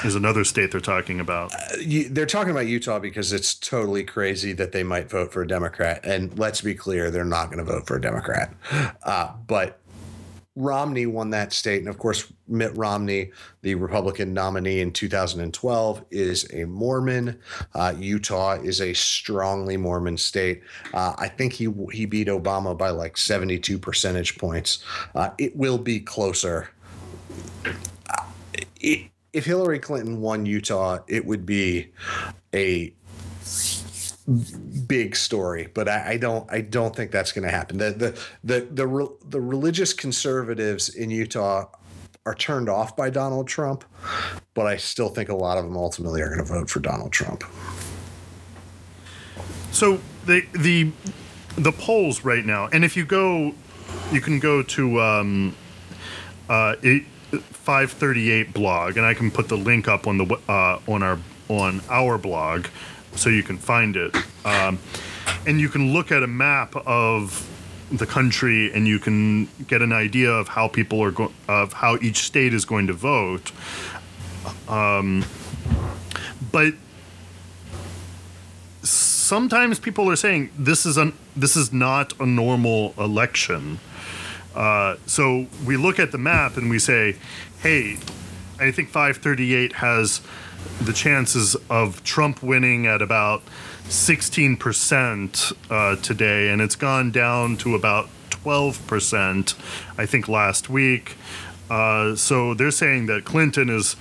is 0.03 0.15
another 0.15 0.43
state 0.43 0.71
they're 0.71 0.81
talking 0.81 1.19
about. 1.19 1.53
you, 1.79 2.09
they're 2.09 2.25
talking 2.25 2.51
about 2.51 2.67
Utah 2.67 2.99
because 2.99 3.33
it's 3.33 3.53
totally 3.55 4.03
crazy 4.03 4.53
that 4.53 4.71
they 4.71 4.83
might 4.83 5.09
vote 5.09 5.31
for 5.31 5.41
a 5.41 5.47
Democrat. 5.47 6.01
And 6.03 6.37
let's 6.37 6.61
be 6.61 6.75
clear, 6.75 7.11
they're 7.11 7.25
not 7.25 7.47
going 7.47 7.59
to 7.59 7.71
vote 7.71 7.87
for 7.87 7.97
a 7.97 8.01
Democrat. 8.01 8.53
Uh, 9.03 9.31
but 9.47 9.79
Romney 10.59 11.05
won 11.05 11.29
that 11.29 11.53
state. 11.53 11.79
And 11.79 11.87
of 11.87 11.97
course, 11.97 12.31
Mitt 12.47 12.75
Romney, 12.75 13.31
the 13.61 13.75
Republican 13.75 14.33
nominee 14.33 14.81
in 14.81 14.91
2012, 14.91 16.05
is 16.11 16.51
a 16.53 16.65
Mormon. 16.65 17.39
Uh, 17.73 17.93
Utah 17.97 18.55
is 18.55 18.81
a 18.81 18.93
strongly 18.93 19.77
Mormon 19.77 20.17
state. 20.17 20.61
Uh, 20.93 21.13
I 21.17 21.29
think 21.29 21.53
he 21.53 21.73
he 21.93 22.05
beat 22.05 22.27
Obama 22.27 22.77
by 22.77 22.89
like 22.89 23.17
72 23.17 23.79
percentage 23.79 24.37
points. 24.37 24.83
Uh, 25.15 25.29
it 25.37 25.55
will 25.55 25.77
be 25.77 25.99
closer. 25.99 26.69
Uh, 27.65 28.25
it, 28.81 29.09
if 29.33 29.45
Hillary 29.45 29.79
Clinton 29.79 30.21
won 30.21 30.45
Utah, 30.45 30.99
it 31.07 31.25
would 31.25 31.45
be 31.45 31.91
a 32.53 32.93
big 34.87 35.15
story, 35.15 35.69
but 35.73 35.87
I, 35.89 36.11
I, 36.11 36.17
don't 36.17 36.51
I 36.51 36.61
don't 36.61 36.95
think 36.95 37.11
that's 37.11 37.31
going 37.31 37.45
to 37.45 37.51
happen. 37.51 37.77
The 37.77 37.91
the 37.91 38.19
the 38.43 38.67
the 38.71 39.09
the 39.29 39.41
religious 39.41 39.93
conservatives 39.93 40.89
in 40.89 41.09
Utah 41.09 41.65
are 42.25 42.35
turned 42.35 42.69
off 42.69 42.95
by 42.95 43.09
Donald 43.09 43.47
Trump, 43.47 43.83
but 44.53 44.67
I 44.67 44.77
still 44.77 45.09
think 45.09 45.29
a 45.29 45.35
lot 45.35 45.57
of 45.57 45.63
them 45.63 45.77
ultimately 45.77 46.21
are 46.21 46.27
going 46.27 46.39
to 46.39 46.45
vote 46.45 46.69
for 46.69 46.79
Donald 46.79 47.11
Trump. 47.11 47.43
So 49.71 49.99
the 50.25 50.45
the 50.53 50.91
the 51.55 51.71
polls 51.71 52.23
right 52.23 52.45
now, 52.45 52.67
and 52.71 52.85
if 52.85 52.95
you 52.95 53.05
go, 53.05 53.53
you 54.11 54.21
can 54.21 54.39
go 54.39 54.61
to 54.63 55.01
um, 55.01 55.55
uh, 56.49 56.75
538 57.31 58.53
blog, 58.53 58.97
and 58.97 59.05
I 59.05 59.13
can 59.13 59.31
put 59.31 59.47
the 59.47 59.57
link 59.57 59.87
up 59.87 60.07
on 60.07 60.17
the 60.17 60.39
uh, 60.47 60.79
on 60.87 61.03
our 61.03 61.19
on 61.47 61.81
our 61.89 62.17
blog 62.17 62.67
so 63.15 63.29
you 63.29 63.43
can 63.43 63.57
find 63.57 63.95
it. 63.95 64.15
Um, 64.45 64.79
and 65.45 65.59
you 65.59 65.69
can 65.69 65.93
look 65.93 66.11
at 66.11 66.23
a 66.23 66.27
map 66.27 66.75
of 66.75 67.45
the 67.91 68.05
country 68.05 68.71
and 68.71 68.87
you 68.87 68.99
can 68.99 69.45
get 69.67 69.81
an 69.81 69.91
idea 69.91 70.31
of 70.31 70.47
how 70.47 70.67
people 70.67 71.01
are 71.03 71.11
going 71.11 71.33
of 71.47 71.73
how 71.73 71.97
each 71.97 72.17
state 72.17 72.53
is 72.53 72.65
going 72.65 72.87
to 72.87 72.93
vote. 72.93 73.51
Um, 74.67 75.25
but 76.51 76.73
sometimes 78.83 79.79
people 79.79 80.09
are 80.09 80.15
saying 80.15 80.51
this 80.57 80.85
is 80.85 80.97
an 80.97 81.13
this 81.35 81.55
is 81.55 81.73
not 81.73 82.19
a 82.19 82.25
normal 82.25 82.93
election. 82.97 83.79
Uh, 84.59 84.97
so 85.05 85.47
we 85.65 85.77
look 85.77 85.99
at 85.99 86.11
the 86.11 86.17
map 86.17 86.57
and 86.57 86.69
we 86.69 86.77
say, 86.77 87.15
hey, 87.61 87.97
I 88.59 88.71
think 88.71 88.89
538 88.89 89.73
has 89.73 90.19
the 90.81 90.91
chances 90.91 91.55
of 91.69 92.03
Trump 92.03 92.43
winning 92.43 92.85
at 92.85 93.01
about 93.01 93.41
16% 93.85 95.53
uh, 95.69 95.95
today, 96.01 96.49
and 96.49 96.61
it's 96.61 96.75
gone 96.75 97.09
down 97.09 97.55
to 97.57 97.73
about 97.73 98.09
12%, 98.31 99.55
I 99.97 100.05
think, 100.05 100.27
last 100.27 100.69
week. 100.69 101.15
Uh, 101.69 102.17
so 102.17 102.53
they're 102.53 102.69
saying 102.69 103.05
that 103.05 103.23
Clinton 103.23 103.69
is 103.69 103.95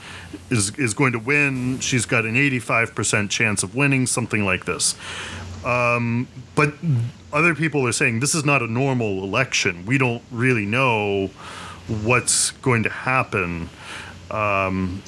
is 0.51 0.77
is 0.79 0.95
going 0.95 1.13
to 1.13 1.19
win. 1.19 1.79
She's 1.81 2.07
got 2.07 2.25
an 2.25 2.35
85% 2.35 3.29
chance 3.31 3.63
of 3.63 3.77
winning, 3.77 4.07
something 4.07 4.45
like 4.45 4.65
this. 4.65 4.97
Um, 5.65 6.29
but 6.55 6.73
other 7.33 7.55
people 7.55 7.87
are 7.87 7.93
saying 7.93 8.21
this 8.21 8.35
is 8.35 8.45
not 8.45 8.63
a 8.63 8.67
normal 8.67 9.23
election. 9.25 9.85
We 9.87 9.99
don't 9.99 10.23
really 10.31 10.67
know 10.67 11.29
what's 12.03 12.51
going 12.51 12.83
to 12.85 12.91
happen. 12.91 13.69
Um, 14.31 15.03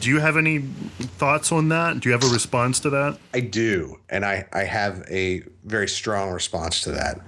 do 0.00 0.10
you 0.10 0.20
have 0.20 0.36
any 0.36 0.60
thoughts 0.60 1.52
on 1.52 1.68
that? 1.68 2.00
Do 2.00 2.08
you 2.08 2.12
have 2.12 2.24
a 2.24 2.32
response 2.32 2.80
to 2.80 2.90
that? 2.90 3.18
I 3.34 3.40
do, 3.40 3.98
and 4.08 4.24
I 4.24 4.46
I 4.52 4.64
have 4.64 5.04
a 5.10 5.42
very 5.64 5.88
strong 5.88 6.30
response 6.30 6.80
to 6.82 6.92
that, 6.92 7.20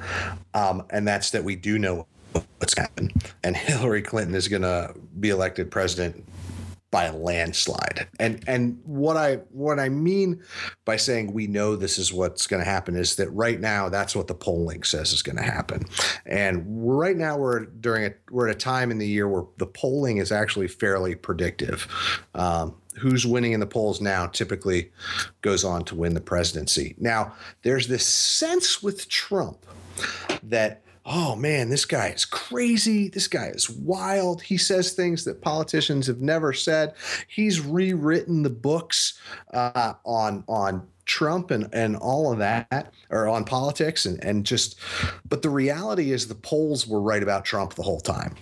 um, 0.55 0.85
and 0.91 1.07
that's 1.07 1.31
that 1.31 1.45
we 1.45 1.57
do 1.57 1.79
know 1.79 2.07
what's 2.59 2.77
happened, 2.77 3.13
and 3.45 3.57
Hillary 3.57 4.03
Clinton 4.03 4.35
is 4.35 4.49
going 4.49 4.63
to 4.63 4.95
be 5.21 5.31
elected 5.31 5.71
president 5.71 6.25
by 6.91 7.05
a 7.05 7.17
landslide. 7.17 8.09
And 8.19 8.43
and 8.47 8.81
what 8.85 9.17
I 9.17 9.37
what 9.51 9.79
I 9.79 9.89
mean 9.89 10.43
by 10.85 10.97
saying 10.97 11.33
we 11.33 11.47
know 11.47 11.77
this 11.77 11.99
is 11.99 12.13
what's 12.13 12.47
going 12.47 12.65
to 12.65 12.69
happen 12.69 12.97
is 12.97 13.17
that 13.17 13.29
right 13.31 13.61
now 13.61 13.89
that's 13.89 14.17
what 14.17 14.27
the 14.27 14.35
polling 14.35 14.83
says 14.83 15.13
is 15.13 15.23
going 15.23 15.37
to 15.37 15.43
happen. 15.43 15.85
And 16.25 16.65
right 16.67 17.17
now 17.17 17.37
we're 17.37 17.67
during 17.67 18.07
a 18.07 18.15
we're 18.31 18.49
at 18.49 18.57
a 18.57 18.59
time 18.59 18.91
in 18.91 18.99
the 18.99 19.07
year 19.07 19.29
where 19.29 19.45
the 19.59 19.67
polling 19.67 20.17
is 20.17 20.33
actually 20.33 20.69
fairly 20.69 21.15
predictive. 21.15 21.87
Um, 22.35 22.75
who's 22.99 23.25
winning 23.25 23.53
in 23.53 23.61
the 23.61 23.67
polls 23.67 24.01
now 24.01 24.27
typically 24.27 24.91
goes 25.41 25.65
on 25.65 25.85
to 25.85 25.95
win 25.95 26.15
the 26.15 26.21
presidency. 26.21 26.97
Now, 26.99 27.33
there's 27.63 27.87
this 27.87 28.05
sense 28.05 28.83
with 28.83 29.09
Trump 29.09 29.65
that 30.43 30.83
oh 31.09 31.35
man, 31.35 31.71
this 31.71 31.85
guy 31.85 32.09
is 32.09 32.25
crazy. 32.25 33.09
This 33.09 33.27
guy 33.27 33.47
is 33.47 33.71
wild. 33.71 34.43
He 34.43 34.59
says 34.59 34.93
things 34.93 35.25
that 35.25 35.41
politicians 35.41 36.07
have 36.07 36.21
never 36.21 36.53
said. 36.53 36.95
He's 37.27 37.61
rewritten 37.61 38.43
the 38.43 38.51
books 38.51 39.19
uh, 39.53 39.95
on 40.05 40.45
on 40.47 40.87
Trump 41.07 41.51
and, 41.51 41.69
and 41.73 41.97
all 41.97 42.31
of 42.31 42.39
that, 42.39 42.93
or 43.09 43.27
on 43.29 43.43
politics 43.45 44.05
and, 44.05 44.23
and 44.23 44.45
just, 44.45 44.79
but 45.27 45.41
the 45.41 45.49
reality 45.49 46.13
is 46.13 46.29
the 46.29 46.35
polls 46.35 46.87
were 46.87 47.01
right 47.01 47.23
about 47.23 47.47
Trump 47.47 47.75
the 47.75 47.83
whole 47.83 48.01
time. 48.01 48.35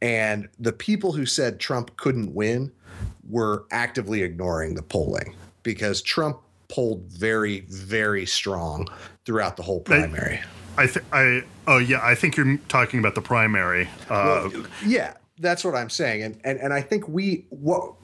And 0.00 0.48
the 0.58 0.72
people 0.72 1.12
who 1.12 1.26
said 1.26 1.60
Trump 1.60 1.94
couldn't 1.98 2.34
win 2.34 2.72
were 3.28 3.66
actively 3.70 4.22
ignoring 4.22 4.74
the 4.74 4.82
polling 4.82 5.36
because 5.62 6.00
Trump 6.00 6.38
polled 6.68 7.02
very, 7.04 7.60
very 7.68 8.24
strong 8.24 8.88
throughout 9.26 9.58
the 9.58 9.62
whole 9.62 9.80
primary. 9.80 10.40
I 10.80 10.86
think 10.86 11.04
I 11.12 11.42
oh 11.66 11.76
yeah 11.76 12.00
I 12.02 12.14
think 12.14 12.38
you're 12.38 12.56
talking 12.68 13.00
about 13.00 13.14
the 13.14 13.20
primary. 13.20 13.86
Uh, 14.08 14.48
well, 14.50 14.66
yeah, 14.84 15.14
that's 15.38 15.62
what 15.62 15.74
I'm 15.74 15.90
saying, 15.90 16.22
and 16.22 16.40
and 16.42 16.58
and 16.58 16.72
I 16.72 16.80
think 16.80 17.06
we 17.06 17.44
what 17.50 17.94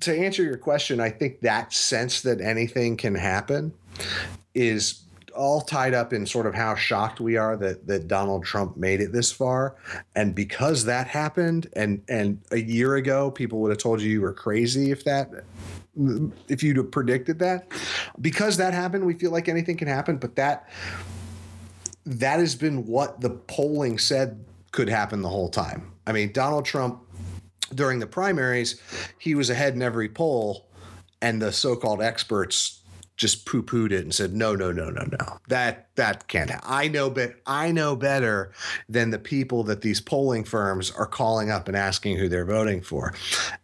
to 0.00 0.16
answer 0.16 0.42
your 0.42 0.56
question, 0.56 1.00
I 1.00 1.10
think 1.10 1.40
that 1.42 1.74
sense 1.74 2.22
that 2.22 2.40
anything 2.40 2.96
can 2.96 3.14
happen 3.14 3.74
is 4.54 5.02
all 5.36 5.60
tied 5.60 5.92
up 5.92 6.12
in 6.12 6.26
sort 6.26 6.46
of 6.46 6.54
how 6.54 6.74
shocked 6.74 7.20
we 7.20 7.36
are 7.36 7.58
that 7.58 7.86
that 7.86 8.08
Donald 8.08 8.44
Trump 8.44 8.78
made 8.78 9.02
it 9.02 9.12
this 9.12 9.30
far, 9.30 9.76
and 10.16 10.34
because 10.34 10.86
that 10.86 11.06
happened, 11.06 11.68
and 11.74 12.02
and 12.08 12.40
a 12.52 12.60
year 12.60 12.96
ago 12.96 13.30
people 13.30 13.60
would 13.60 13.70
have 13.70 13.78
told 13.78 14.00
you 14.00 14.10
you 14.10 14.22
were 14.22 14.32
crazy 14.32 14.92
if 14.92 15.04
that 15.04 15.30
if 16.48 16.62
you'd 16.62 16.78
have 16.78 16.90
predicted 16.90 17.38
that. 17.40 17.66
Because 18.18 18.56
that 18.56 18.72
happened, 18.72 19.04
we 19.04 19.12
feel 19.12 19.30
like 19.30 19.46
anything 19.46 19.76
can 19.76 19.88
happen, 19.88 20.16
but 20.16 20.36
that 20.36 20.70
that 22.04 22.38
has 22.38 22.54
been 22.54 22.86
what 22.86 23.20
the 23.20 23.30
polling 23.30 23.98
said 23.98 24.44
could 24.70 24.88
happen 24.88 25.22
the 25.22 25.28
whole 25.28 25.48
time. 25.48 25.92
I 26.06 26.12
mean, 26.12 26.32
Donald 26.32 26.64
Trump 26.64 27.02
during 27.74 27.98
the 27.98 28.06
primaries, 28.06 28.80
he 29.18 29.34
was 29.34 29.50
ahead 29.50 29.74
in 29.74 29.82
every 29.82 30.08
poll, 30.08 30.68
and 31.20 31.40
the 31.40 31.52
so-called 31.52 32.02
experts 32.02 32.81
just 33.16 33.46
poo-pooed 33.46 33.92
it 33.92 34.02
and 34.02 34.14
said, 34.14 34.34
"No, 34.34 34.54
no, 34.54 34.72
no, 34.72 34.90
no, 34.90 35.02
no. 35.02 35.38
That 35.48 35.88
that 35.96 36.28
can't. 36.28 36.50
Happen. 36.50 36.68
I 36.68 36.88
know, 36.88 37.10
but 37.10 37.34
I 37.46 37.70
know 37.70 37.94
better 37.94 38.52
than 38.88 39.10
the 39.10 39.18
people 39.18 39.62
that 39.64 39.82
these 39.82 40.00
polling 40.00 40.44
firms 40.44 40.90
are 40.90 41.06
calling 41.06 41.50
up 41.50 41.68
and 41.68 41.76
asking 41.76 42.16
who 42.16 42.28
they're 42.28 42.46
voting 42.46 42.80
for." 42.80 43.14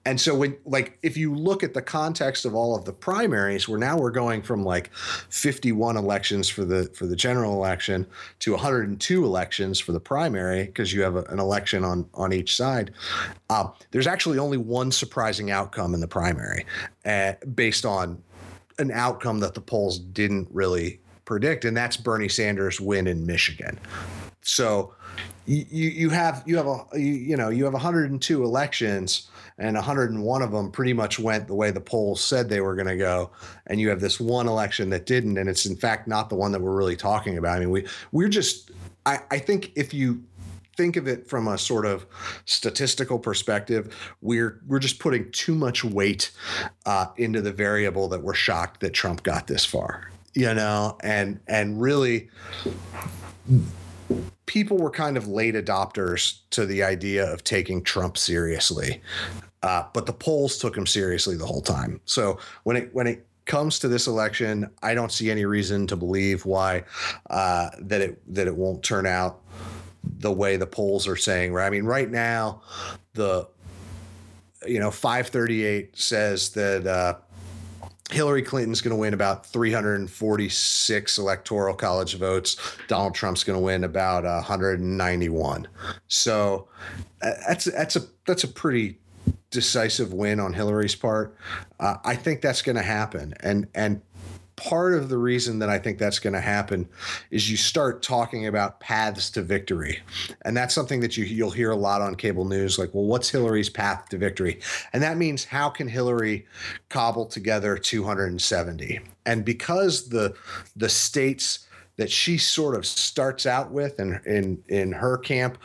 And 0.04 0.20
so, 0.20 0.34
when 0.34 0.56
like 0.64 0.98
if 1.02 1.16
you 1.16 1.34
look 1.34 1.62
at 1.62 1.74
the 1.74 1.82
context 1.82 2.44
of 2.44 2.54
all 2.54 2.76
of 2.76 2.84
the 2.84 2.92
primaries, 2.92 3.68
where 3.68 3.78
now 3.78 3.96
we're 3.96 4.10
going 4.10 4.42
from 4.42 4.64
like 4.64 4.94
51 4.94 5.96
elections 5.96 6.48
for 6.48 6.64
the 6.64 6.84
for 6.94 7.06
the 7.06 7.16
general 7.16 7.54
election 7.54 8.06
to 8.40 8.52
102 8.52 9.24
elections 9.24 9.80
for 9.80 9.92
the 9.92 10.00
primary 10.00 10.64
because 10.64 10.92
you 10.92 11.02
have 11.02 11.16
a, 11.16 11.22
an 11.24 11.38
election 11.38 11.84
on 11.84 12.08
on 12.14 12.32
each 12.32 12.54
side. 12.56 12.92
Uh, 13.50 13.68
there's 13.90 14.06
actually 14.06 14.38
only 14.38 14.58
one 14.58 14.92
surprising 14.92 15.50
outcome 15.50 15.94
in 15.94 16.00
the 16.00 16.08
primary, 16.08 16.66
uh, 17.06 17.32
based 17.54 17.86
on 17.86 18.22
an 18.78 18.90
outcome 18.92 19.40
that 19.40 19.54
the 19.54 19.60
polls 19.60 19.98
didn't 19.98 20.48
really 20.50 21.00
predict, 21.24 21.64
and 21.64 21.76
that's 21.76 21.96
Bernie 21.96 22.28
Sanders' 22.28 22.80
win 22.80 23.06
in 23.06 23.26
Michigan. 23.26 23.78
So 24.42 24.94
you 25.48 25.88
you 25.88 26.10
have 26.10 26.42
you 26.46 26.56
have 26.56 26.66
a 26.66 26.84
you, 26.94 27.12
you 27.12 27.36
know 27.36 27.48
you 27.48 27.64
have 27.64 27.72
102 27.72 28.44
elections 28.44 29.28
and 29.58 29.74
101 29.74 30.42
of 30.42 30.52
them 30.52 30.70
pretty 30.70 30.92
much 30.92 31.18
went 31.18 31.48
the 31.48 31.54
way 31.54 31.70
the 31.70 31.80
polls 31.80 32.22
said 32.22 32.48
they 32.48 32.60
were 32.60 32.74
going 32.74 32.86
to 32.86 32.96
go 32.96 33.30
and 33.66 33.80
you 33.80 33.88
have 33.88 34.00
this 34.00 34.20
one 34.20 34.46
election 34.46 34.90
that 34.90 35.06
didn't 35.06 35.38
and 35.38 35.48
it's 35.48 35.64
in 35.64 35.74
fact 35.74 36.06
not 36.06 36.28
the 36.28 36.34
one 36.34 36.52
that 36.52 36.60
we're 36.60 36.76
really 36.76 36.96
talking 36.96 37.38
about 37.38 37.56
i 37.56 37.60
mean 37.60 37.70
we 37.70 37.86
we're 38.12 38.28
just 38.28 38.70
i 39.06 39.18
i 39.30 39.38
think 39.38 39.72
if 39.74 39.94
you 39.94 40.22
think 40.78 40.96
of 40.96 41.08
it 41.08 41.28
from 41.28 41.48
a 41.48 41.58
sort 41.58 41.84
of 41.84 42.06
statistical 42.46 43.18
perspective, 43.18 43.94
we're 44.22 44.62
we're 44.66 44.78
just 44.78 45.00
putting 45.00 45.30
too 45.32 45.54
much 45.54 45.84
weight 45.84 46.30
uh, 46.86 47.06
into 47.16 47.42
the 47.42 47.52
variable 47.52 48.08
that 48.08 48.22
we're 48.22 48.32
shocked 48.32 48.80
that 48.80 48.94
Trump 48.94 49.22
got 49.24 49.48
this 49.48 49.66
far. 49.66 50.10
You 50.34 50.54
know, 50.54 50.96
and 51.02 51.40
and 51.48 51.80
really 51.82 52.30
people 54.46 54.78
were 54.78 54.90
kind 54.90 55.16
of 55.16 55.26
late 55.26 55.54
adopters 55.54 56.38
to 56.50 56.64
the 56.64 56.82
idea 56.82 57.30
of 57.30 57.42
taking 57.44 57.82
Trump 57.82 58.16
seriously. 58.16 59.02
Uh, 59.64 59.82
but 59.92 60.06
the 60.06 60.12
polls 60.12 60.56
took 60.58 60.76
him 60.76 60.86
seriously 60.86 61.36
the 61.36 61.44
whole 61.44 61.60
time. 61.60 62.00
So 62.04 62.38
when 62.62 62.76
it 62.76 62.94
when 62.94 63.08
it 63.08 63.26
comes 63.46 63.80
to 63.80 63.88
this 63.88 64.06
election, 64.06 64.70
I 64.82 64.94
don't 64.94 65.10
see 65.10 65.28
any 65.28 65.44
reason 65.44 65.88
to 65.88 65.96
believe 65.96 66.46
why 66.46 66.84
uh, 67.30 67.70
that 67.80 68.00
it 68.00 68.34
that 68.34 68.46
it 68.46 68.54
won't 68.54 68.84
turn 68.84 69.06
out 69.06 69.40
the 70.18 70.32
way 70.32 70.56
the 70.56 70.66
polls 70.66 71.06
are 71.06 71.16
saying. 71.16 71.52
Right? 71.52 71.66
I 71.66 71.70
mean, 71.70 71.84
right 71.84 72.10
now, 72.10 72.62
the 73.14 73.48
you 74.66 74.78
know 74.78 74.90
538 74.90 75.98
says 75.98 76.50
that. 76.50 76.86
Uh, 76.86 77.14
Hillary 78.10 78.40
Clinton's 78.40 78.80
going 78.80 78.96
to 78.96 78.98
win 78.98 79.12
about 79.12 79.44
346 79.44 81.18
electoral 81.18 81.74
college 81.74 82.14
votes. 82.14 82.56
Donald 82.86 83.14
Trump's 83.14 83.44
going 83.44 83.58
to 83.58 83.62
win 83.62 83.84
about 83.84 84.24
191. 84.24 85.68
So 86.06 86.68
uh, 87.20 87.32
that's 87.46 87.66
that's 87.66 87.96
a 87.96 88.00
that's 88.26 88.44
a 88.44 88.48
pretty 88.48 88.98
decisive 89.50 90.12
win 90.12 90.40
on 90.40 90.52
Hillary's 90.52 90.94
part. 90.94 91.36
Uh, 91.80 91.96
I 92.04 92.16
think 92.16 92.40
that's 92.40 92.62
going 92.62 92.76
to 92.76 92.82
happen, 92.82 93.34
and 93.40 93.68
and 93.74 94.00
part 94.58 94.94
of 94.94 95.08
the 95.08 95.16
reason 95.16 95.60
that 95.60 95.68
I 95.68 95.78
think 95.78 95.98
that's 95.98 96.18
going 96.18 96.34
to 96.34 96.40
happen 96.40 96.88
is 97.30 97.50
you 97.50 97.56
start 97.56 98.02
talking 98.02 98.46
about 98.46 98.80
paths 98.80 99.30
to 99.30 99.42
victory. 99.42 100.00
And 100.42 100.56
that's 100.56 100.74
something 100.74 101.00
that 101.00 101.16
you 101.16 101.24
you'll 101.24 101.50
hear 101.50 101.70
a 101.70 101.76
lot 101.76 102.02
on 102.02 102.16
cable 102.16 102.44
news 102.44 102.78
like, 102.78 102.92
well, 102.92 103.04
what's 103.04 103.30
Hillary's 103.30 103.70
path 103.70 104.08
to 104.10 104.18
victory? 104.18 104.60
And 104.92 105.02
that 105.02 105.16
means 105.16 105.44
how 105.44 105.70
can 105.70 105.88
Hillary 105.88 106.46
cobble 106.88 107.26
together 107.26 107.78
270? 107.78 109.00
And 109.24 109.44
because 109.44 110.08
the 110.08 110.34
the 110.76 110.88
states 110.88 111.66
that 111.96 112.10
she 112.10 112.38
sort 112.38 112.74
of 112.74 112.86
starts 112.86 113.46
out 113.46 113.70
with 113.70 114.00
in 114.00 114.20
in 114.26 114.62
in 114.68 114.92
her 114.92 115.18
camp 115.18 115.58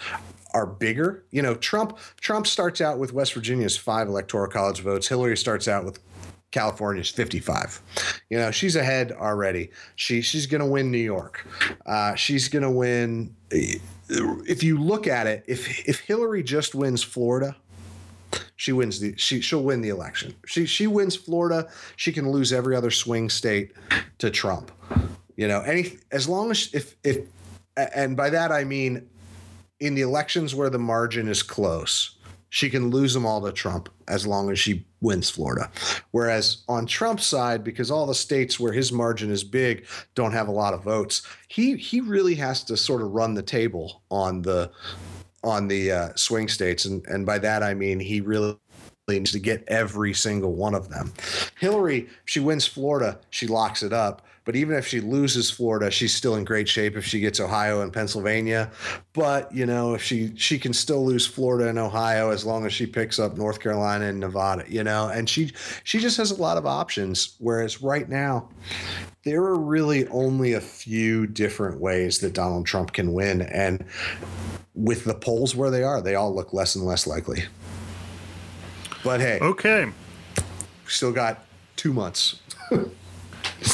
are 0.54 0.68
bigger. 0.68 1.24
You 1.32 1.41
know, 1.41 1.56
Trump 1.56 1.98
Trump 2.22 2.46
starts 2.48 2.82
out 2.82 3.00
with 3.00 3.14
West 3.14 3.34
Virginia's 3.34 3.76
five 3.76 4.08
electoral 4.08 4.48
college 4.48 4.82
votes. 4.82 5.08
Hillary 5.08 5.38
starts 5.38 5.68
out 5.68 5.84
with 5.86 6.00
California's 6.54 7.10
55. 7.10 7.82
You 8.30 8.38
know, 8.38 8.51
she's 8.51 8.76
ahead 8.76 9.12
already. 9.12 9.72
She 9.95 10.22
she's 10.22 10.45
going 10.45 10.62
to 10.62 10.68
win 10.68 10.91
New 10.91 10.99
York. 10.99 11.45
Uh, 11.86 12.16
she's 12.16 12.47
going 12.47 12.64
to 12.64 12.72
win. 12.72 13.36
If 13.49 14.64
you 14.64 14.78
look 14.78 15.08
at 15.08 15.28
it, 15.28 15.43
if 15.47 15.89
if 15.89 15.99
Hillary 15.99 16.43
just 16.43 16.76
wins 16.76 17.01
Florida, 17.04 17.56
she 18.56 18.72
wins 18.72 18.99
the 18.99 19.18
she 19.18 19.41
she'll 19.41 19.64
win 19.64 19.82
the 19.82 19.89
election. 19.89 20.36
She 20.45 20.66
she 20.68 20.86
wins 20.86 21.16
Florida. 21.16 21.68
She 21.95 22.14
can 22.14 22.30
lose 22.32 22.54
every 22.54 22.76
other 22.76 22.91
swing 22.91 23.30
state 23.30 23.74
to 24.20 24.30
Trump. 24.30 24.72
You 25.36 25.47
know, 25.47 25.62
any 25.62 25.97
as 26.12 26.30
long 26.30 26.51
as 26.51 26.70
if 26.72 26.95
if 27.04 27.26
and 27.76 28.16
by 28.16 28.30
that 28.30 28.51
I 28.51 28.64
mean 28.64 29.10
in 29.80 29.95
the 29.95 30.01
elections 30.01 30.54
where 30.54 30.70
the 30.70 30.80
margin 30.80 31.28
is 31.28 31.41
close 31.41 32.12
she 32.54 32.70
can 32.70 32.91
lose 32.91 33.16
them 33.16 33.26
all 33.26 33.41
to 33.41 33.51
Trump 33.51 33.89
as 34.08 34.28
long 34.28 34.51
as 34.51 34.60
she 34.60 34.86
wins 35.01 35.28
Florida. 35.28 35.72
Whereas 36.12 36.58
on 36.70 36.86
Trump's 36.86 37.26
side, 37.26 37.64
because 37.64 37.89
all 37.89 38.06
the 38.06 38.14
states 38.14 38.60
where 38.60 38.72
his 38.72 38.91
margin 38.91 39.32
is 39.32 39.43
big 39.43 39.88
don't 40.14 40.34
have 40.34 40.47
a 40.47 40.51
lot 40.51 40.76
of 40.76 40.84
votes, 40.84 41.24
he 41.47 41.76
he 41.78 41.99
really 41.99 42.36
has 42.36 42.64
to 42.66 42.78
sort 42.78 43.01
of 43.01 43.10
run 43.10 43.34
the 43.34 43.41
table 43.41 44.04
on 44.12 44.43
the 44.43 44.70
on 45.43 45.68
the 45.68 45.91
uh, 45.91 46.10
swing 46.16 46.47
states, 46.47 46.86
and 46.86 47.04
and 47.08 47.26
by 47.26 47.39
that 47.39 47.64
I 47.64 47.74
mean 47.74 47.99
he 47.99 48.22
really 48.22 48.56
needs 49.08 49.32
to 49.32 49.39
get 49.39 49.64
every 49.68 50.14
single 50.14 50.54
one 50.54 50.76
of 50.76 50.89
them. 50.89 51.12
Hillary, 51.60 52.08
she 52.26 52.39
wins 52.39 52.68
Florida, 52.68 53.18
she 53.32 53.47
locks 53.47 53.82
it 53.82 53.93
up. 53.93 54.28
But 54.46 54.58
even 54.58 54.76
if 54.76 54.86
she 54.86 55.00
loses 55.00 55.50
Florida, 55.50 55.89
she's 55.89 56.14
still 56.14 56.36
in 56.36 56.44
great 56.44 56.68
shape 56.68 56.98
if 56.98 57.06
she 57.06 57.20
gets 57.20 57.39
Ohio 57.39 57.82
and 57.82 57.94
Pennsylvania. 57.94 58.72
But 59.14 59.54
you 59.54 59.66
know, 59.66 59.94
if 59.94 60.04
she 60.04 60.34
she 60.36 60.60
can 60.60 60.74
still 60.74 61.06
lose 61.06 61.26
Florida 61.26 61.70
and 61.70 61.80
Ohio 61.80 62.30
as 62.30 62.46
long 62.46 62.66
as 62.66 62.74
she 62.74 62.86
picks 62.86 63.20
up 63.20 63.38
North 63.38 63.60
Carolina 63.60 64.06
and 64.06 64.20
Nevada, 64.20 64.66
you 64.68 64.84
know, 64.84 65.08
and 65.08 65.30
she 65.30 65.54
she 65.84 66.00
just 66.00 66.18
has 66.18 66.32
a 66.32 66.36
lot 66.36 66.58
of 66.58 66.66
options. 66.66 67.36
Whereas 67.39 67.82
right 67.82 68.10
now, 68.10 68.50
there 69.24 69.44
are 69.44 69.58
really 69.58 70.08
only 70.10 70.54
a 70.54 70.62
few 70.62 71.26
different 71.26 71.80
ways 71.80 72.20
that 72.20 72.34
Donald 72.34 72.66
Trump 72.66 72.91
can 72.91 73.14
win, 73.14 73.44
and 73.44 73.86
with 74.76 75.06
the 75.06 75.16
polls 75.16 75.56
where 75.56 75.72
they 75.72 75.84
are, 75.84 76.02
they 76.02 76.16
all 76.16 76.36
look 76.36 76.52
less 76.52 76.76
and 76.76 76.86
less 76.86 77.08
likely. 77.08 77.46
But 79.06 79.22
hey, 79.22 79.39
okay, 79.41 79.89
still 80.86 81.14
got 81.14 81.46
two 81.78 81.94
months. 81.94 82.39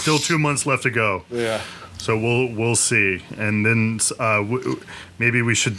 Still 0.10 0.18
two 0.18 0.40
months 0.40 0.66
left 0.66 0.84
to 0.84 0.90
go. 0.90 1.24
Yeah. 1.30 1.62
So 2.00 2.18
we'll 2.18 2.48
we'll 2.48 2.76
see, 2.76 3.22
and 3.38 3.64
then 3.64 4.00
uh, 4.18 4.38
w- 4.42 4.82
maybe 5.20 5.44
we 5.44 5.54
should 5.54 5.78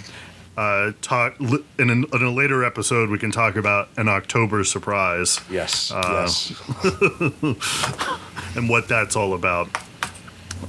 uh, 0.57 0.93
talk 1.03 1.41
in, 1.41 1.91
an, 1.91 2.05
in, 2.13 2.23
a 2.23 2.31
later 2.31 2.63
episode. 2.63 3.11
We 3.11 3.19
can 3.19 3.33
talk 3.33 3.57
about 3.57 3.89
an 3.97 4.09
October 4.09 4.63
surprise. 4.63 5.41
Yes. 5.51 5.91
Uh, 5.91 6.29
yes. 6.29 6.53
and 8.57 8.69
what 8.69 8.87
that's 8.87 9.17
all 9.17 9.35
about. 9.35 9.69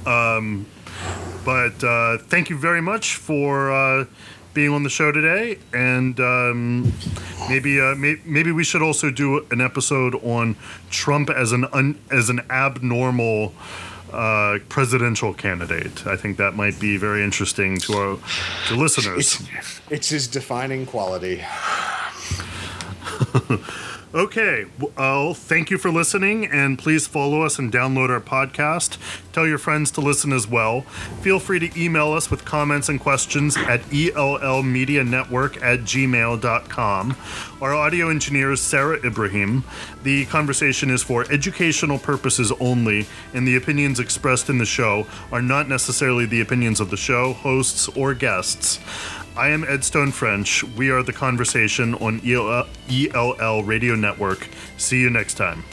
Um, 0.06 0.66
but 1.44 1.84
uh, 1.84 2.18
thank 2.18 2.50
you 2.50 2.58
very 2.58 2.80
much 2.80 3.14
for 3.14 3.70
uh, 3.70 4.06
being 4.54 4.70
on 4.70 4.82
the 4.82 4.90
show 4.90 5.12
today, 5.12 5.58
and 5.72 6.18
um, 6.20 6.92
maybe 7.48 7.80
uh, 7.80 7.94
may- 7.94 8.20
maybe 8.24 8.52
we 8.52 8.64
should 8.64 8.82
also 8.82 9.10
do 9.10 9.44
an 9.50 9.60
episode 9.60 10.14
on 10.24 10.56
Trump 10.90 11.30
as 11.30 11.52
an 11.52 11.64
un- 11.72 11.98
as 12.10 12.28
an 12.30 12.40
abnormal 12.50 13.54
uh, 14.12 14.58
presidential 14.68 15.32
candidate. 15.32 16.06
I 16.06 16.16
think 16.16 16.36
that 16.36 16.54
might 16.54 16.78
be 16.78 16.96
very 16.96 17.22
interesting 17.24 17.78
to 17.78 17.92
our 17.94 18.18
to 18.68 18.74
listeners. 18.76 19.40
It's, 19.40 19.80
it's 19.90 20.08
his 20.10 20.28
defining 20.28 20.86
quality. 20.86 21.42
Okay. 24.14 24.66
Well, 24.78 25.32
thank 25.32 25.70
you 25.70 25.78
for 25.78 25.90
listening, 25.90 26.44
and 26.44 26.78
please 26.78 27.06
follow 27.06 27.40
us 27.40 27.58
and 27.58 27.72
download 27.72 28.10
our 28.10 28.20
podcast. 28.20 28.98
Tell 29.32 29.46
your 29.46 29.56
friends 29.56 29.90
to 29.92 30.02
listen 30.02 30.34
as 30.34 30.46
well. 30.46 30.82
Feel 31.22 31.38
free 31.38 31.58
to 31.60 31.80
email 31.82 32.12
us 32.12 32.30
with 32.30 32.44
comments 32.44 32.90
and 32.90 33.00
questions 33.00 33.56
at 33.56 33.80
ellmedianetwork 33.84 35.62
at 35.62 35.80
gmail.com. 35.80 37.16
Our 37.62 37.74
audio 37.74 38.10
engineer 38.10 38.52
is 38.52 38.60
Sarah 38.60 38.98
Ibrahim. 39.02 39.64
The 40.02 40.26
conversation 40.26 40.90
is 40.90 41.02
for 41.02 41.24
educational 41.32 41.98
purposes 41.98 42.52
only, 42.60 43.06
and 43.32 43.48
the 43.48 43.56
opinions 43.56 43.98
expressed 43.98 44.50
in 44.50 44.58
the 44.58 44.66
show 44.66 45.06
are 45.30 45.40
not 45.40 45.68
necessarily 45.68 46.26
the 46.26 46.42
opinions 46.42 46.80
of 46.80 46.90
the 46.90 46.98
show, 46.98 47.32
hosts, 47.32 47.88
or 47.88 48.12
guests. 48.12 48.78
I 49.34 49.48
am 49.48 49.64
Ed 49.64 49.82
Stone 49.82 50.12
French. 50.12 50.62
We 50.62 50.90
are 50.90 51.02
The 51.02 51.14
Conversation 51.14 51.94
on 51.94 52.20
ELL 52.26 53.62
Radio 53.62 53.94
Network. 53.94 54.46
See 54.76 55.00
you 55.00 55.08
next 55.08 55.34
time. 55.34 55.64